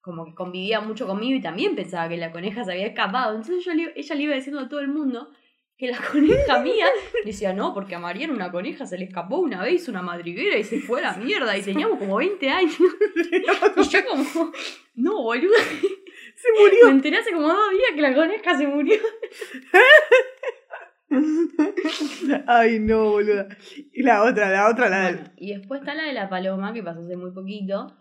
como 0.00 0.26
que 0.26 0.34
convivía 0.34 0.80
mucho 0.80 1.06
conmigo 1.06 1.36
y 1.36 1.40
también 1.40 1.74
pensaba 1.74 2.08
que 2.08 2.16
la 2.18 2.30
coneja 2.30 2.62
se 2.64 2.72
había 2.72 2.86
escapado. 2.86 3.34
Entonces 3.36 3.64
yo 3.64 3.72
le- 3.72 3.92
ella 3.96 4.14
le 4.14 4.22
iba 4.22 4.34
diciendo 4.34 4.60
a 4.60 4.68
todo 4.68 4.80
el 4.80 4.88
mundo 4.88 5.30
que 5.76 5.88
la 5.88 5.98
coneja 5.98 6.58
mía 6.62 6.86
decía, 7.24 7.52
no, 7.52 7.74
porque 7.74 7.94
a 7.94 7.98
Mariana 7.98 8.32
una 8.32 8.50
coneja 8.52 8.86
se 8.86 8.96
le 8.98 9.04
escapó 9.04 9.38
una 9.38 9.62
vez, 9.62 9.88
una 9.88 10.02
madriguera 10.02 10.56
y 10.56 10.64
se 10.64 10.80
fue 10.80 11.00
a 11.00 11.12
la 11.12 11.16
mierda 11.16 11.56
y 11.56 11.62
teníamos 11.70 11.98
como 11.98 12.16
20 12.16 12.48
años. 12.50 12.76
Y 13.76 13.88
yo 13.88 13.98
como, 14.06 14.52
no, 14.94 15.22
boludo, 15.22 15.54
Se 15.56 16.52
me 16.52 16.60
murió. 16.60 16.88
enteré 16.88 17.18
hace 17.18 17.32
como 17.32 17.48
dos 17.48 17.70
días 17.70 17.90
que 17.94 18.00
la 18.02 18.14
coneja 18.14 18.56
se 18.56 18.66
murió. 18.66 18.98
Ay, 22.46 22.78
no, 22.80 23.10
boluda. 23.10 23.48
Y 23.92 24.02
la 24.02 24.24
otra, 24.24 24.50
la 24.50 24.68
otra, 24.70 24.88
la 24.88 25.06
del. 25.06 25.16
Bueno, 25.16 25.32
y 25.36 25.54
después 25.54 25.80
está 25.80 25.94
la 25.94 26.04
de 26.04 26.12
la 26.12 26.28
paloma, 26.28 26.72
que 26.72 26.82
pasó 26.82 27.00
hace 27.00 27.16
muy 27.16 27.32
poquito, 27.32 27.96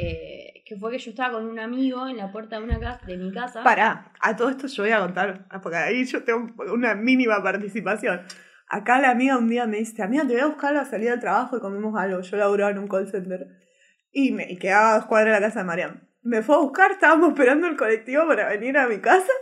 eh, 0.00 0.62
que 0.64 0.76
fue 0.76 0.92
que 0.92 0.98
yo 0.98 1.10
estaba 1.10 1.34
con 1.34 1.46
un 1.46 1.58
amigo 1.58 2.06
en 2.06 2.16
la 2.16 2.30
puerta 2.30 2.58
de, 2.58 2.64
una 2.64 2.78
casa, 2.78 3.04
de 3.06 3.16
mi 3.16 3.32
casa. 3.32 3.62
Pará, 3.62 4.12
a 4.20 4.36
todo 4.36 4.50
esto 4.50 4.66
yo 4.66 4.84
voy 4.84 4.92
a 4.92 5.00
contar, 5.00 5.46
ah, 5.50 5.60
porque 5.60 5.76
ahí 5.76 6.04
yo 6.04 6.22
tengo 6.22 6.54
una 6.72 6.94
mínima 6.94 7.42
participación. 7.42 8.20
Acá 8.68 9.00
la 9.00 9.10
amiga 9.10 9.36
un 9.36 9.48
día 9.48 9.66
me 9.66 9.78
dice, 9.78 10.00
amiga, 10.00 10.22
te 10.26 10.34
voy 10.34 10.42
a 10.42 10.46
buscar 10.46 10.72
la 10.72 10.84
salida 10.84 11.10
del 11.10 11.20
trabajo 11.20 11.56
y 11.56 11.60
comemos 11.60 11.98
algo. 11.98 12.20
Yo 12.20 12.36
laburaba 12.36 12.70
en 12.70 12.78
un 12.78 12.86
call 12.86 13.08
center. 13.08 13.48
Y 14.12 14.30
me 14.30 14.50
y 14.50 14.58
quedaba 14.58 14.92
a 14.92 14.96
dos 14.98 15.06
cuadras 15.06 15.34
de 15.34 15.40
la 15.40 15.46
casa 15.48 15.60
de 15.60 15.64
Mariam. 15.66 16.00
Me 16.22 16.42
fue 16.42 16.54
a 16.54 16.58
buscar, 16.58 16.92
estábamos 16.92 17.30
esperando 17.30 17.66
el 17.66 17.76
colectivo 17.76 18.28
para 18.28 18.48
venir 18.48 18.78
a 18.78 18.86
mi 18.86 19.00
casa. 19.00 19.32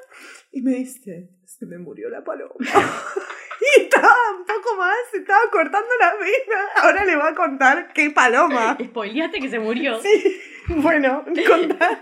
Y 0.50 0.62
me 0.62 0.76
dice, 0.76 1.30
se 1.44 1.66
me 1.66 1.76
murió 1.76 2.08
la 2.08 2.24
paloma. 2.24 2.54
y 3.76 3.80
estaba 3.82 4.14
un 4.38 4.44
poco 4.44 4.76
más, 4.78 4.96
estaba 5.14 5.50
cortando 5.50 5.88
la 6.00 6.14
vena. 6.14 6.60
Ahora 6.82 7.04
le 7.04 7.16
va 7.16 7.28
a 7.28 7.34
contar 7.34 7.92
qué 7.92 8.10
paloma. 8.10 8.76
Spoileaste 8.82 9.40
que 9.40 9.48
se 9.48 9.58
murió. 9.58 10.00
Sí, 10.00 10.40
bueno, 10.68 11.24
contá. 11.46 12.00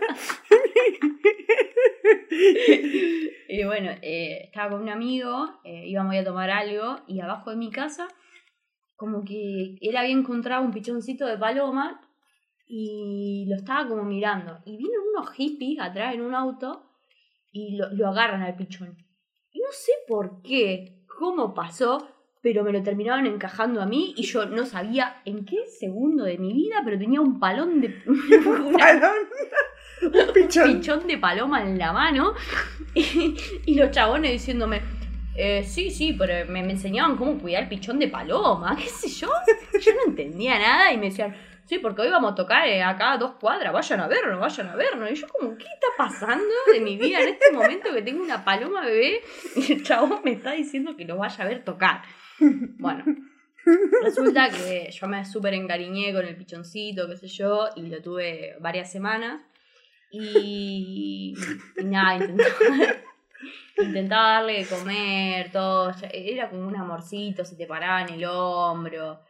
Y 3.49 3.65
bueno, 3.65 3.91
eh, 4.03 4.45
estaba 4.45 4.71
con 4.71 4.83
un 4.83 4.89
amigo, 4.89 5.61
eh, 5.65 5.87
íbamos 5.87 6.15
a 6.17 6.25
tomar 6.25 6.51
algo 6.51 7.01
y 7.07 7.21
abajo 7.21 7.51
de 7.51 7.57
mi 7.57 7.71
casa, 7.71 8.09
como 8.97 9.25
que 9.25 9.77
él 9.81 9.97
había 9.97 10.13
encontrado 10.13 10.65
un 10.65 10.73
pichoncito 10.73 11.27
de 11.27 11.39
paloma 11.39 12.01
y 12.67 13.47
lo 13.49 13.57
estaba 13.57 13.89
como 13.89 14.05
mirando. 14.05 14.59
Y 14.65 14.77
vienen 14.77 15.01
unos 15.15 15.31
hippies 15.33 15.81
atrás 15.81 16.15
en 16.15 16.23
un 16.23 16.35
auto 16.35 16.91
y 17.53 17.77
lo, 17.77 17.91
lo 17.93 18.09
agarran 18.09 18.43
al 18.43 18.57
pichón. 18.57 18.97
Y 19.53 19.61
no 19.61 19.69
sé 19.71 19.93
por 20.09 20.43
qué, 20.43 20.96
cómo 21.19 21.55
pasó, 21.55 22.09
pero 22.43 22.63
me 22.63 22.73
lo 22.73 22.83
terminaron 22.83 23.27
encajando 23.27 23.83
a 23.83 23.87
mí 23.87 24.15
y 24.17 24.23
yo 24.25 24.47
no 24.47 24.65
sabía 24.67 25.21
en 25.25 25.45
qué 25.45 25.67
segundo 25.67 26.25
de 26.25 26.39
mi 26.39 26.53
vida, 26.53 26.77
pero 26.85 26.99
tenía 26.99 27.21
un 27.21 27.41
palón 27.41 27.81
de. 27.81 28.03
una- 28.07 28.79
Palón. 28.79 29.13
Un 30.03 30.33
pichón. 30.35 30.65
pichón 30.75 31.07
de 31.07 31.17
paloma 31.19 31.63
en 31.63 31.79
la 31.79 31.93
mano 31.93 32.35
y, 32.95 33.35
y 33.65 33.75
los 33.75 33.91
chabones 33.91 34.31
diciéndome, 34.33 34.83
eh, 35.35 35.65
sí, 35.65 35.91
sí, 35.91 36.15
pero 36.19 36.51
me, 36.51 36.63
me 36.63 36.73
enseñaban 36.73 37.17
cómo 37.17 37.39
cuidar 37.39 37.63
el 37.65 37.69
pichón 37.69 37.99
de 37.99 38.09
paloma, 38.09 38.77
qué 38.77 38.89
sé 38.89 39.09
yo. 39.09 39.29
Yo 39.81 39.93
no 39.95 40.11
entendía 40.11 40.59
nada 40.59 40.93
y 40.93 40.99
me 40.99 41.07
decían, 41.07 41.35
sí, 41.67 41.79
porque 41.79 42.03
hoy 42.03 42.11
vamos 42.11 42.33
a 42.33 42.35
tocar 42.35 42.67
eh, 42.67 42.83
acá 42.83 43.17
dos 43.19 43.33
cuadras, 43.33 43.73
vayan 43.73 44.01
a 44.01 44.09
vernos, 44.09 44.41
vayan 44.41 44.69
a 44.69 44.77
vernos. 44.77 45.11
Y 45.11 45.15
yo 45.15 45.29
como, 45.29 45.57
¿qué 45.57 45.65
está 45.65 45.89
pasando 45.99 46.55
de 46.73 46.81
mi 46.81 46.97
vida 46.97 47.21
en 47.21 47.29
este 47.29 47.53
momento 47.53 47.93
que 47.93 48.03
tengo 48.03 48.23
una 48.23 48.45
paloma 48.45 48.85
bebé 48.85 49.21
y 49.57 49.73
el 49.73 49.83
chabón 49.83 50.21
me 50.25 50.33
está 50.33 50.53
diciendo 50.53 50.97
que 50.97 51.05
lo 51.05 51.17
vaya 51.17 51.45
a 51.45 51.49
ver 51.49 51.65
tocar? 51.65 52.03
Bueno. 52.79 53.05
Resulta 54.03 54.49
que 54.49 54.91
yo 54.93 55.09
me 55.09 55.25
súper 55.25 55.55
encariñé 55.55 56.13
con 56.13 56.25
el 56.25 56.37
pichoncito, 56.37 57.09
qué 57.09 57.17
sé 57.17 57.27
yo, 57.27 57.69
y 57.75 57.83
lo 57.89 58.01
tuve 58.01 58.57
varias 58.61 58.93
semanas. 58.93 59.43
Y, 60.13 61.35
nada, 61.83 62.15
intentaba, 62.17 62.95
intentaba 63.79 64.33
darle 64.35 64.65
de 64.65 64.67
comer, 64.67 65.51
todo. 65.51 65.93
Era 66.13 66.49
como 66.49 66.69
un 66.69 66.77
amorcito, 66.77 67.45
se 67.45 67.57
te 67.57 67.67
paraba 67.67 68.03
en 68.03 68.15
el 68.15 68.25
hombro. 68.25 69.21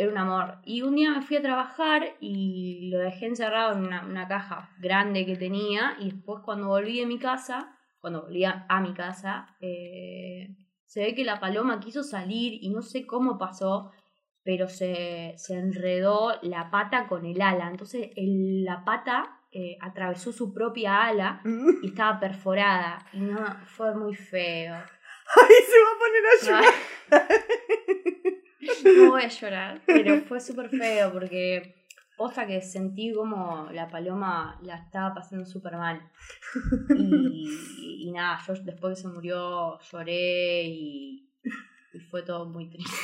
Era 0.00 0.12
un 0.12 0.18
amor. 0.18 0.58
Y 0.64 0.82
un 0.82 0.94
día 0.94 1.10
me 1.10 1.22
fui 1.22 1.36
a 1.38 1.42
trabajar 1.42 2.16
y 2.20 2.88
lo 2.90 2.98
dejé 2.98 3.26
encerrado 3.26 3.72
en 3.76 3.84
una, 3.86 4.04
una 4.06 4.28
caja 4.28 4.70
grande 4.78 5.26
que 5.26 5.34
tenía. 5.36 5.96
Y 5.98 6.10
después, 6.12 6.40
cuando 6.44 6.68
volví 6.68 7.00
a 7.02 7.06
mi 7.06 7.18
casa, 7.18 7.76
cuando 8.00 8.22
volví 8.22 8.44
a, 8.44 8.64
a 8.68 8.80
mi 8.80 8.94
casa, 8.94 9.56
eh, 9.60 10.54
se 10.86 11.00
ve 11.02 11.14
que 11.16 11.24
la 11.24 11.40
paloma 11.40 11.80
quiso 11.80 12.02
salir 12.04 12.58
y 12.62 12.70
no 12.70 12.80
sé 12.82 13.06
cómo 13.06 13.38
pasó, 13.38 13.90
pero 14.44 14.68
se, 14.68 15.34
se 15.36 15.54
enredó 15.58 16.34
la 16.42 16.70
pata 16.70 17.08
con 17.08 17.26
el 17.26 17.42
ala. 17.42 17.68
Entonces 17.68 18.10
el- 18.14 18.64
la 18.64 18.84
pata 18.84 19.40
eh, 19.50 19.76
atravesó 19.80 20.30
su 20.32 20.54
propia 20.54 21.04
ala 21.06 21.42
y 21.82 21.88
estaba 21.88 22.20
perforada. 22.20 23.04
Y 23.12 23.18
no, 23.18 23.44
fue 23.66 23.94
muy 23.96 24.14
feo. 24.14 24.74
Ay, 24.74 25.56
se 25.66 25.78
va 25.82 25.90
a 25.92 25.98
poner 25.98 26.24
a 26.24 26.36
llorar. 26.46 28.37
No 28.84 29.10
voy 29.10 29.22
a 29.22 29.28
llorar, 29.40 29.82
pero 29.86 30.20
fue 30.22 30.40
súper 30.40 30.68
feo 30.70 31.12
porque 31.12 31.86
posta 32.16 32.46
que 32.46 32.60
sentí 32.60 33.12
como 33.12 33.68
la 33.72 33.88
paloma 33.88 34.58
la 34.62 34.76
estaba 34.76 35.14
pasando 35.14 35.44
súper 35.46 35.76
mal. 35.76 36.00
Y, 36.96 38.06
y 38.06 38.12
nada, 38.12 38.38
yo 38.46 38.54
después 38.54 38.96
que 38.96 39.02
se 39.02 39.08
murió 39.08 39.78
lloré 39.80 40.64
y, 40.64 41.30
y 41.92 42.00
fue 42.00 42.22
todo 42.22 42.46
muy 42.46 42.68
triste. 42.68 42.96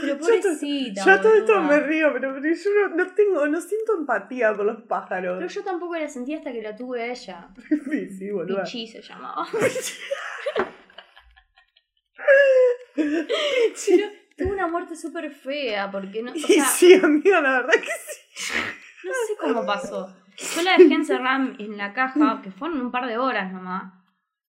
Pero 0.00 0.14
Yo 0.14 0.18
pobrecita. 0.18 1.04
Yo 1.04 1.12
a 1.12 1.20
todo 1.20 1.34
esto 1.34 1.62
me 1.62 1.80
río, 1.80 2.12
pero, 2.12 2.34
pero 2.34 2.54
yo 2.54 2.70
no, 2.88 2.96
no 2.96 3.14
tengo, 3.14 3.46
no 3.46 3.60
siento 3.60 3.94
empatía 3.98 4.54
por 4.54 4.66
los 4.66 4.82
pájaros. 4.82 5.36
Pero 5.38 5.48
yo 5.48 5.62
tampoco 5.62 5.96
la 5.96 6.08
sentí 6.08 6.34
hasta 6.34 6.52
que 6.52 6.62
la 6.62 6.74
tuve 6.74 7.02
a 7.02 7.12
ella. 7.12 7.48
Sí, 7.90 8.08
sí, 8.08 8.30
boluda. 8.30 8.64
Pichi 8.64 8.86
se 8.88 9.02
llamaba. 9.02 9.46
Pero 13.88 14.08
tuvo 14.36 14.52
una 14.52 14.66
muerte 14.66 14.96
súper 14.96 15.30
fea 15.30 15.90
porque 15.90 16.22
no. 16.22 16.32
O 16.32 16.36
sea, 16.36 16.64
sí, 16.64 16.94
amiga, 16.94 17.40
la 17.40 17.52
verdad 17.52 17.74
que 17.74 17.80
sí. 17.86 18.52
No 19.04 19.12
sé 19.12 19.34
cómo 19.40 19.64
pasó. 19.66 20.14
Yo 20.56 20.62
la 20.62 20.76
dejé 20.76 20.94
encerrada 20.94 21.54
en 21.58 21.76
la 21.78 21.92
caja, 21.94 22.40
que 22.42 22.50
fueron 22.50 22.80
un 22.80 22.90
par 22.90 23.06
de 23.06 23.16
horas 23.16 23.50
nomás, 23.52 23.92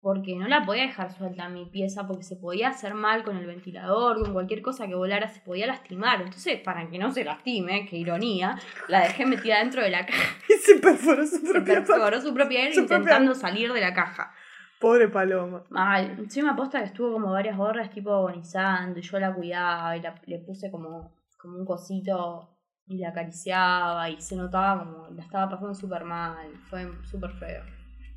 porque 0.01 0.35
no 0.35 0.47
la 0.49 0.65
podía 0.65 0.81
dejar 0.83 1.15
suelta 1.15 1.45
en 1.45 1.53
mi 1.53 1.65
pieza, 1.67 2.05
porque 2.05 2.23
se 2.23 2.35
podía 2.35 2.67
hacer 2.69 2.93
mal 2.95 3.23
con 3.23 3.37
el 3.37 3.45
ventilador, 3.45 4.19
con 4.21 4.33
cualquier 4.33 4.61
cosa 4.61 4.87
que 4.87 4.95
volara, 4.95 5.29
se 5.29 5.39
podía 5.39 5.67
lastimar. 5.67 6.21
Entonces, 6.21 6.59
para 6.59 6.89
que 6.89 6.99
no 6.99 7.13
se 7.13 7.23
lastime, 7.23 7.85
qué 7.89 7.95
ironía, 7.95 8.59
la 8.89 9.01
dejé 9.03 9.25
metida 9.25 9.59
dentro 9.59 9.81
de 9.81 9.89
la 9.91 10.05
caja. 10.05 10.35
Y 10.49 10.53
se 10.53 10.75
perforó 10.75 11.25
su 11.25 11.37
Se 11.37 11.49
propia 11.49 11.75
pata. 11.75 11.93
perforó 11.93 12.21
su 12.21 12.33
propia 12.33 12.59
aire 12.59 12.73
Su 12.73 12.81
propia- 12.81 12.97
intentando 12.97 13.33
salir 13.35 13.71
de 13.71 13.79
la 13.79 13.93
caja. 13.93 14.33
Pobre 14.80 15.09
paloma. 15.09 15.63
Mal. 15.69 16.15
Encima 16.19 16.51
aposta 16.51 16.80
que 16.80 16.86
estuvo 16.86 17.11
como 17.13 17.32
varias 17.32 17.59
horas 17.59 17.89
tipo 17.89 18.13
agonizando 18.13 18.97
y 18.99 19.01
yo 19.01 19.19
la 19.19 19.34
cuidaba 19.34 19.97
y 19.97 20.01
la- 20.01 20.15
le 20.25 20.39
puse 20.39 20.71
como, 20.71 21.15
como 21.38 21.57
un 21.57 21.65
cosito 21.65 22.55
y 22.88 22.97
la 22.99 23.09
acariciaba 23.09 24.09
y 24.09 24.21
se 24.21 24.36
notaba 24.36 24.80
como 24.86 25.09
la 25.09 25.21
estaba 25.23 25.49
pasando 25.49 25.73
súper 25.75 26.03
mal. 26.05 26.49
Fue 26.69 26.89
súper 27.03 27.32
feo. 27.34 27.63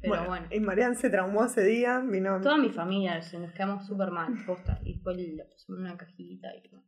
Pero 0.00 0.24
bueno. 0.26 0.46
Y 0.50 0.58
Marian 0.60 0.96
se 0.96 1.10
traumó 1.10 1.44
ese 1.44 1.62
día, 1.64 2.00
vino. 2.00 2.40
Toda 2.40 2.56
mi 2.58 2.70
familia 2.70 3.20
se 3.22 3.38
nos 3.38 3.52
quedamos 3.52 3.86
súper 3.86 4.10
mal, 4.10 4.32
posta. 4.46 4.78
Y 4.84 4.94
después 4.94 5.16
la 5.16 5.44
pusimos 5.44 5.78
en 5.80 5.86
una 5.86 5.96
cajita 5.96 6.48
y 6.56 6.68
bueno. 6.70 6.86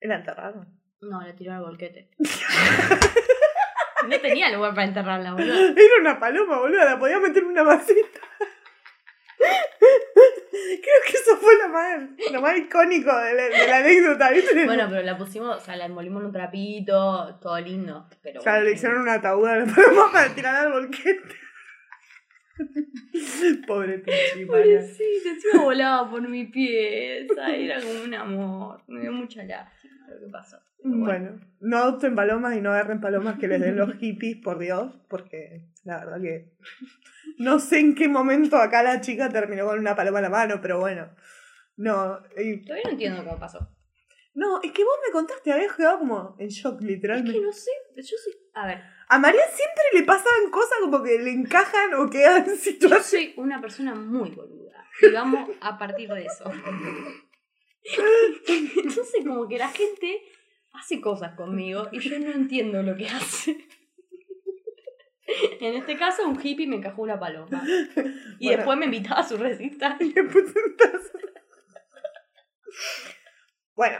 Era 0.00 0.16
enterrado. 0.16 0.66
No, 1.00 1.20
la 1.22 1.34
tiró 1.34 1.52
al 1.54 1.62
volquete. 1.62 2.10
no 4.08 4.20
tenía 4.20 4.50
lugar 4.54 4.74
para 4.74 4.86
enterrarla, 4.88 5.32
boludo. 5.32 5.54
Era 5.68 6.00
una 6.00 6.18
paloma, 6.20 6.58
boluda, 6.58 6.84
la 6.84 6.98
podía 6.98 7.18
meter 7.20 7.42
en 7.44 7.48
una 7.50 7.64
maceta. 7.64 8.11
Creo 9.42 11.00
que 11.06 11.12
eso 11.16 11.36
fue 11.38 11.52
lo 11.58 11.68
más, 11.68 12.02
lo 12.32 12.40
más 12.40 12.56
icónico 12.58 13.16
de 13.16 13.34
la, 13.34 13.44
de 13.44 13.66
la 13.68 13.76
anécdota, 13.78 14.30
¿viste? 14.30 14.64
Bueno, 14.64 14.86
pero 14.90 15.02
la 15.02 15.16
pusimos, 15.18 15.56
o 15.56 15.60
sea, 15.60 15.76
la 15.76 15.86
envolvimos 15.86 16.20
en 16.20 16.26
un 16.26 16.32
trapito, 16.32 17.38
todo 17.40 17.58
lindo. 17.60 18.06
Pero 18.22 18.40
Claro, 18.42 18.58
bueno. 18.58 18.70
le 18.70 18.74
hicieron 18.76 19.00
una 19.02 19.14
ataúd 19.14 19.46
a 19.48 19.56
la 19.56 19.66
paloma 19.74 20.10
para 20.12 20.34
tirar 20.34 20.66
al 20.66 20.72
volquete. 20.72 21.34
Pobre 23.66 23.98
Pichi, 23.98 24.44
Marian. 24.44 24.80
Pobrecita, 24.82 25.30
encima 25.30 25.62
volaba 25.62 26.10
por 26.10 26.28
mi 26.28 26.44
pieza, 26.46 27.54
era 27.54 27.80
como 27.80 28.04
un 28.04 28.14
amor. 28.14 28.82
Me 28.88 29.00
dio 29.00 29.12
mucha 29.12 29.42
lástima 29.44 29.81
lo 30.08 30.20
que 30.20 30.30
pasó. 30.32 30.58
Bueno, 30.84 31.40
no 31.60 31.76
adopten 31.78 32.14
palomas 32.16 32.56
y 32.56 32.60
no 32.60 32.70
agarren 32.70 33.00
palomas 33.00 33.38
que 33.38 33.46
les 33.48 33.60
den 33.60 33.76
los 33.76 33.94
hippies, 33.94 34.36
por 34.42 34.58
Dios, 34.58 34.92
porque 35.08 35.68
la 35.84 35.98
verdad 36.04 36.20
que 36.20 36.52
no 37.38 37.58
sé 37.60 37.78
en 37.78 37.94
qué 37.94 38.08
momento 38.08 38.56
acá 38.56 38.82
la 38.82 39.00
chica 39.00 39.28
terminó 39.28 39.66
con 39.66 39.78
una 39.78 39.94
paloma 39.94 40.18
en 40.18 40.22
la 40.24 40.30
mano, 40.30 40.60
pero 40.60 40.80
bueno. 40.80 41.08
No, 41.76 42.20
y- 42.36 42.62
Todavía 42.64 42.84
no 42.84 42.90
entiendo 42.90 43.24
cómo 43.24 43.38
pasó. 43.38 43.68
no, 44.34 44.60
es 44.62 44.72
que 44.72 44.82
vos 44.84 44.94
me 45.06 45.12
contaste, 45.12 45.52
habías 45.52 45.74
quedado 45.74 46.00
como 46.00 46.36
en 46.38 46.48
shock, 46.48 46.80
Es 46.80 46.86
literalmente. 46.86 47.32
que 47.32 47.40
no 47.40 47.52
sé, 47.52 47.70
yo 47.96 48.02
sí. 48.24 48.30
A 48.54 48.66
ver, 48.66 48.82
A 49.08 49.18
María 49.18 49.42
siempre 49.54 49.84
le 49.94 50.02
pasaban 50.04 50.50
cosas 50.50 50.78
como 50.80 51.02
que 51.02 51.18
le 51.18 51.30
encajan 51.30 51.94
o 51.94 52.10
quedan 52.10 52.44
en 52.44 52.50
yo 52.50 52.56
situaciones. 52.56 53.06
soy 53.06 53.34
una 53.36 53.60
persona 53.60 53.94
muy 53.94 54.30
boluda. 54.30 54.84
Y 55.00 55.10
vamos 55.12 55.48
a 55.60 55.78
partir 55.78 56.08
de 56.12 56.24
eso. 56.26 56.44
Entonces, 58.76 59.24
como 59.26 59.48
que 59.48 59.58
la 59.58 59.68
gente 59.68 60.22
hace 60.72 61.00
cosas 61.00 61.34
conmigo 61.34 61.88
y 61.92 61.98
yo 62.00 62.18
no 62.18 62.30
entiendo 62.32 62.82
lo 62.82 62.96
que 62.96 63.08
hace. 63.08 63.56
En 65.60 65.74
este 65.76 65.96
caso, 65.96 66.26
un 66.28 66.38
hippie 66.42 66.66
me 66.66 66.76
encajó 66.76 67.02
una 67.02 67.18
paloma. 67.18 67.62
Y 68.38 68.46
Bueno. 68.46 68.56
después 68.58 68.78
me 68.78 68.84
invitaba 68.86 69.20
a 69.20 69.28
su 69.28 69.36
recita. 69.36 69.96
Le 70.00 70.24
puse 70.24 70.52
un 70.66 70.76
tazo. 70.76 71.18
Bueno, 73.74 73.98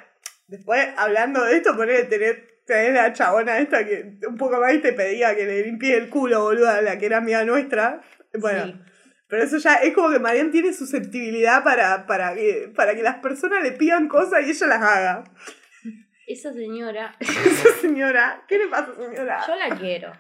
después 0.49 0.87
hablando 0.97 1.43
de 1.45 1.57
esto, 1.57 1.77
ponele 1.77 2.05
tener, 2.05 2.61
tener 2.67 2.95
la 2.95 3.13
chabona 3.13 3.59
esta 3.59 3.87
que 3.87 4.19
un 4.29 4.37
poco 4.37 4.59
más 4.61 4.81
te 4.83 4.93
pedía 4.93 5.35
que 5.35 5.45
le 5.47 5.63
limpie 5.65 5.97
el 5.97 6.09
culo, 6.11 6.43
boluda, 6.43 6.83
la 6.83 6.99
que 6.99 7.07
era 7.07 7.19
amiga 7.19 7.45
nuestra. 7.45 8.03
Bueno, 8.39 8.67
Sí. 8.67 8.75
Pero 9.33 9.45
eso 9.45 9.57
ya 9.57 9.77
es 9.77 9.95
como 9.95 10.11
que 10.11 10.19
Marian 10.19 10.51
tiene 10.51 10.75
susceptibilidad 10.75 11.65
para, 11.65 12.05
para, 12.07 12.35
que, 12.35 12.71
para 12.77 12.95
que 12.95 13.03
las 13.03 13.17
personas 13.21 13.63
le 13.63 13.73
pidan 13.73 14.07
cosas 14.07 14.47
y 14.47 14.51
ella 14.51 14.67
las 14.67 14.83
haga. 14.83 15.25
Esa 16.27 16.53
señora 16.53 17.17
Esa 17.19 17.69
señora, 17.81 18.45
¿qué 18.47 18.59
le 18.59 18.69
pasa, 18.69 18.95
señora? 18.95 19.41
Yo 19.47 19.57
la 19.57 19.75
quiero. 19.75 20.13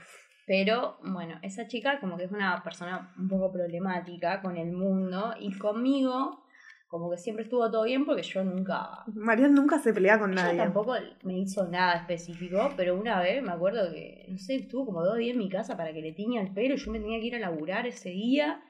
Pero, 0.46 0.96
bueno, 1.04 1.38
esa 1.42 1.66
chica 1.66 2.00
como 2.00 2.16
que 2.16 2.24
es 2.24 2.32
una 2.32 2.62
persona 2.62 3.12
un 3.18 3.28
poco 3.28 3.52
problemática 3.52 4.40
con 4.40 4.56
el 4.56 4.72
mundo 4.72 5.34
y 5.38 5.58
conmigo 5.58 6.46
como 6.88 7.10
que 7.10 7.18
siempre 7.18 7.44
estuvo 7.44 7.70
todo 7.70 7.84
bien 7.84 8.06
porque 8.06 8.22
yo 8.22 8.42
nunca... 8.42 9.04
Marian 9.14 9.52
nunca 9.52 9.78
se 9.78 9.92
pelea 9.92 10.18
con 10.18 10.32
Ella 10.32 10.44
nadie. 10.44 10.58
tampoco 10.58 10.94
me 11.22 11.38
hizo 11.38 11.68
nada 11.68 11.96
específico, 11.96 12.70
pero 12.78 12.98
una 12.98 13.20
vez 13.20 13.42
me 13.42 13.52
acuerdo 13.52 13.92
que, 13.92 14.24
no 14.30 14.38
sé, 14.38 14.54
estuvo 14.56 14.86
como 14.86 15.04
dos 15.04 15.18
días 15.18 15.34
en 15.34 15.38
mi 15.38 15.50
casa 15.50 15.76
para 15.76 15.92
que 15.92 16.00
le 16.00 16.12
tiña 16.12 16.40
el 16.40 16.54
pelo 16.54 16.76
yo 16.76 16.90
me 16.90 16.98
tenía 16.98 17.20
que 17.20 17.26
ir 17.26 17.36
a 17.36 17.40
laburar 17.40 17.86
ese 17.86 18.08
día 18.08 18.62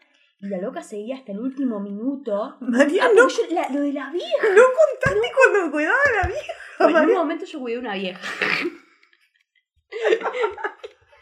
y 0.43 0.49
la 0.49 0.59
loca 0.59 0.83
seguía 0.83 1.17
hasta 1.17 1.33
el 1.33 1.39
último 1.41 1.81
minuto. 1.81 2.57
Marian, 2.61 3.07
Ah, 3.07 3.11
no, 3.17 3.23
porque 3.29 3.49
yo- 3.49 3.55
la- 3.55 3.69
lo 3.71 3.81
de 3.81 3.93
la 3.93 4.11
vieja. 4.11 4.49
no 4.55 4.63
contaste 4.65 5.33
cuando 5.35 5.71
cuidaba 5.73 5.97
a 6.05 6.23
la 6.23 6.29
vieja. 6.29 6.53
Bueno, 6.81 6.99
en 7.03 7.09
un 7.11 7.15
momento 7.15 7.45
yo 7.47 7.61
cuidé 7.61 7.79
una 7.79 7.95
vieja. 7.95 8.21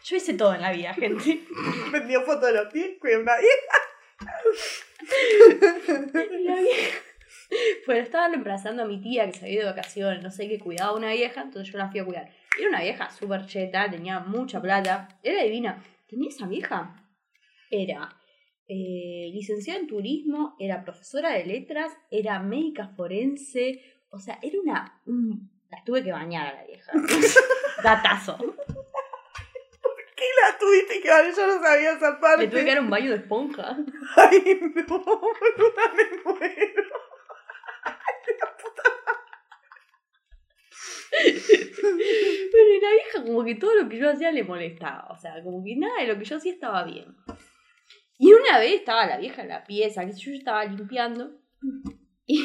Yo 0.03 0.15
hice 0.15 0.33
todo 0.33 0.55
en 0.55 0.61
la 0.61 0.71
vida, 0.71 0.93
gente. 0.95 1.41
Vendió 1.91 2.21
fotos 2.23 2.47
de 2.47 2.53
los 2.53 2.73
pies 2.73 2.97
con 2.99 3.11
una 3.21 3.35
vieja. 3.37 3.77
La 6.43 6.55
vieja. 6.55 6.97
Pues 7.85 8.03
estaba 8.03 8.27
reemplazando 8.29 8.83
a 8.83 8.85
mi 8.87 8.99
tía 9.01 9.25
que 9.27 9.33
se 9.37 9.45
había 9.45 9.53
ido 9.59 9.65
de 9.65 9.71
vacaciones, 9.71 10.23
no 10.23 10.31
sé 10.31 10.47
qué, 10.47 10.57
cuidaba 10.57 10.91
a 10.91 10.95
una 10.95 11.11
vieja, 11.11 11.41
entonces 11.41 11.71
yo 11.71 11.77
la 11.77 11.89
fui 11.91 11.99
a 11.99 12.05
cuidar. 12.05 12.29
Era 12.57 12.69
una 12.69 12.81
vieja 12.81 13.09
súper 13.11 13.45
cheta, 13.45 13.89
tenía 13.91 14.19
mucha 14.21 14.61
plata, 14.61 15.19
era 15.21 15.43
divina. 15.43 15.83
Tenía 16.07 16.29
esa 16.29 16.47
vieja. 16.47 16.95
Era 17.69 18.09
eh, 18.73 19.29
licenciada 19.33 19.79
en 19.81 19.87
turismo, 19.87 20.55
era 20.57 20.81
profesora 20.85 21.31
de 21.31 21.45
letras, 21.45 21.91
era 22.09 22.39
médica 22.39 22.87
forense, 22.95 23.81
o 24.09 24.17
sea, 24.19 24.39
era 24.41 24.57
una... 24.61 25.01
un- 25.05 25.51
la 25.69 25.83
tuve 25.85 26.01
que 26.03 26.11
bañar 26.13 26.47
a 26.47 26.53
la 26.53 26.63
vieja. 26.65 26.91
Datazo. 27.83 28.37
¿Qué 28.37 30.25
la 30.41 30.57
tuviste 30.57 31.01
que 31.01 31.09
vale? 31.09 31.31
Yo 31.35 31.47
no 31.47 31.61
sabía 31.61 31.93
esa 31.93 32.19
parte. 32.19 32.43
Le 32.43 32.47
tuve 32.51 32.63
que 32.65 32.71
dar 32.75 32.79
un 32.81 32.89
baño 32.89 33.09
de 33.11 33.17
esponja. 33.17 33.77
Ay, 34.17 34.43
no, 34.87 34.99
boluda, 34.99 35.93
me 35.95 36.05
muero. 36.31 36.83
Pero 42.51 42.67
la 42.81 42.91
vieja 42.91 43.23
como 43.25 43.43
que 43.43 43.55
todo 43.55 43.75
lo 43.75 43.89
que 43.89 43.97
yo 43.97 44.09
hacía 44.09 44.31
le 44.31 44.43
molestaba. 44.43 45.07
O 45.09 45.17
sea, 45.17 45.41
como 45.43 45.63
que 45.63 45.75
nada 45.75 46.01
de 46.01 46.07
lo 46.07 46.17
que 46.17 46.25
yo 46.25 46.37
hacía 46.37 46.53
estaba 46.53 46.83
bien. 46.83 47.15
Y 48.21 48.31
una 48.33 48.59
vez 48.59 48.75
estaba 48.75 49.07
la 49.07 49.17
vieja 49.17 49.41
en 49.41 49.47
la 49.47 49.63
pieza, 49.63 50.05
que 50.05 50.13
yo 50.13 50.31
estaba 50.31 50.63
limpiando. 50.65 51.31
Y, 52.27 52.37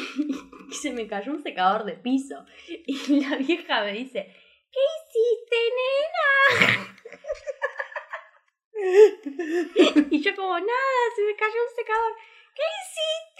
se 0.73 0.91
me 0.91 1.07
cayó 1.07 1.31
un 1.31 1.41
secador 1.41 1.85
de 1.85 1.93
piso. 1.93 2.43
Y 2.67 3.21
la 3.21 3.37
vieja 3.37 3.83
me 3.83 3.93
dice, 3.93 4.35
¿qué 4.71 4.79
hiciste, 4.97 5.55
nena? 5.77 6.97
Y 10.11 10.19
yo 10.19 10.35
como, 10.35 10.59
nada, 10.59 11.11
se 11.15 11.21
me 11.23 11.35
cayó 11.35 11.61
un 11.63 11.69
secador. 11.75 12.13
¿Qué 12.55 12.63
hiciste? 12.83 13.37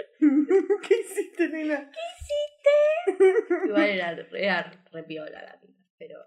¿Qué 0.88 0.94
hiciste, 1.00 1.48
nena? 1.48 1.90
Igual 3.66 3.82
era, 3.84 4.10
era 4.32 4.72
re 4.92 5.02
piola 5.04 5.42
la 5.42 5.60
tía, 5.60 5.74
pero 5.98 6.18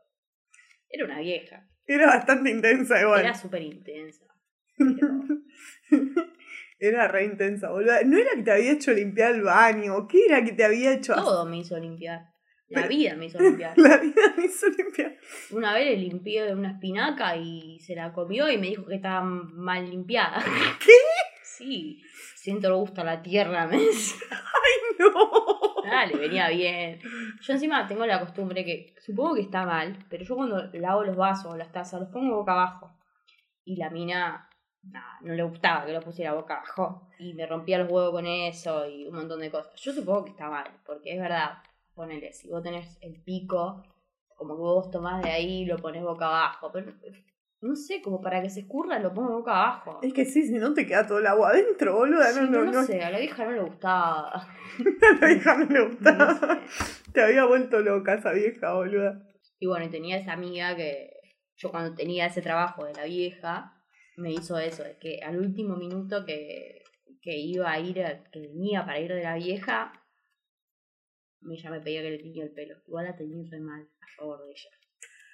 era 0.89 1.05
una 1.05 1.19
vieja. 1.19 1.67
Era 1.85 2.07
bastante 2.07 2.49
intensa 2.49 2.99
igual. 3.01 3.21
Era 3.21 3.33
súper 3.33 3.61
intensa. 3.61 4.25
pero- 4.77 5.23
Era 6.79 7.07
re 7.07 7.25
intensa, 7.25 7.71
boluda. 7.71 8.03
¿No 8.05 8.17
era 8.19 8.31
que 8.35 8.43
te 8.43 8.51
había 8.51 8.71
hecho 8.71 8.91
limpiar 8.93 9.33
el 9.33 9.41
baño? 9.41 10.07
¿Qué 10.07 10.25
era 10.27 10.43
que 10.43 10.51
te 10.51 10.63
había 10.63 10.93
hecho? 10.93 11.15
Todo 11.15 11.43
me 11.47 11.57
hizo 11.57 11.75
limpiar. 11.79 12.27
La 12.69 12.81
Pero- 12.81 12.89
vida 12.89 13.15
me 13.15 13.25
hizo 13.25 13.39
limpiar. 13.41 13.75
La 13.79 13.97
vida 13.97 14.21
me 14.37 14.45
hizo 14.45 14.67
limpiar. 14.69 15.17
Una 15.49 15.73
vez 15.73 15.85
le 15.87 15.95
limpié 15.97 16.53
una 16.53 16.73
espinaca 16.73 17.35
y 17.35 17.79
se 17.79 17.95
la 17.95 18.13
comió 18.13 18.47
y 18.51 18.59
me 18.59 18.67
dijo 18.67 18.85
que 18.85 18.95
estaba 18.95 19.21
mal 19.23 19.89
limpiada. 19.89 20.43
¿Qué? 20.85 20.91
Sí, 21.57 22.03
siento 22.35 22.67
el 22.67 22.75
gusto 22.75 23.01
a 23.01 23.03
la 23.03 23.21
tierra, 23.21 23.67
me 23.67 23.77
decía. 23.77 24.21
No. 24.99 25.75
Ah, 25.85 26.07
le 26.07 26.17
venía 26.17 26.49
bien. 26.49 26.99
Yo 27.39 27.53
encima 27.53 27.85
tengo 27.87 28.03
la 28.05 28.19
costumbre 28.19 28.65
que, 28.65 28.95
supongo 28.99 29.35
que 29.35 29.41
está 29.41 29.63
mal, 29.63 30.05
pero 30.09 30.23
yo 30.23 30.35
cuando 30.35 30.59
lavo 30.73 31.03
los 31.03 31.15
vasos 31.15 31.53
o 31.53 31.55
las 31.55 31.71
tazas 31.71 31.99
los 31.99 32.09
pongo 32.09 32.37
boca 32.37 32.53
abajo. 32.53 32.91
Y 33.63 33.75
la 33.75 33.91
mina, 33.91 34.49
nada, 34.81 35.19
no 35.21 35.33
le 35.33 35.43
gustaba 35.43 35.85
que 35.85 35.93
lo 35.93 36.01
pusiera 36.01 36.33
boca 36.33 36.55
abajo. 36.55 37.09
Y 37.19 37.35
me 37.35 37.45
rompía 37.45 37.77
los 37.77 37.91
huevos 37.91 38.11
con 38.11 38.25
eso 38.25 38.87
y 38.87 39.05
un 39.07 39.15
montón 39.15 39.39
de 39.39 39.51
cosas. 39.51 39.79
Yo 39.79 39.93
supongo 39.93 40.25
que 40.25 40.31
está 40.31 40.49
mal, 40.49 40.67
porque 40.83 41.13
es 41.13 41.21
verdad, 41.21 41.59
ponele, 41.93 42.33
si 42.33 42.49
vos 42.49 42.63
tenés 42.63 42.97
el 43.01 43.21
pico, 43.21 43.83
como 44.35 44.55
que 44.55 44.61
vos 44.61 44.89
tomás 44.89 45.21
de 45.21 45.29
ahí 45.29 45.61
y 45.61 45.65
lo 45.65 45.77
pones 45.77 46.01
boca 46.01 46.25
abajo. 46.25 46.71
Pero 46.71 46.91
no 47.61 47.75
sé, 47.75 48.01
como 48.01 48.21
para 48.21 48.41
que 48.41 48.49
se 48.49 48.61
escurra 48.61 48.99
lo 48.99 49.13
pongo 49.13 49.37
boca 49.39 49.51
abajo. 49.51 49.99
Es 50.03 50.13
que 50.13 50.25
sí, 50.25 50.45
si 50.45 50.53
no 50.53 50.73
te 50.73 50.85
queda 50.85 51.07
todo 51.07 51.19
el 51.19 51.27
agua 51.27 51.49
adentro, 51.49 51.95
boluda. 51.95 52.31
Sí, 52.31 52.39
no, 52.41 52.45
no, 52.47 52.65
no, 52.65 52.71
no 52.71 52.83
sé, 52.83 53.01
a 53.01 53.09
la 53.09 53.19
vieja 53.19 53.45
no 53.45 53.51
le 53.51 53.61
gustaba. 53.61 54.31
A 54.77 55.15
la 55.21 55.27
vieja 55.27 55.57
no 55.57 55.65
le 55.65 55.79
No 55.83 55.89
gustaba. 55.89 56.33
sé. 56.69 57.11
Te 57.13 57.21
había 57.23 57.45
vuelto 57.45 57.79
loca 57.79 58.13
esa 58.13 58.31
vieja, 58.31 58.73
boluda. 58.73 59.23
Y 59.59 59.65
bueno, 59.67 59.85
y 59.85 59.89
tenía 59.89 60.17
esa 60.17 60.33
amiga 60.33 60.75
que 60.75 61.09
yo 61.55 61.71
cuando 61.71 61.95
tenía 61.95 62.27
ese 62.27 62.41
trabajo 62.43 62.85
de 62.85 62.93
la 62.93 63.05
vieja, 63.05 63.73
me 64.17 64.31
hizo 64.31 64.57
eso, 64.59 64.83
de 64.83 64.97
que 64.99 65.21
al 65.23 65.37
último 65.39 65.75
minuto 65.77 66.25
que, 66.25 66.83
que 67.21 67.37
iba 67.37 67.71
a 67.71 67.79
ir, 67.79 67.95
que 68.31 68.39
venía 68.39 68.85
para 68.85 68.99
ir 68.99 69.11
de 69.13 69.23
la 69.23 69.35
vieja, 69.35 69.93
ya 71.41 71.71
me 71.71 71.79
pedía 71.81 72.01
que 72.03 72.11
le 72.11 72.17
tenía 72.19 72.43
el 72.43 72.51
pelo. 72.51 72.75
Igual 72.85 73.05
la 73.05 73.15
tenía 73.15 73.43
re 73.49 73.59
mal 73.59 73.81
a 73.81 74.05
favor 74.17 74.43
de 74.45 74.51
ella. 74.51 74.69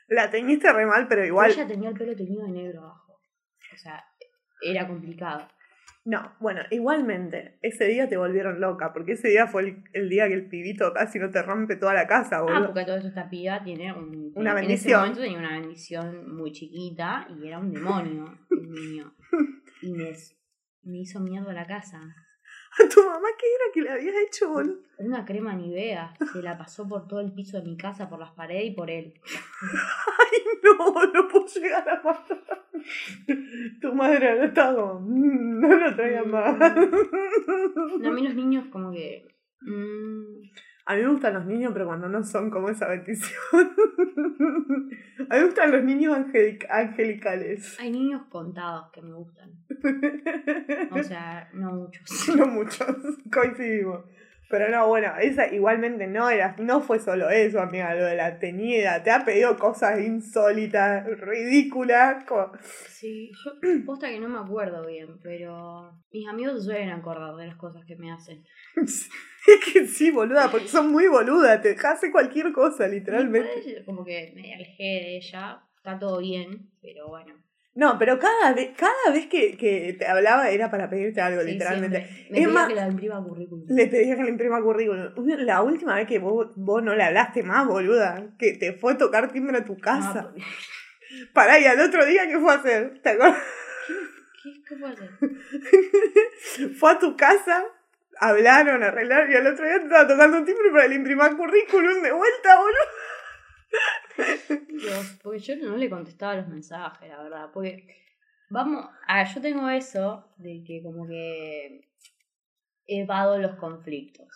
La 0.08 0.30
teñiste 0.30 0.72
re 0.72 0.86
mal, 0.86 1.08
pero 1.08 1.22
Pero 1.22 1.26
igual. 1.28 1.52
ella 1.52 1.68
tenía 1.68 1.90
el 1.90 1.96
pelo 1.98 2.16
teñido 2.16 2.46
de 2.46 2.52
negro 2.52 2.82
abajo. 2.82 3.14
O 3.74 3.78
sea, 3.78 4.04
era 4.62 4.88
complicado. 4.88 5.48
No, 6.06 6.34
bueno, 6.42 6.62
igualmente, 6.70 7.58
ese 7.62 7.86
día 7.86 8.10
te 8.10 8.18
volvieron 8.18 8.60
loca, 8.60 8.92
porque 8.92 9.14
ese 9.14 9.30
día 9.30 9.48
fue 9.48 9.62
el, 9.62 9.84
el 9.94 10.10
día 10.10 10.28
que 10.28 10.34
el 10.34 10.50
pibito 10.50 10.92
casi 10.94 11.18
no 11.18 11.30
te 11.30 11.42
rompe 11.42 11.78
toda 11.78 11.94
la 11.94 12.06
casa, 12.08 12.40
Ah, 12.40 12.42
boludo. 12.42 12.66
porque 12.68 12.84
todo 12.86 12.98
eso 12.98 13.08
esta 13.08 13.30
piba 13.30 13.64
tiene 13.64 13.94
un, 13.94 14.34
Una 14.36 14.52
en 14.52 14.58
ese 14.58 14.68
bendición. 14.68 15.00
momento 15.00 15.22
tenía 15.22 15.38
una 15.40 15.60
bendición 15.62 16.36
muy 16.36 16.52
chiquita 16.52 17.26
y 17.30 17.48
era 17.48 17.58
un 17.60 17.72
demonio 17.72 18.38
el 18.52 18.70
niño. 18.70 19.14
Y 19.82 19.92
me, 19.94 20.12
me 20.84 21.00
hizo 21.00 21.20
mierda 21.22 21.52
la 21.54 21.66
casa. 21.66 22.00
¿A 22.86 22.90
tu 22.90 23.04
mamá 23.04 23.28
qué 23.38 23.46
era 23.48 23.74
que 23.74 23.82
le 23.82 23.90
habías 23.92 24.16
hecho, 24.28 24.50
boludo? 24.50 24.80
Una 24.98 25.26
crema 25.26 25.54
Nivea 25.54 26.14
se 26.32 26.42
la 26.42 26.58
pasó 26.58 26.88
por 26.88 27.08
todo 27.08 27.20
el 27.20 27.32
piso 27.32 27.58
de 27.60 27.64
mi 27.68 27.78
casa, 27.78 28.10
por 28.10 28.20
las 28.20 28.32
paredes 28.32 28.66
y 28.68 28.72
por 28.72 28.90
él. 28.90 29.14
Ay, 29.62 30.40
no, 30.64 31.06
no 31.14 31.28
puedo 31.28 31.46
llegar 31.48 31.88
a 31.90 32.02
matar. 32.02 32.66
Tu 33.82 33.94
madre 33.94 34.36
no 34.38 34.44
estaba 34.46 34.76
como, 34.76 35.00
"Mm, 35.02 35.60
no 35.62 35.76
lo 35.76 35.96
traigan 35.96 36.30
más. 36.32 36.58
No, 38.00 38.10
a 38.10 38.12
mí 38.12 38.22
los 38.24 38.36
niños 38.36 38.66
como 38.72 38.92
que... 38.92 39.26
mm, 39.62 40.42
A 40.86 40.96
mí 40.96 41.02
me 41.02 41.08
gustan 41.10 41.34
los 41.36 41.46
niños, 41.46 41.72
pero 41.74 41.86
cuando 41.86 42.10
no 42.10 42.24
son 42.24 42.50
como 42.50 42.70
esa 42.70 42.88
bendición. 42.90 43.40
A 45.30 45.36
mí 45.36 45.40
me 45.40 45.44
gustan 45.46 45.72
los 45.72 45.84
niños 45.84 46.18
angelic- 46.18 46.66
angelicales. 46.70 47.80
hay 47.80 47.92
niños 47.92 48.24
contados 48.30 48.92
que 48.92 49.02
me 49.02 49.14
gustan. 49.14 49.52
O 50.92 51.02
sea, 51.04 51.50
no 51.54 51.72
muchos. 51.74 52.36
No 52.36 52.46
muchos, 52.48 52.88
coincidimos. 53.32 54.02
Pero 54.54 54.70
no, 54.70 54.88
bueno, 54.88 55.12
esa 55.20 55.52
igualmente 55.52 56.06
no 56.06 56.30
era, 56.30 56.56
no 56.60 56.80
fue 56.80 57.00
solo 57.00 57.28
eso, 57.32 57.60
amiga, 57.60 57.96
lo 57.96 58.06
de 58.06 58.16
la 58.16 58.38
teñida. 58.38 59.02
Te 59.02 59.10
ha 59.10 59.26
pedido 59.26 59.58
cosas 59.58 60.00
insólitas, 60.00 61.08
ridículas. 61.22 62.24
como- 62.26 62.52
Sí, 62.88 63.32
yo 63.44 63.52
posta 63.88 64.10
que 64.10 64.20
no 64.20 64.30
me 64.30 64.38
acuerdo 64.38 64.86
bien, 64.86 65.18
pero 65.24 65.92
mis 66.12 66.28
amigos 66.28 66.66
suelen 66.66 66.92
acordar 66.92 67.36
de 67.36 67.48
las 67.48 67.56
cosas 67.58 67.84
que 67.88 67.96
me 67.96 68.12
hacen. 68.12 68.44
Es 68.76 69.10
que 69.74 69.88
sí, 69.88 70.12
boluda, 70.12 70.52
porque 70.52 70.68
son 70.68 70.92
muy 70.92 71.08
boludas, 71.08 71.60
te 71.64 71.76
hace 71.86 72.12
cualquier 72.12 72.54
cosa, 72.54 72.88
literalmente. 72.88 73.84
Como 73.88 74.06
que 74.06 74.32
me 74.36 74.54
alejé 74.54 74.84
de 74.84 75.18
ella, 75.18 75.64
está 75.78 75.98
todo 75.98 76.20
bien, 76.20 76.70
pero 76.80 77.08
bueno. 77.10 77.43
No, 77.76 77.98
pero 77.98 78.20
cada 78.20 78.54
vez, 78.54 78.70
cada 78.78 79.12
vez 79.14 79.26
que, 79.28 79.58
que 79.58 79.96
te 79.98 80.06
hablaba 80.06 80.50
era 80.52 80.70
para 80.70 80.90
pedirte 80.90 81.22
algo, 81.22 81.42
Sí, 81.42 81.52
literalmente. 81.54 81.98
siempre. 82.06 82.28
Me 82.32 82.38
Es 82.40 82.44
pedía 82.46 82.54
más- 82.54 82.68
que 82.68 82.76
la 82.76 82.88
imprima 82.88 83.24
currículum. 83.24 83.66
Le 83.68 83.88
pedía 83.88 84.16
que 84.16 84.24
le 84.24 84.30
imprima 84.30 84.62
currículum. 84.62 85.12
La 85.40 85.62
última 85.64 85.96
vez 85.96 86.08
que 86.08 86.20
vos, 86.20 86.52
vos 86.56 86.84
no 86.84 86.94
le 86.96 87.04
hablaste 87.04 87.42
más, 87.42 87.66
boluda, 87.68 88.28
que 88.38 88.54
te 88.54 88.74
fue 88.74 88.94
a 88.94 88.98
tocar 88.98 89.32
timbre 89.32 89.58
a 89.58 89.66
tu 89.66 89.74
Ah, 89.74 89.82
casa. 89.82 90.24
porque- 90.24 90.44
Pará, 91.34 91.60
y 91.60 91.66
al 91.66 91.80
otro 91.80 92.06
día, 92.06 92.28
¿qué 92.28 92.40
fue 92.40 92.52
a 92.52 92.58
hacer? 92.58 93.00
¿Te 93.02 93.10
acuerdas? 93.10 93.42
¿Qué, 94.44 94.50
¿Qué 94.68 94.76
puede 94.76 94.96
ser? 94.96 95.10
Fue 96.80 96.92
a 96.92 97.00
tu 97.00 97.16
casa, 97.16 97.64
hablaron, 98.20 98.84
arreglaron, 98.84 99.32
y 99.32 99.36
al 99.36 99.48
otro 99.48 99.66
día 99.66 99.78
te 99.80 99.84
estaba 99.86 100.08
tocando 100.08 100.44
timbre 100.44 100.70
para 100.72 100.88
le 100.88 100.96
imprimar 100.96 101.36
currículum 101.38 102.02
de 102.04 102.12
vuelta, 102.12 102.58
boludo. 102.58 102.78
Dios, 104.70 105.20
porque 105.22 105.40
yo 105.40 105.56
no 105.58 105.78
le 105.78 105.90
contestaba 105.90 106.36
los 106.36 106.48
mensajes, 106.48 107.10
la 107.10 107.24
verdad. 107.24 107.50
Porque, 107.54 107.86
vamos, 108.50 108.86
ah, 109.08 109.24
yo 109.24 109.42
tengo 109.42 109.70
eso 109.70 110.34
de 110.38 110.64
que 110.66 110.82
como 110.84 111.08
que 111.08 111.82
evado 112.88 113.38
los 113.38 113.56
conflictos. 113.56 114.28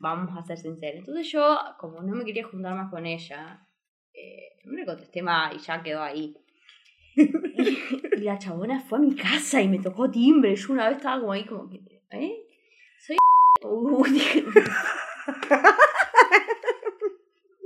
Vamos 0.00 0.36
a 0.36 0.44
ser 0.44 0.58
sinceros. 0.58 1.00
Entonces 1.00 1.30
yo, 1.30 1.58
como 1.78 2.02
no 2.02 2.14
me 2.14 2.24
quería 2.24 2.44
juntar 2.44 2.74
más 2.74 2.90
con 2.90 3.06
ella, 3.06 3.66
eh, 4.12 4.58
no 4.64 4.74
le 4.74 4.84
contesté 4.84 5.22
más 5.22 5.54
y 5.54 5.58
ya 5.58 5.82
quedó 5.82 6.02
ahí. 6.02 6.36
Y, 7.14 8.22
la 8.22 8.38
chabona 8.38 8.80
fue 8.80 8.98
a 8.98 9.02
mi 9.02 9.14
casa 9.14 9.60
y 9.60 9.68
me 9.68 9.78
tocó 9.78 10.10
timbre. 10.10 10.54
Yo 10.54 10.72
una 10.72 10.88
vez 10.88 10.98
estaba 10.98 11.20
como 11.20 11.32
ahí 11.32 11.44
como 11.44 11.68
que, 11.68 11.80
¿eh? 12.10 12.36
Soy... 12.98 13.16
Uh, 13.64 14.04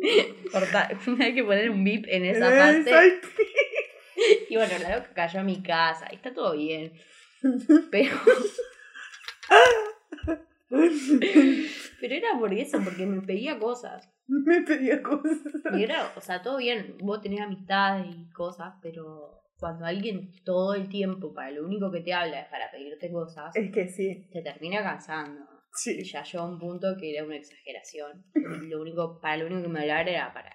Corta, 0.53 0.89
hay 1.21 1.35
que 1.35 1.45
poner 1.45 1.71
un 1.71 1.83
bip 1.85 2.05
en 2.09 2.25
esa 2.25 2.49
Eh, 2.55 2.83
parte. 2.85 3.21
Y 4.49 4.57
bueno, 4.57 4.73
la 4.83 4.97
loca 4.97 5.11
cayó 5.15 5.41
a 5.41 5.45
mi 5.45 5.63
casa 5.63 6.07
está 6.07 6.33
todo 6.33 6.57
bien. 6.57 6.93
Pero, 7.91 8.17
pero 10.69 12.15
era 12.15 12.39
por 12.39 12.53
eso, 12.53 12.79
porque 12.83 13.07
me 13.07 13.21
pedía 13.23 13.59
cosas. 13.59 14.09
Me 14.27 14.63
pedía 14.63 15.03
cosas. 15.03 15.39
Y 15.77 15.83
era, 15.85 16.11
o 16.17 16.21
sea, 16.21 16.43
todo 16.43 16.57
bien, 16.59 16.97
vos 17.01 17.21
tenés 17.21 17.41
amistades 17.41 18.07
y 18.17 18.29
cosas, 18.33 18.75
pero 18.83 19.43
cuando 19.59 19.85
alguien 19.87 20.33
todo 20.45 20.75
el 20.75 20.89
tiempo 20.89 21.33
para 21.33 21.51
lo 21.53 21.65
único 21.65 21.91
que 21.93 22.01
te 22.01 22.13
habla 22.13 22.41
es 22.41 22.49
para 22.49 22.71
pedirte 22.71 23.11
cosas, 23.13 23.55
Es 23.55 23.71
que 23.71 23.89
sí. 23.89 24.29
te 24.33 24.43
termina 24.43 24.83
cansando. 24.83 25.45
Y 25.85 26.05
ya 26.05 26.22
llegó 26.22 26.45
a 26.45 26.49
un 26.49 26.59
punto 26.59 26.97
que 26.99 27.14
era 27.14 27.24
una 27.24 27.37
exageración. 27.37 28.24
Lo 28.35 28.81
único, 28.81 29.20
para 29.20 29.37
lo 29.37 29.47
único 29.47 29.62
que 29.62 29.68
me 29.68 29.81
hablaba 29.81 30.03
era 30.03 30.33
para 30.33 30.53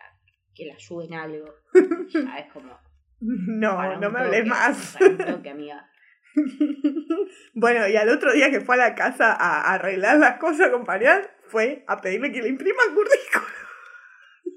que 0.53 0.65
le 0.65 0.73
ayude 0.73 1.05
en 1.05 1.13
algo. 1.13 1.53
Ya 2.13 2.39
es 2.39 2.51
como. 2.51 2.77
No, 3.19 3.99
no 3.99 4.09
me 4.09 4.19
hables 4.19 4.45
más. 4.45 4.97
para 4.97 5.11
un 5.11 5.17
toque, 5.17 5.49
amiga. 5.49 5.87
Bueno, 7.53 7.87
y 7.87 7.95
al 7.95 8.09
otro 8.09 8.33
día 8.33 8.49
que 8.49 8.61
fue 8.61 8.75
a 8.75 8.89
la 8.89 8.95
casa 8.95 9.33
a 9.33 9.73
arreglar 9.73 10.17
las 10.17 10.39
cosas 10.39 10.69
con 10.69 10.83
Marian, 10.83 11.21
fue 11.47 11.83
a 11.87 12.01
pedirle 12.01 12.31
que 12.31 12.41
le 12.41 12.49
imprima 12.49 12.81
currículum. 12.93 13.47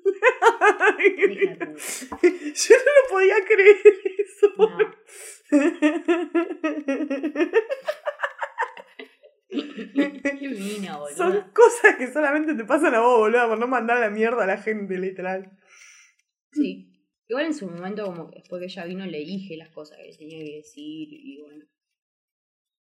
Yo 2.55 2.77
no 2.77 2.93
lo 2.95 3.03
podía 3.11 3.37
creer 3.45 3.77
eso. 4.19 4.49
No. 4.59 4.95
Qué 9.55 10.49
mina, 10.49 10.99
boludo. 10.99 11.17
Son 11.17 11.51
cosas 11.53 11.97
que 11.97 12.13
solamente 12.13 12.55
te 12.55 12.65
pasan 12.65 12.95
a 12.95 13.01
vos, 13.01 13.19
boludo, 13.19 13.49
por 13.49 13.59
no 13.59 13.67
mandar 13.67 14.01
la 14.01 14.11
mierda 14.11 14.45
a 14.45 14.47
la 14.47 14.59
gente, 14.59 14.99
literal. 14.99 15.51
Sí. 16.53 16.91
Igual 17.29 17.47
en 17.47 17.55
su 17.55 17.67
momento, 17.69 18.05
como 18.05 18.31
que 18.31 18.41
después 18.41 18.61
que 18.61 18.67
ella 18.67 18.85
vino, 18.85 19.07
le 19.07 19.19
dije 19.19 19.57
las 19.57 19.71
cosas 19.71 19.97
que 19.99 20.05
le 20.05 20.17
tenía 20.17 20.45
que 20.45 20.57
decir 20.57 21.09
y 21.11 21.41
bueno. 21.41 21.65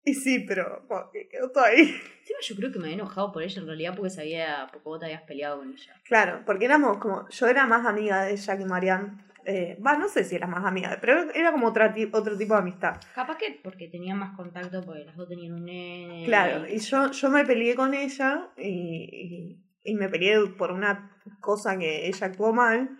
Y 0.04 0.14
sí, 0.14 0.44
pero 0.46 0.86
bueno, 0.88 1.10
que 1.12 1.28
quedó 1.28 1.50
todo 1.50 1.64
ahí. 1.64 1.80
Encima 2.20 2.38
yo 2.40 2.56
creo 2.56 2.72
que 2.72 2.78
me 2.78 2.84
había 2.86 2.94
enojado 2.94 3.32
por 3.32 3.42
ella 3.42 3.60
en 3.60 3.66
realidad 3.66 3.94
porque 3.94 4.10
sabía, 4.10 4.68
porque 4.72 4.88
vos 4.88 5.00
te 5.00 5.06
habías 5.06 5.22
peleado 5.22 5.58
con 5.58 5.72
ella. 5.72 5.94
Claro, 6.04 6.42
porque 6.46 6.64
éramos 6.64 6.98
como. 6.98 7.28
Yo 7.28 7.46
era 7.46 7.66
más 7.66 7.84
amiga 7.84 8.24
de 8.24 8.32
ella 8.32 8.56
que 8.56 8.64
Marian. 8.64 9.27
Eh, 9.44 9.78
Va, 9.84 9.96
no 9.96 10.08
sé 10.08 10.24
si 10.24 10.36
era 10.36 10.46
más 10.46 10.64
amiga, 10.64 10.98
pero 11.00 11.30
era 11.32 11.52
como 11.52 11.68
otra 11.68 11.94
otro 12.12 12.36
tipo 12.36 12.54
de 12.54 12.60
amistad. 12.60 13.00
Capaz 13.14 13.38
que 13.38 13.60
porque 13.62 13.88
tenía 13.88 14.14
más 14.14 14.36
contacto 14.36 14.82
porque 14.84 15.04
las 15.04 15.16
dos 15.16 15.28
tenían 15.28 15.54
un 15.54 15.64
nene. 15.64 16.24
Claro, 16.26 16.66
y 16.68 16.78
yo, 16.78 17.10
yo 17.10 17.30
me 17.30 17.44
peleé 17.44 17.74
con 17.74 17.94
ella 17.94 18.48
y, 18.56 19.58
y, 19.84 19.90
y 19.90 19.94
me 19.94 20.08
peleé 20.08 20.46
por 20.58 20.72
una 20.72 21.16
cosa 21.40 21.78
que 21.78 22.06
ella 22.06 22.26
actuó 22.26 22.52
mal. 22.52 22.90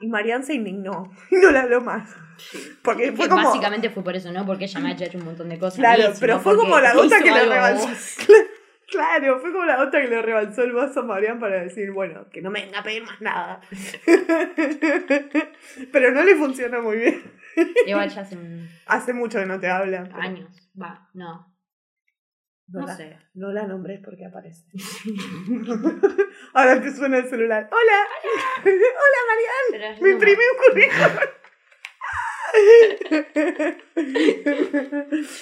Y 0.00 0.08
Marian 0.08 0.42
se 0.42 0.54
indignó 0.54 1.10
y 1.30 1.36
no 1.36 1.50
le 1.52 1.58
habló 1.60 1.80
más. 1.80 2.10
Porque 2.82 3.04
Que 3.04 3.12
fue 3.12 3.28
como. 3.28 3.44
Básicamente 3.48 3.90
fue 3.90 4.02
por 4.02 4.16
eso, 4.16 4.32
¿no? 4.32 4.44
Porque 4.44 4.64
ella 4.64 4.80
me 4.80 4.90
ha 4.90 4.92
hecho 4.92 5.18
un 5.18 5.24
montón 5.24 5.48
de 5.48 5.58
cosas. 5.58 5.78
Claro, 5.78 6.12
pero 6.18 6.40
fue 6.40 6.56
como 6.56 6.78
la 6.80 6.92
gota 6.94 7.22
que 7.22 7.30
le 7.30 7.44
rebalsó. 7.44 7.88
Claro, 8.94 9.38
fue 9.40 9.52
como 9.52 9.64
la 9.64 9.76
gota 9.84 10.00
que 10.00 10.08
le 10.08 10.22
rebalsó 10.22 10.62
el 10.62 10.72
vaso 10.72 11.00
a 11.00 11.04
Marian 11.04 11.38
para 11.40 11.60
decir, 11.62 11.90
bueno, 11.90 12.28
que 12.30 12.40
no 12.40 12.50
me 12.50 12.64
venga 12.64 12.78
a 12.78 12.82
pedir 12.82 13.02
más 13.02 13.20
nada. 13.20 13.60
Pero 15.92 16.12
no 16.12 16.22
le 16.22 16.36
funcionó 16.36 16.80
muy 16.82 16.98
bien. 16.98 17.22
Igual 17.86 18.08
ya 18.08 18.20
hace 18.22 18.36
un- 18.36 18.68
Hace 18.86 19.12
mucho 19.12 19.38
que 19.40 19.46
no 19.46 19.58
te 19.58 19.68
habla. 19.68 20.04
pero- 20.04 20.16
años. 20.22 20.70
Va, 20.80 21.08
no. 21.14 21.50
No, 22.68 22.80
No 22.80 22.86
la, 22.86 22.96
sé. 22.96 23.18
no 23.34 23.52
la 23.52 23.66
nombres 23.66 24.00
porque 24.02 24.24
aparece. 24.26 24.64
Ahora 26.54 26.80
te 26.80 26.90
suena 26.92 27.18
el 27.18 27.28
celular. 27.28 27.68
¡Hola! 27.70 28.06
¡Hola, 28.64 29.20
Marian! 29.28 29.66
Pero 29.70 29.94
yo 29.96 30.02
Me 30.02 30.10
imprimí 30.12 30.42
un 30.52 30.58
currículum. 30.64 31.12
Yo 33.94 34.02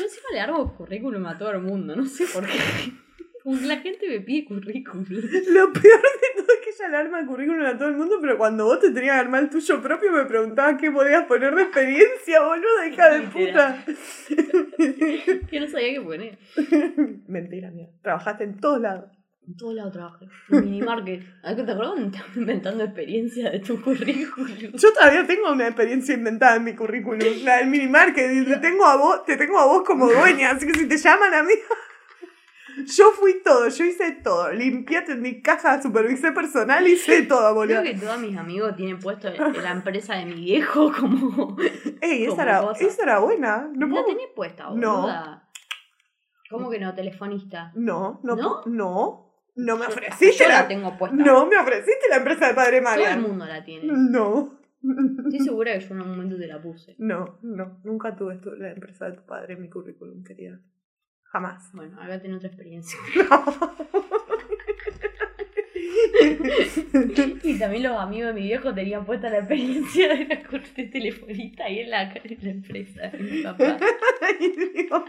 encima 0.04 0.28
le 0.32 0.40
hago 0.40 0.74
currículum 0.76 1.26
a 1.26 1.38
todo 1.38 1.50
el 1.52 1.60
mundo, 1.60 1.94
no 1.96 2.04
sé 2.06 2.26
por 2.26 2.44
qué. 2.46 2.52
Que 3.42 3.66
la 3.66 3.78
gente 3.78 4.08
me 4.08 4.20
pide 4.20 4.44
currículum. 4.44 5.04
Lo 5.10 5.72
peor 5.72 6.02
de 6.02 6.42
todo 6.42 6.46
es 6.46 6.60
que 6.64 6.70
ella 6.70 6.88
le 6.90 6.96
arma 6.96 7.20
el 7.20 7.26
currículum 7.26 7.64
a 7.64 7.76
todo 7.76 7.88
el 7.88 7.96
mundo, 7.96 8.18
pero 8.20 8.38
cuando 8.38 8.66
vos 8.66 8.78
te 8.78 8.90
tenías 8.90 9.14
que 9.14 9.20
armar 9.20 9.42
el 9.42 9.50
tuyo 9.50 9.82
propio 9.82 10.12
me 10.12 10.24
preguntaban 10.26 10.76
qué 10.76 10.90
podías 10.90 11.24
poner 11.24 11.54
de 11.54 11.62
experiencia, 11.62 12.40
boluda, 12.42 12.88
hija 12.88 13.10
de 13.10 13.20
puta. 13.28 13.84
Que 15.50 15.60
no 15.60 15.68
sabía 15.68 15.94
qué 15.94 16.00
poner. 16.00 16.38
Mentira, 17.28 17.70
mía. 17.70 17.88
Trabajaste 18.02 18.44
en 18.44 18.60
todos 18.60 18.80
lados. 18.80 19.10
En 19.46 19.56
todos 19.56 19.74
lados 19.74 19.92
trabajé. 19.92 20.26
En 20.50 20.64
minimarket. 20.64 21.22
¿A 21.42 21.56
qué 21.56 21.64
te 21.64 21.72
acuerdas 21.72 21.98
inventando 22.36 22.84
experiencia 22.84 23.50
de 23.50 23.58
tu 23.58 23.82
currículum? 23.82 24.72
Yo 24.72 24.92
todavía 24.92 25.26
tengo 25.26 25.50
una 25.50 25.66
experiencia 25.66 26.14
inventada 26.14 26.56
en 26.56 26.64
mi 26.64 26.74
currículum, 26.74 27.18
la 27.42 27.56
del 27.56 27.66
minimarket, 27.66 28.46
te 28.46 28.56
tengo 28.58 28.86
a 28.86 28.96
vos, 28.96 29.24
te 29.24 29.36
tengo 29.36 29.58
a 29.58 29.66
vos 29.66 29.82
como 29.84 30.06
dueña, 30.06 30.52
así 30.52 30.66
que 30.66 30.78
si 30.78 30.86
te 30.86 30.96
llaman 30.96 31.34
a 31.34 31.42
mí, 31.42 31.54
yo 32.86 33.10
fui 33.12 33.42
todo, 33.42 33.68
yo 33.68 33.84
hice 33.84 34.12
todo, 34.22 34.52
limpié, 34.52 34.98
atendí 34.98 35.42
caja, 35.42 35.80
supervisé 35.82 36.32
personal, 36.32 36.86
hice 36.86 37.22
todo, 37.28 37.54
boludo. 37.54 37.80
Creo 37.80 37.92
que 37.94 37.98
todos 38.00 38.18
mis 38.20 38.36
amigos 38.36 38.74
tienen 38.76 38.98
puesto 38.98 39.28
en 39.28 39.62
la 39.62 39.70
empresa 39.72 40.14
de 40.16 40.26
mi 40.26 40.34
viejo 40.34 40.92
como. 41.00 41.56
Ey, 42.00 42.24
esa 42.24 42.42
era, 42.42 42.64
esa 42.80 43.02
era 43.02 43.18
buena, 43.20 43.70
no 43.74 43.86
la 43.88 44.04
tenés 44.04 44.28
puesta, 44.34 44.70
No. 44.74 45.02
boluda. 45.02 45.48
¿Cómo 46.50 46.68
que 46.70 46.78
no? 46.78 46.94
Telefonista. 46.94 47.72
No, 47.74 48.20
no, 48.22 48.36
¿No? 48.36 48.60
no, 48.66 49.32
no 49.56 49.76
me 49.78 49.86
ofreciste 49.86 50.44
yo 50.44 50.48
la 50.50 50.62
la, 50.62 50.68
tengo 50.68 50.98
puesta. 50.98 51.16
no 51.16 51.46
me 51.46 51.56
ofreciste 51.56 52.08
la 52.10 52.16
empresa 52.16 52.48
de 52.48 52.54
padre 52.54 52.82
Todo 52.82 53.06
el 53.06 53.20
mundo 53.20 53.46
la 53.46 53.64
tiene. 53.64 53.86
No, 53.90 54.58
Estoy 54.82 55.38
segura 55.40 55.72
que 55.74 55.80
yo 55.80 55.94
en 55.94 56.00
un 56.02 56.08
momento 56.10 56.36
te 56.36 56.46
la 56.48 56.60
puse. 56.60 56.94
no, 56.98 57.38
no, 57.42 57.80
nunca 57.84 58.14
tuve 58.16 58.38
la 58.58 58.72
empresa 58.72 59.06
de 59.08 59.12
tu 59.16 59.24
padre 59.24 59.54
en 59.54 59.62
mi 59.62 59.70
currículum, 59.70 60.22
querida. 60.24 60.60
Jamás. 61.32 61.70
Bueno, 61.72 62.00
acá 62.00 62.20
tengo 62.20 62.36
otra 62.36 62.48
experiencia. 62.48 62.98
Y 67.42 67.58
también 67.58 67.82
los 67.82 67.98
amigos 67.98 68.34
de 68.34 68.40
mi 68.40 68.46
viejo 68.46 68.74
tenían 68.74 69.04
puesta 69.04 69.28
la 69.30 69.38
experiencia 69.38 70.08
de 70.08 70.24
la 70.26 70.42
corte 70.42 70.84
telefonista 70.84 71.64
ahí 71.64 71.80
en 71.80 71.90
la, 71.90 72.02
en 72.02 72.38
la 72.42 72.50
empresa 72.50 73.08
de 73.08 73.18
mi 73.18 73.42
papá. 73.42 73.78
Ay, 74.20 74.52
Dios. 74.56 75.02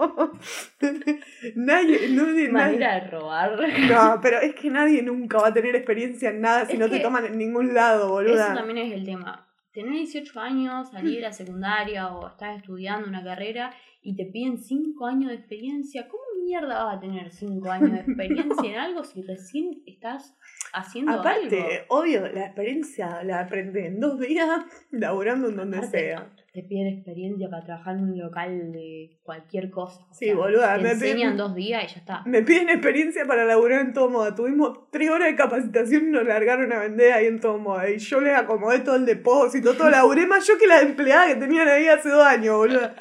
Nadie, 1.55 2.09
no, 2.09 2.25
nadie, 2.25 2.49
Manera 2.49 2.95
de 2.95 3.09
robar. 3.09 3.59
no, 3.89 4.19
pero 4.21 4.39
es 4.39 4.55
que 4.55 4.69
nadie 4.69 5.01
nunca 5.03 5.39
va 5.39 5.49
a 5.49 5.53
tener 5.53 5.75
experiencia 5.75 6.29
en 6.29 6.41
nada 6.41 6.65
si 6.65 6.73
Es 6.73 6.79
no 6.79 6.89
te 6.89 6.99
toman 6.99 7.25
en 7.25 7.37
ningún 7.37 7.73
lado, 7.73 8.09
boluda. 8.09 8.47
Eso 8.47 8.55
también 8.55 8.87
es 8.87 8.93
el 8.93 9.05
tema. 9.05 9.47
Tenés 9.73 10.13
18 10.13 10.39
años, 10.39 10.91
salís 10.91 11.15
de 11.15 11.21
la 11.21 11.33
secundaria 11.33 12.07
o 12.09 12.27
estás 12.27 12.57
estudiando 12.57 13.07
una 13.07 13.23
carrera 13.23 13.73
y 14.03 14.15
te 14.15 14.25
piden 14.25 14.57
5 14.57 15.05
años 15.07 15.29
de 15.29 15.35
experiencia. 15.37 16.07
¿Cómo 16.09 16.23
mierda 16.45 16.83
vas 16.83 16.97
a 16.97 16.99
tener 16.99 17.31
5 17.31 17.71
años 17.71 17.91
de 17.93 17.99
experiencia 17.99 18.69
en 18.71 18.77
algo 18.77 19.03
si 19.05 19.21
recién 19.21 19.81
estás 19.85 20.35
haciendo 20.73 21.13
Aparte, 21.21 21.61
algo? 21.61 22.01
obvio, 22.01 22.27
la 22.31 22.45
experiencia 22.47 23.23
la 23.23 23.39
aprendí 23.41 23.79
en 23.79 23.99
dos 24.01 24.19
días 24.19 24.49
laburando 24.91 25.47
en 25.49 25.55
donde 25.55 25.77
Aparte, 25.77 25.99
sea. 25.99 26.29
Te 26.53 26.61
piden 26.61 26.87
experiencia 26.87 27.49
para 27.49 27.63
trabajar 27.65 27.95
en 27.95 28.03
un 28.03 28.17
local 28.19 28.71
de 28.73 29.17
cualquier 29.23 29.71
cosa. 29.71 30.01
O 30.11 30.13
Sí, 30.13 30.25
sea, 30.25 30.35
boluda, 30.35 30.75
Te 30.75 30.83
me 30.83 30.91
enseñan 30.91 31.33
piden- 31.33 31.37
dos 31.37 31.55
días 31.55 31.83
y 31.85 31.87
ya 31.95 31.99
está. 31.99 32.23
Me 32.27 32.43
piden 32.43 32.69
experiencia 32.69 33.25
para 33.25 33.43
laburar 33.45 33.81
en 33.81 33.93
todo 33.93 34.09
moda. 34.09 34.35
Tuvimos 34.35 34.91
tres 34.91 35.09
horas 35.09 35.29
de 35.29 35.35
capacitación 35.35 36.09
y 36.09 36.11
nos 36.11 36.25
largaron 36.25 36.71
a 36.73 36.79
vender 36.79 37.13
ahí 37.13 37.25
en 37.25 37.39
todo 37.39 37.57
moda. 37.57 37.89
Y 37.89 37.97
yo 37.97 38.19
les 38.21 38.35
acomodé 38.37 38.79
todo 38.81 38.97
el 38.97 39.05
depósito, 39.07 39.73
todo. 39.75 39.89
Laburé 39.89 40.27
más 40.27 40.45
yo 40.45 40.55
que 40.59 40.67
la 40.67 40.81
empleada 40.81 41.27
que 41.27 41.35
tenían 41.37 41.67
ahí 41.67 41.87
hace 41.87 42.09
dos 42.09 42.23
años, 42.23 42.55
boludo. 42.57 42.91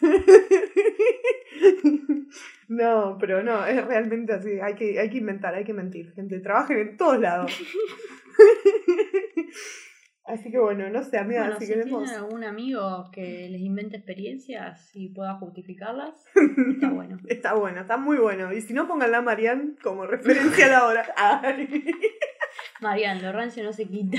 No, 2.68 3.16
pero 3.20 3.44
no, 3.44 3.64
es 3.64 3.84
realmente 3.86 4.32
así. 4.32 4.58
Hay 4.60 4.74
que, 4.74 4.98
hay 4.98 5.08
que 5.08 5.18
inventar, 5.18 5.54
hay 5.54 5.62
que 5.64 5.72
mentir, 5.72 6.12
gente. 6.14 6.40
Trabajen 6.40 6.78
en 6.78 6.96
todos 6.96 7.20
lados. 7.20 7.52
Así 10.24 10.50
que 10.50 10.58
bueno, 10.58 10.90
no 10.90 11.04
sé, 11.04 11.18
amiga, 11.18 11.42
Bueno, 11.42 11.60
si 11.60 11.66
si 11.66 11.72
queremos. 11.72 12.02
tienen 12.02 12.20
algún 12.24 12.42
amigo 12.42 13.08
que 13.12 13.48
les 13.48 13.60
invente 13.60 13.96
experiencias 13.96 14.90
y 14.92 15.10
pueda 15.10 15.34
justificarlas, 15.34 16.14
está 16.34 16.34
bueno. 16.90 17.18
Está 17.28 17.54
bueno, 17.54 17.82
está 17.82 17.96
muy 17.96 18.18
bueno. 18.18 18.52
Y 18.52 18.60
si 18.60 18.74
no, 18.74 18.88
pónganla 18.88 19.18
a 19.18 19.22
Marianne 19.22 19.76
como 19.80 20.04
referencia 20.04 20.66
a 20.66 20.70
la 20.70 20.86
hora. 20.86 21.06
Ay. 21.16 21.84
Marian, 22.80 23.22
lo 23.22 23.30
rancio 23.30 23.62
no 23.62 23.72
se 23.72 23.86
quita. 23.86 24.18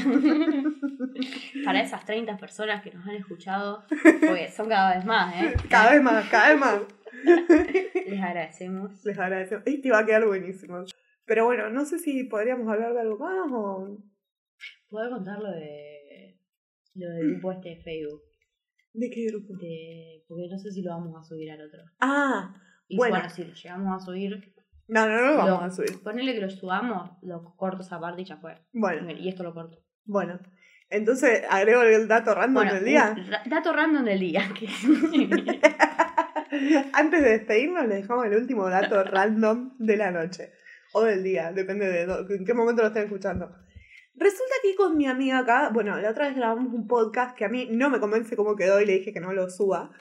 Para 1.65 1.81
esas 1.81 2.05
30 2.05 2.37
personas 2.37 2.81
que 2.83 2.91
nos 2.91 3.05
han 3.07 3.15
escuchado, 3.15 3.83
porque 4.27 4.49
son 4.51 4.69
cada 4.69 4.95
vez 4.95 5.05
más, 5.05 5.35
¿eh? 5.35 5.53
Cada 5.69 5.91
vez 5.91 6.01
más, 6.01 6.29
cada 6.29 6.49
vez 6.49 6.59
más. 6.59 6.81
Les 8.07 8.21
agradecemos. 8.21 9.03
Les 9.05 9.17
agradezco. 9.17 9.57
Este 9.65 9.91
va 9.91 9.99
a 9.99 10.05
quedar 10.05 10.25
buenísimo. 10.25 10.83
Pero 11.25 11.45
bueno, 11.45 11.69
no 11.69 11.85
sé 11.85 11.99
si 11.99 12.23
podríamos 12.25 12.67
hablar 12.69 12.93
de 12.93 13.01
algo 13.01 13.17
más 13.19 13.51
o. 13.51 13.97
¿Puedo 14.89 15.09
contar 15.09 15.39
lo 15.39 15.51
de 15.51 16.39
lo 16.95 17.09
del 17.09 17.31
grupo 17.33 17.51
este 17.51 17.69
de 17.69 17.81
Facebook? 17.81 18.21
¿De 18.93 19.09
qué 19.09 19.25
grupo? 19.27 19.53
De, 19.59 20.23
porque 20.27 20.47
no 20.49 20.57
sé 20.57 20.71
si 20.71 20.81
lo 20.81 20.91
vamos 20.91 21.13
a 21.19 21.23
subir 21.23 21.51
al 21.51 21.61
otro. 21.61 21.81
Ah, 21.99 22.55
Y 22.87 22.97
Bueno. 22.97 23.15
bueno, 23.15 23.29
si 23.29 23.43
lo 23.43 23.53
llegamos 23.53 24.01
a 24.01 24.05
subir, 24.05 24.53
no, 24.87 25.05
no, 25.07 25.15
no 25.21 25.27
lo 25.33 25.37
vamos 25.37 25.59
Lo- 25.59 25.65
a 25.65 25.69
subir. 25.71 26.01
ponele 26.01 26.33
que 26.33 26.39
lo 26.41 26.49
subamos, 26.49 27.11
lo 27.21 27.43
corto 27.57 27.81
esa 27.81 27.99
parte 27.99 28.21
y 28.21 28.25
ya 28.25 28.37
fue. 28.37 28.55
Bueno, 28.73 29.11
Y 29.11 29.27
esto 29.29 29.43
lo 29.43 29.53
corto. 29.53 29.77
bueno. 30.05 30.39
Entonces 30.89 31.43
agrego 31.49 31.81
el 31.81 32.07
dato 32.07 32.33
random 32.33 32.53
Bueno, 32.53 32.73
del 32.75 32.85
día. 32.85 33.15
dato 33.45 33.73
random 33.73 34.05
del 34.05 34.19
día. 34.19 34.49
Antes 36.93 37.23
de 37.23 37.29
despedirnos, 37.29 37.87
les 37.87 38.01
dejamos 38.01 38.25
el 38.25 38.35
último 38.35 38.69
dato 38.69 39.03
random 39.03 39.75
de 39.79 39.97
la 39.97 40.11
noche. 40.11 40.53
O 40.93 41.03
del 41.03 41.23
día, 41.23 41.51
depende 41.51 41.87
de 41.87 42.03
en 42.03 42.45
qué 42.45 42.53
momento 42.53 42.81
lo 42.81 42.87
estén 42.87 43.03
escuchando. 43.03 43.53
Resulta 44.15 44.55
que 44.63 44.75
con 44.75 44.97
mi 44.97 45.05
amiga 45.07 45.39
acá, 45.39 45.69
bueno, 45.71 45.99
la 45.99 46.09
otra 46.09 46.27
vez 46.27 46.35
grabamos 46.35 46.73
un 46.73 46.87
podcast 46.87 47.37
que 47.37 47.45
a 47.45 47.49
mí 47.49 47.67
no 47.69 47.89
me 47.89 47.99
convence 47.99 48.35
cómo 48.35 48.55
quedó 48.55 48.81
y 48.81 48.85
le 48.85 48.93
dije 48.93 49.13
que 49.13 49.19
no 49.19 49.33
lo 49.33 49.49
suba. 49.49 49.91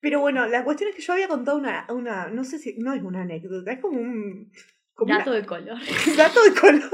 Pero 0.00 0.20
bueno, 0.20 0.46
la 0.46 0.64
cuestión 0.64 0.88
es 0.90 0.96
que 0.96 1.02
yo 1.02 1.12
había 1.12 1.28
contado 1.28 1.58
una, 1.58 1.86
una 1.90 2.28
no 2.28 2.44
sé 2.44 2.58
si, 2.58 2.78
no 2.78 2.94
es 2.94 3.02
una 3.02 3.22
anécdota, 3.22 3.72
es 3.72 3.80
como 3.80 4.00
un... 4.00 4.50
Dato 5.06 5.32
de 5.32 5.44
color. 5.44 5.78
Dato 6.16 6.42
de 6.44 6.54
color. 6.54 6.90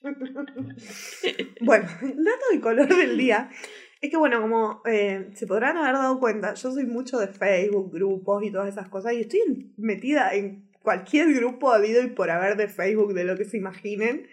bueno, 1.60 1.88
el 2.02 2.24
dato 2.24 2.44
de 2.52 2.60
color 2.60 2.88
del 2.88 3.16
día 3.16 3.50
es 4.00 4.10
que, 4.10 4.16
bueno, 4.16 4.40
como 4.40 4.80
eh, 4.86 5.30
se 5.34 5.46
podrán 5.46 5.76
haber 5.76 5.94
dado 5.94 6.20
cuenta, 6.20 6.54
yo 6.54 6.70
soy 6.70 6.86
mucho 6.86 7.18
de 7.18 7.28
Facebook, 7.28 7.92
grupos 7.92 8.44
y 8.44 8.52
todas 8.52 8.68
esas 8.68 8.88
cosas, 8.88 9.12
y 9.14 9.22
estoy 9.22 9.72
metida 9.76 10.32
en 10.34 10.68
cualquier 10.82 11.32
grupo 11.34 11.72
habido 11.72 12.02
y 12.02 12.08
por 12.08 12.30
haber 12.30 12.56
de 12.56 12.68
Facebook, 12.68 13.12
de 13.12 13.24
lo 13.24 13.36
que 13.36 13.44
se 13.44 13.56
imaginen. 13.56 14.28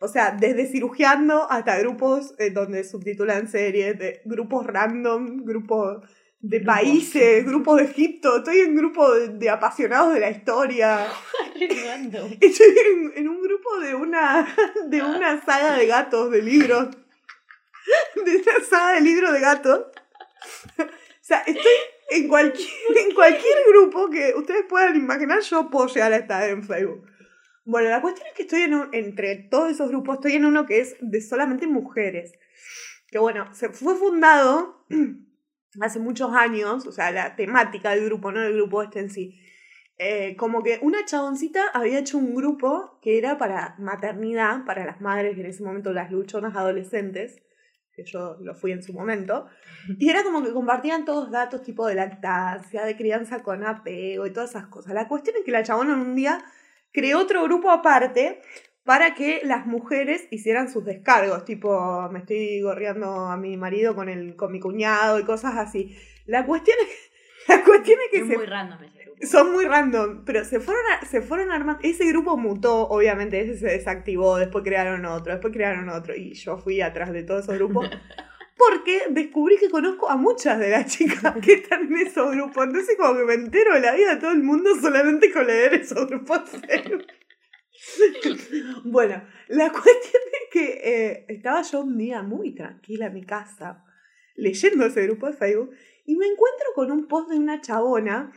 O 0.00 0.08
sea, 0.08 0.32
desde 0.32 0.66
cirugiando 0.66 1.48
hasta 1.50 1.78
grupos 1.78 2.34
eh, 2.38 2.50
donde 2.50 2.84
subtitulan 2.84 3.48
series, 3.48 3.98
de 3.98 4.22
grupos 4.24 4.66
random, 4.66 5.44
grupos 5.44 6.02
de 6.42 6.60
países, 6.60 7.44
grupos 7.46 7.76
de 7.76 7.84
Egipto, 7.84 8.38
estoy 8.38 8.58
en 8.58 8.74
grupo 8.74 9.08
de, 9.14 9.48
apasionados 9.48 10.12
de 10.12 10.20
la 10.20 10.30
historia. 10.30 11.06
estoy 11.54 12.74
en, 13.14 13.28
un 13.28 13.40
grupo 13.40 13.78
de 13.78 13.94
una, 13.94 14.52
de 14.88 15.02
una 15.02 15.40
saga 15.44 15.76
de 15.76 15.86
gatos, 15.86 16.30
de 16.30 16.42
libros. 16.42 16.88
De 18.24 18.36
una 18.36 18.64
saga 18.64 18.94
de 18.94 19.00
libros 19.00 19.32
de 19.32 19.40
gatos. 19.40 19.86
O 20.78 20.84
sea, 21.20 21.38
estoy 21.40 21.72
en 22.10 22.28
cualquier, 22.28 22.68
en 22.96 23.12
cualquier 23.12 23.54
grupo 23.70 24.08
que 24.08 24.32
ustedes 24.36 24.66
puedan 24.68 24.94
imaginar, 24.94 25.40
yo 25.40 25.68
puedo 25.68 25.88
llegar 25.88 26.12
a 26.12 26.18
estar 26.18 26.48
en 26.48 26.62
Facebook. 26.62 27.04
Bueno, 27.64 27.88
la 27.88 28.00
cuestión 28.00 28.28
es 28.28 28.34
que 28.34 28.42
estoy 28.42 28.62
en 28.62 28.88
entre 28.92 29.34
todos 29.34 29.72
esos 29.72 29.88
grupos, 29.88 30.14
estoy 30.14 30.34
en 30.34 30.44
uno 30.44 30.64
que 30.64 30.78
es 30.78 30.94
de 31.00 31.20
solamente 31.20 31.66
mujeres. 31.66 32.32
Que 33.08 33.18
bueno, 33.18 33.52
se 33.52 33.70
fue 33.70 33.96
fundado 33.96 34.86
hace 35.80 35.98
muchos 35.98 36.32
años, 36.34 36.86
o 36.86 36.92
sea, 36.92 37.10
la 37.10 37.36
temática 37.36 37.90
del 37.90 38.04
grupo, 38.04 38.32
no 38.32 38.40
del 38.40 38.54
grupo 38.54 38.82
este 38.82 39.00
en 39.00 39.10
sí. 39.10 39.40
Eh, 39.98 40.36
como 40.36 40.62
que 40.62 40.80
una 40.82 41.04
chaboncita 41.04 41.68
había 41.72 41.98
hecho 41.98 42.18
un 42.18 42.34
grupo 42.34 42.98
que 43.02 43.18
era 43.18 43.38
para 43.38 43.76
maternidad, 43.78 44.64
para 44.64 44.84
las 44.84 45.00
madres, 45.00 45.38
en 45.38 45.46
ese 45.46 45.62
momento 45.62 45.92
las 45.92 46.10
luchonas 46.10 46.56
adolescentes, 46.56 47.40
que 47.94 48.04
yo 48.04 48.36
lo 48.40 48.54
fui 48.54 48.72
en 48.72 48.82
su 48.82 48.92
momento, 48.92 49.46
y 49.98 50.08
era 50.08 50.24
como 50.24 50.42
que 50.42 50.52
compartían 50.52 51.04
todos 51.04 51.30
datos 51.30 51.62
tipo 51.62 51.86
de 51.86 51.94
lactancia, 51.94 52.84
de 52.84 52.96
crianza 52.96 53.42
con 53.42 53.64
apego 53.64 54.26
y 54.26 54.32
todas 54.32 54.50
esas 54.50 54.66
cosas. 54.66 54.94
La 54.94 55.08
cuestión 55.08 55.36
es 55.36 55.44
que 55.44 55.52
la 55.52 55.62
chabona 55.62 55.94
un 55.94 56.14
día 56.14 56.42
creó 56.90 57.18
otro 57.20 57.44
grupo 57.44 57.70
aparte 57.70 58.40
para 58.84 59.14
que 59.14 59.42
las 59.44 59.66
mujeres 59.66 60.26
hicieran 60.30 60.70
sus 60.70 60.84
descargos, 60.84 61.44
tipo, 61.44 62.08
me 62.10 62.20
estoy 62.20 62.60
gorreando 62.60 63.26
a 63.26 63.36
mi 63.36 63.56
marido 63.56 63.94
con, 63.94 64.08
el, 64.08 64.34
con 64.34 64.50
mi 64.50 64.58
cuñado 64.58 65.20
y 65.20 65.24
cosas 65.24 65.56
así. 65.56 65.96
La 66.26 66.44
cuestión 66.44 66.76
es 66.80 66.88
que, 66.88 67.12
la 67.52 67.64
cuestión 67.64 67.98
es 68.04 68.10
que 68.10 68.18
es 68.18 68.36
muy 68.36 68.46
random 68.46 68.82
ese 68.82 69.04
grupo. 69.04 69.26
Son 69.26 69.52
muy 69.52 69.64
random, 69.66 70.24
pero 70.24 70.44
se 70.44 70.58
fueron, 70.58 70.82
se 71.08 71.22
fueron 71.22 71.52
armando. 71.52 71.80
Ese 71.84 72.06
grupo 72.06 72.36
mutó, 72.36 72.88
obviamente, 72.88 73.40
ese 73.40 73.56
se 73.56 73.66
desactivó, 73.66 74.36
después 74.36 74.64
crearon 74.64 75.04
otro, 75.06 75.32
después 75.32 75.52
crearon 75.52 75.88
otro, 75.88 76.16
y 76.16 76.34
yo 76.34 76.58
fui 76.58 76.80
atrás 76.80 77.12
de 77.12 77.22
todos 77.22 77.44
esos 77.44 77.54
grupos. 77.54 77.88
Porque 78.54 79.04
descubrí 79.10 79.56
que 79.56 79.70
conozco 79.70 80.08
a 80.08 80.16
muchas 80.16 80.58
de 80.58 80.70
las 80.70 80.86
chicas 80.86 81.34
que 81.42 81.54
están 81.54 81.86
en 81.86 82.06
esos 82.06 82.32
grupos. 82.32 82.64
Entonces, 82.64 82.96
como 82.96 83.16
que 83.16 83.24
me 83.24 83.34
entero 83.34 83.74
de 83.74 83.80
la 83.80 83.94
vida 83.94 84.14
de 84.14 84.20
todo 84.20 84.30
el 84.30 84.42
mundo 84.42 84.70
solamente 84.80 85.32
con 85.32 85.46
leer 85.46 85.74
esos 85.74 86.06
grupos. 86.06 86.42
bueno, 88.84 89.22
la 89.48 89.70
cuestión 89.70 90.22
es 90.32 90.50
que 90.50 90.80
eh, 90.82 91.26
estaba 91.28 91.62
yo 91.62 91.80
un 91.80 91.98
día 91.98 92.22
muy 92.22 92.54
tranquila 92.54 93.06
en 93.06 93.14
mi 93.14 93.24
casa, 93.24 93.84
leyendo 94.36 94.86
ese 94.86 95.02
grupo 95.02 95.26
de 95.26 95.34
Facebook, 95.34 95.70
y 96.04 96.16
me 96.16 96.26
encuentro 96.26 96.66
con 96.74 96.90
un 96.90 97.06
post 97.06 97.30
de 97.30 97.38
una 97.38 97.60
chabona, 97.60 98.32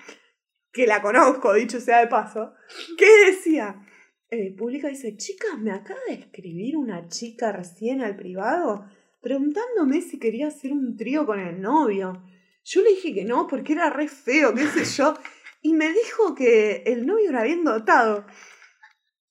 que 0.71 0.87
la 0.87 1.01
conozco, 1.01 1.53
dicho 1.53 1.79
sea 1.79 1.99
de 1.99 2.07
paso, 2.07 2.53
que 2.97 3.31
decía, 3.31 3.81
eh, 4.29 4.53
publica, 4.57 4.89
dice, 4.89 5.15
chicas, 5.15 5.57
me 5.57 5.71
acaba 5.71 5.99
de 6.07 6.15
escribir 6.15 6.75
una 6.75 7.07
chica 7.07 7.51
recién 7.51 8.01
al 8.01 8.15
privado 8.15 8.85
preguntándome 9.25 10.01
si 10.01 10.19
quería 10.19 10.49
hacer 10.49 10.71
un 10.71 10.95
trío 10.95 11.25
con 11.25 11.39
el 11.39 11.59
novio. 11.59 12.21
Yo 12.63 12.83
le 12.83 12.91
dije 12.91 13.11
que 13.11 13.25
no, 13.25 13.47
porque 13.47 13.73
era 13.73 13.89
re 13.89 14.07
feo, 14.07 14.53
qué 14.53 14.67
sé 14.67 14.85
yo. 14.85 15.15
Y 15.63 15.73
me 15.73 15.87
dijo 15.87 16.35
que 16.35 16.83
el 16.85 17.07
novio 17.07 17.31
era 17.31 17.41
bien 17.41 17.63
dotado. 17.63 18.27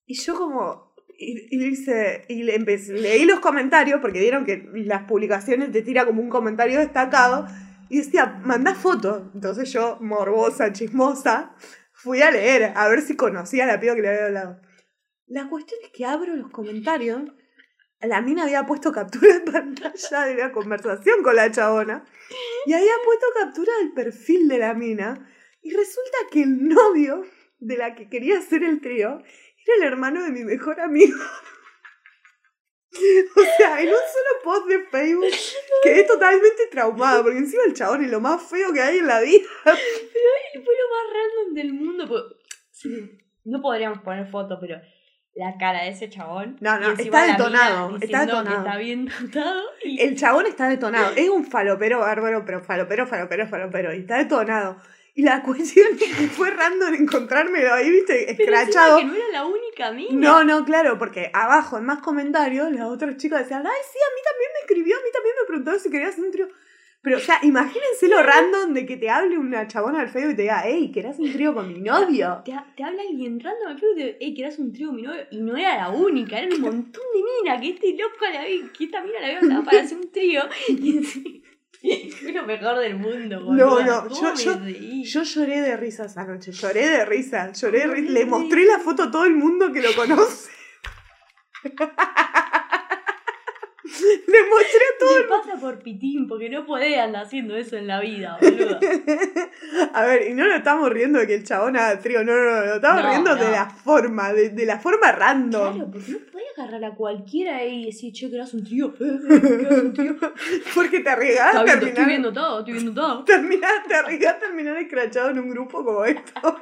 Y 0.06 0.14
yo 0.14 0.34
como, 0.34 0.94
y, 1.18 1.58
dice, 1.58 2.24
y 2.28 2.42
le 2.42 2.58
leí 2.58 3.24
los 3.24 3.40
comentarios, 3.40 4.00
porque 4.00 4.20
vieron 4.20 4.44
que 4.44 4.68
las 4.72 5.04
publicaciones 5.04 5.72
te 5.72 5.82
tira 5.82 6.04
como 6.04 6.20
un 6.20 6.28
comentario 6.28 6.80
destacado, 6.80 7.46
y 7.88 7.98
decía, 7.98 8.40
manda 8.44 8.74
fotos. 8.74 9.30
Entonces 9.34 9.72
yo, 9.72 9.98
morbosa, 10.00 10.72
chismosa, 10.72 11.54
fui 11.92 12.20
a 12.22 12.30
leer, 12.30 12.72
a 12.74 12.88
ver 12.88 13.02
si 13.02 13.16
conocía 13.16 13.64
a 13.64 13.66
la 13.66 13.80
piba 13.80 13.94
que 13.94 14.02
le 14.02 14.08
había 14.08 14.26
hablado. 14.26 14.60
La 15.26 15.48
cuestión 15.48 15.80
es 15.82 15.90
que 15.90 16.04
abro 16.04 16.34
los 16.36 16.50
comentarios, 16.50 17.22
la 18.00 18.20
mina 18.20 18.42
había 18.42 18.66
puesto 18.66 18.92
captura 18.92 19.32
de 19.32 19.40
pantalla 19.40 20.26
de 20.26 20.34
la 20.34 20.52
conversación 20.52 21.22
con 21.22 21.36
la 21.36 21.50
chabona, 21.50 22.04
y 22.66 22.72
había 22.72 22.92
puesto 23.04 23.26
captura 23.40 23.72
del 23.78 23.92
perfil 23.92 24.48
de 24.48 24.58
la 24.58 24.74
mina, 24.74 25.26
y 25.62 25.70
resulta 25.70 26.18
que 26.30 26.42
el 26.42 26.68
novio 26.68 27.22
de 27.58 27.78
la 27.78 27.94
que 27.94 28.10
quería 28.10 28.38
hacer 28.38 28.62
el 28.62 28.80
trío 28.82 29.22
era 29.66 29.76
el 29.76 29.82
hermano 29.92 30.22
de 30.24 30.30
mi 30.30 30.44
mejor 30.44 30.80
amigo. 30.80 31.16
O 32.94 33.42
sea, 33.56 33.80
en 33.80 33.88
un 33.88 33.94
solo 33.94 34.42
post 34.44 34.68
de 34.68 34.78
Facebook 34.84 35.26
quedé 35.82 36.04
totalmente 36.04 36.68
traumada, 36.70 37.24
porque 37.24 37.38
encima 37.38 37.64
el 37.66 37.74
chabón 37.74 38.04
es 38.04 38.10
lo 38.12 38.20
más 38.20 38.40
feo 38.40 38.72
que 38.72 38.80
hay 38.80 38.98
en 38.98 39.08
la 39.08 39.20
vida. 39.20 39.42
Pero 39.64 40.64
fue 40.64 40.74
lo 40.74 40.88
más 40.94 41.12
random 41.12 41.54
del 41.54 41.72
mundo. 41.72 42.36
No 43.42 43.60
podríamos 43.60 43.98
poner 43.98 44.30
foto, 44.30 44.58
pero 44.60 44.80
la 45.34 45.56
cara 45.58 45.82
de 45.82 45.88
ese 45.88 46.08
chabón. 46.08 46.56
No, 46.60 46.78
no, 46.78 46.92
está 46.92 47.26
detonado. 47.26 47.96
Está 48.00 48.26
detonado. 48.26 48.58
está 48.58 48.76
bien 48.76 49.06
dotado. 49.06 49.62
El 49.82 50.16
chabón 50.16 50.46
está 50.46 50.68
detonado. 50.68 51.12
Es 51.16 51.28
un 51.28 51.44
falopero 51.44 51.98
bárbaro, 51.98 52.44
pero 52.44 52.62
falopero, 52.62 53.06
falopero, 53.06 53.48
falopero. 53.48 53.92
Y 53.92 54.00
está 54.00 54.18
detonado. 54.18 54.76
Y 55.16 55.22
la 55.22 55.42
cuestión 55.42 55.86
es 55.92 55.98
que 55.98 56.26
fue 56.28 56.50
random 56.50 56.94
encontrármelo 56.94 57.72
ahí, 57.72 57.88
viste, 57.88 58.32
escrachado. 58.32 58.98
que 58.98 59.04
no 59.04 59.14
era 59.14 59.28
la 59.30 59.44
única 59.46 59.92
mina. 59.92 60.10
No, 60.12 60.42
no, 60.42 60.64
claro, 60.64 60.98
porque 60.98 61.30
abajo 61.32 61.78
en 61.78 61.84
más 61.84 62.00
comentarios 62.00 62.72
las 62.72 62.88
otras 62.88 63.16
chicas 63.16 63.40
decían, 63.40 63.64
ay, 63.64 63.82
sí, 63.92 63.98
a 63.98 64.10
mí 64.14 64.20
también 64.24 64.50
me 64.52 64.60
escribió, 64.60 64.96
a 64.96 65.00
mí 65.00 65.08
también 65.12 65.34
me 65.40 65.46
preguntó 65.46 65.78
si 65.78 65.88
querías 65.88 66.18
un 66.18 66.32
trío. 66.32 66.48
Pero, 67.00 67.18
o 67.18 67.20
sea, 67.20 67.38
imagínense 67.42 68.08
lo 68.08 68.22
random 68.22 68.72
de 68.72 68.86
que 68.86 68.96
te 68.96 69.10
hable 69.10 69.38
una 69.38 69.68
chabona 69.68 70.00
al 70.00 70.08
Facebook 70.08 70.32
y 70.32 70.36
te 70.36 70.42
diga, 70.42 70.62
hey, 70.64 70.90
¿querés 70.92 71.18
un 71.18 71.30
trío 71.32 71.54
con 71.54 71.68
mi 71.68 71.78
novio? 71.78 72.42
Te, 72.44 72.54
te 72.74 72.82
habla 72.82 73.02
alguien 73.02 73.38
random 73.38 73.68
al 73.68 73.78
Facebook 73.78 73.92
y 73.92 73.96
te 73.96 74.02
dice, 74.02 74.16
hey, 74.20 74.34
¿querés 74.34 74.58
un 74.58 74.72
trío 74.72 74.88
con 74.88 74.96
mi 74.96 75.02
novio? 75.02 75.26
Y 75.30 75.36
no 75.42 75.56
era 75.56 75.76
la 75.76 75.90
única, 75.90 76.40
era 76.40 76.52
un 76.52 76.62
montón 76.62 77.02
de 77.14 77.20
minas, 77.22 77.60
que 77.60 77.68
este 77.68 77.90
loco, 77.92 78.24
la, 78.32 78.42
que 78.42 78.84
esta 78.84 79.02
mina 79.02 79.20
la 79.20 79.38
había 79.38 79.62
para 79.62 79.82
hacer 79.82 79.98
un 79.98 80.10
trío. 80.10 80.42
Y 80.68 81.42
Fue 81.84 82.32
lo 82.32 82.46
mejor 82.46 82.78
del 82.78 82.96
mundo, 82.96 83.40
No, 83.40 83.80
no, 83.84 84.08
yo, 84.08 84.34
yo, 84.34 85.22
lloré 85.22 85.60
de 85.60 85.76
risa 85.76 86.06
esa 86.06 86.24
noche, 86.24 86.50
lloré 86.50 86.88
de 86.88 87.04
risa, 87.04 87.52
lloré 87.52 87.80
de 87.80 87.86
risa. 87.88 88.12
Le 88.12 88.24
mostré 88.24 88.64
la 88.64 88.78
foto 88.78 89.02
a 89.02 89.10
todo 89.10 89.26
el 89.26 89.34
mundo 89.34 89.70
que 89.70 89.82
lo 89.82 89.94
conoce. 89.94 90.50
Le 94.26 94.38
mostré 94.48 94.80
a 94.94 94.98
todo. 94.98 95.18
Le 95.18 95.24
pasa 95.24 95.60
por 95.60 95.78
pitín, 95.80 96.26
porque 96.26 96.48
no 96.50 96.66
puede 96.66 97.00
andar 97.00 97.24
haciendo 97.24 97.56
eso 97.56 97.76
en 97.76 97.86
la 97.86 98.00
vida, 98.00 98.38
boludo. 98.40 98.78
a 99.92 100.06
ver, 100.06 100.28
y 100.30 100.34
no 100.34 100.46
lo 100.46 100.54
estamos 100.54 100.90
riendo 100.90 101.18
de 101.18 101.26
que 101.26 101.34
el 101.34 101.44
chabón 101.44 101.76
haga 101.76 101.98
trío, 102.00 102.24
no, 102.24 102.32
no, 102.32 102.44
no, 102.44 102.66
lo 102.66 102.74
estamos 102.74 103.04
riendo 103.04 103.36
de 103.36 103.50
la 103.50 103.70
forma, 103.70 104.32
de, 104.32 104.50
de, 104.50 104.66
la 104.66 104.78
forma 104.78 105.12
random. 105.12 105.74
Claro, 105.74 105.90
porque 105.90 106.12
no 106.12 106.18
puede 106.32 106.46
agarrar 106.56 106.84
a 106.84 106.94
cualquiera 106.94 107.64
y 107.64 107.86
decir, 107.86 108.12
che, 108.12 108.28
que 108.28 108.36
eras 108.36 108.54
un 108.54 108.64
trío. 108.64 108.94
porque 110.74 111.00
te 111.00 111.08
arriesgas 111.08 111.56
a 111.56 111.64
terminar. 111.64 111.88
Estoy 111.88 112.04
viendo 112.04 112.32
todo, 112.32 112.58
estoy 112.60 112.74
viendo 112.74 112.94
todo. 112.94 113.24
Terminás, 113.24 113.86
te 113.86 113.94
arriesgas 113.94 114.36
a 114.36 114.38
terminar 114.38 114.76
escrachado 114.76 115.30
en 115.30 115.38
un 115.38 115.50
grupo 115.50 115.84
como 115.84 116.04
esto. 116.04 116.58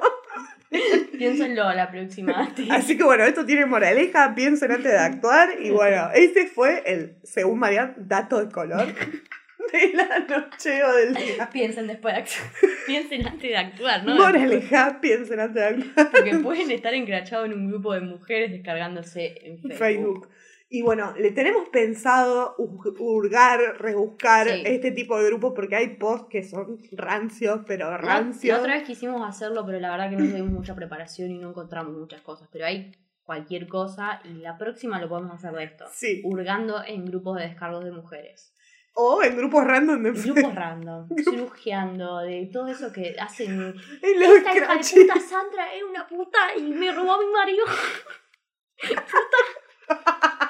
Piénsenlo 1.17 1.63
a 1.63 1.75
la 1.75 1.89
próxima. 1.91 2.51
Así 2.71 2.97
que 2.97 3.03
bueno, 3.03 3.23
esto 3.23 3.45
tiene 3.45 3.65
moraleja, 3.65 4.33
piensen 4.35 4.71
antes 4.71 4.91
de 4.91 4.97
actuar. 4.97 5.49
Y 5.61 5.71
bueno, 5.71 6.09
este 6.13 6.47
fue 6.47 6.83
el, 6.85 7.17
según 7.23 7.59
Marian, 7.59 7.95
dato 7.97 8.43
de 8.43 8.51
color 8.51 8.87
de 9.71 9.93
la 9.93 10.19
noche 10.19 10.83
o 10.83 10.93
del 10.93 11.15
día. 11.15 11.49
Piensen 11.51 11.87
después 11.87 12.13
de 12.13 12.21
actuar. 12.21 12.49
Piensen 12.85 13.27
antes 13.27 13.49
de 13.49 13.57
actuar, 13.57 14.03
¿no? 14.03 14.15
Moraleja, 14.15 14.99
piensen 15.01 15.39
antes 15.39 15.55
de 15.55 15.65
actuar. 15.65 16.11
Porque 16.11 16.35
pueden 16.37 16.71
estar 16.71 16.93
encrachados 16.93 17.45
en 17.47 17.53
un 17.53 17.69
grupo 17.69 17.93
de 17.93 18.01
mujeres 18.01 18.51
descargándose 18.51 19.35
en 19.43 19.59
Facebook. 19.71 20.29
Y 20.75 20.81
bueno, 20.81 21.13
le 21.19 21.29
tenemos 21.29 21.69
pensado 21.69 22.55
hu- 22.57 22.95
hurgar, 22.99 23.59
rebuscar 23.79 24.47
Sí. 24.49 24.63
este 24.65 24.89
tipo 24.91 25.15
de 25.19 25.25
grupos 25.27 25.53
porque 25.55 25.75
hay 25.75 25.97
posts 25.97 26.27
que 26.31 26.41
son 26.43 26.79
rancios, 26.93 27.59
pero 27.67 27.95
rancios. 27.95 28.55
La 28.57 28.59
otra 28.63 28.73
vez 28.73 28.83
quisimos 28.83 29.21
hacerlo, 29.23 29.63
pero 29.67 29.79
la 29.79 29.91
verdad 29.91 30.09
que 30.09 30.15
no 30.15 30.27
tuvimos 30.27 30.49
mucha 30.51 30.73
preparación 30.73 31.29
y 31.29 31.37
no 31.37 31.49
encontramos 31.51 31.93
muchas 31.95 32.21
cosas. 32.21 32.49
Pero 32.51 32.65
hay 32.65 32.91
cualquier 33.21 33.67
cosa 33.67 34.19
y 34.23 34.29
la 34.39 34.57
próxima 34.57 34.99
lo 34.99 35.07
podemos 35.07 35.35
hacer 35.35 35.51
de 35.51 35.63
esto. 35.65 35.85
Sí. 35.91 36.21
Hurgando 36.23 36.83
en 36.83 37.05
grupos 37.05 37.37
de 37.37 37.43
descargos 37.49 37.83
de 37.85 37.91
mujeres. 37.91 38.51
O 38.95 39.21
en 39.21 39.37
grupos 39.37 39.63
random 39.65 40.01
de 40.01 40.11
Grupos 40.11 40.55
random, 40.55 41.07
cirugiando, 41.23 42.17
de 42.21 42.49
todo 42.51 42.67
eso 42.69 42.91
que 42.91 43.15
hacen. 43.19 43.75
Esta 44.01 44.55
hija 44.55 44.73
de 44.73 44.79
puta 44.79 45.19
Sandra 45.19 45.71
es 45.71 45.83
una 45.83 46.07
puta 46.07 46.39
y 46.57 46.63
me 46.63 46.91
robó 46.91 47.13
a 47.13 47.19
mi 47.19 47.27
marido. 47.31 47.63
puta. 48.81 50.49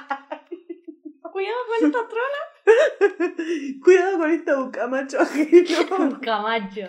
Cuidado 1.34 1.56
con 1.68 1.88
esta 1.88 2.00
trola. 2.08 2.42
Cuidado 3.84 4.18
con 4.20 4.32
esta 4.32 4.56
bucamacho 4.60 5.20
ajeno. 5.22 6.20
Camacho. 6.22 6.82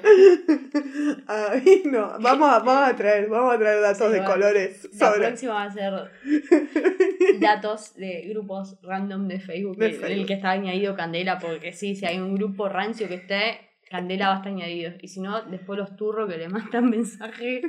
Ay, 1.26 1.82
no. 1.86 2.12
Vamos 2.20 2.48
a, 2.50 2.58
vamos 2.60 2.88
a 2.90 2.94
traer, 2.96 3.28
vamos 3.28 3.54
a 3.54 3.58
traer 3.58 3.80
datos 3.80 4.06
Sí, 4.06 4.12
de 4.12 4.18
bueno. 4.20 4.32
colores 4.34 4.88
La 4.92 5.06
sobre. 5.08 5.26
próxima 5.28 5.54
va 5.54 5.62
a 5.64 5.70
ser 5.72 5.92
datos 7.40 7.94
de 7.96 8.22
grupos 8.28 8.78
random 8.82 9.28
de 9.28 9.40
Facebook, 9.40 9.76
De 9.78 9.86
el- 9.86 9.92
Facebook. 9.94 10.10
el 10.12 10.26
que 10.26 10.34
está 10.34 10.50
añadido 10.50 10.94
Candela, 10.94 11.38
porque 11.38 11.72
sí, 11.72 11.96
si 11.96 12.04
hay 12.06 12.18
un 12.18 12.34
grupo 12.34 12.68
rancio 12.68 13.08
que 13.08 13.14
esté, 13.14 13.60
Candela 13.94 14.26
va 14.26 14.34
a 14.34 14.36
estar 14.38 14.50
añadido. 14.50 14.92
Y 15.02 15.06
si 15.06 15.20
no, 15.20 15.42
después 15.42 15.78
los 15.78 15.94
turros 15.94 16.28
que 16.28 16.36
le 16.36 16.48
mandan 16.48 16.90
mensaje 16.90 17.62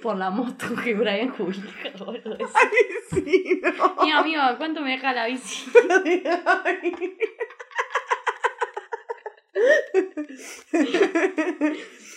por 0.00 0.16
la 0.16 0.30
moto 0.30 0.66
que 0.84 0.94
Brian 0.94 1.32
publica. 1.32 1.90
boludo. 1.98 2.38
Sí, 3.10 3.60
no. 3.62 4.04
Mi 4.04 4.10
amigo, 4.10 4.42
¿cuánto 4.58 4.80
me 4.80 4.90
deja 4.92 5.12
la 5.12 5.26
bici? 5.26 5.68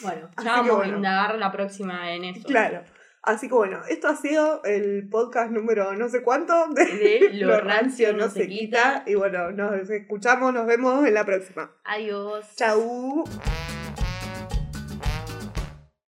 Bueno, 0.02 0.30
ya 0.42 0.52
vamos 0.52 0.78
bueno. 0.78 0.94
a 0.94 0.96
indagar 0.98 1.36
la 1.38 1.52
próxima 1.52 2.14
en 2.14 2.24
eso. 2.24 2.48
Claro. 2.48 2.84
Así 3.22 3.48
que 3.48 3.54
bueno, 3.54 3.82
esto 3.90 4.08
ha 4.08 4.16
sido 4.16 4.64
el 4.64 5.08
podcast 5.10 5.52
número 5.52 5.94
no 5.94 6.10
sé 6.10 6.24
cuánto 6.24 6.68
de 6.70 6.86
De 6.86 7.30
Lo 7.34 7.60
rancio 7.62 8.14
no 8.14 8.30
se 8.30 8.48
quita. 8.48 9.04
Y 9.06 9.16
bueno, 9.16 9.52
nos 9.52 9.90
escuchamos, 9.90 10.54
nos 10.54 10.66
vemos 10.66 11.06
en 11.06 11.14
la 11.14 11.26
próxima. 11.26 11.72
Adiós. 11.84 12.46
Chau. 12.56 13.26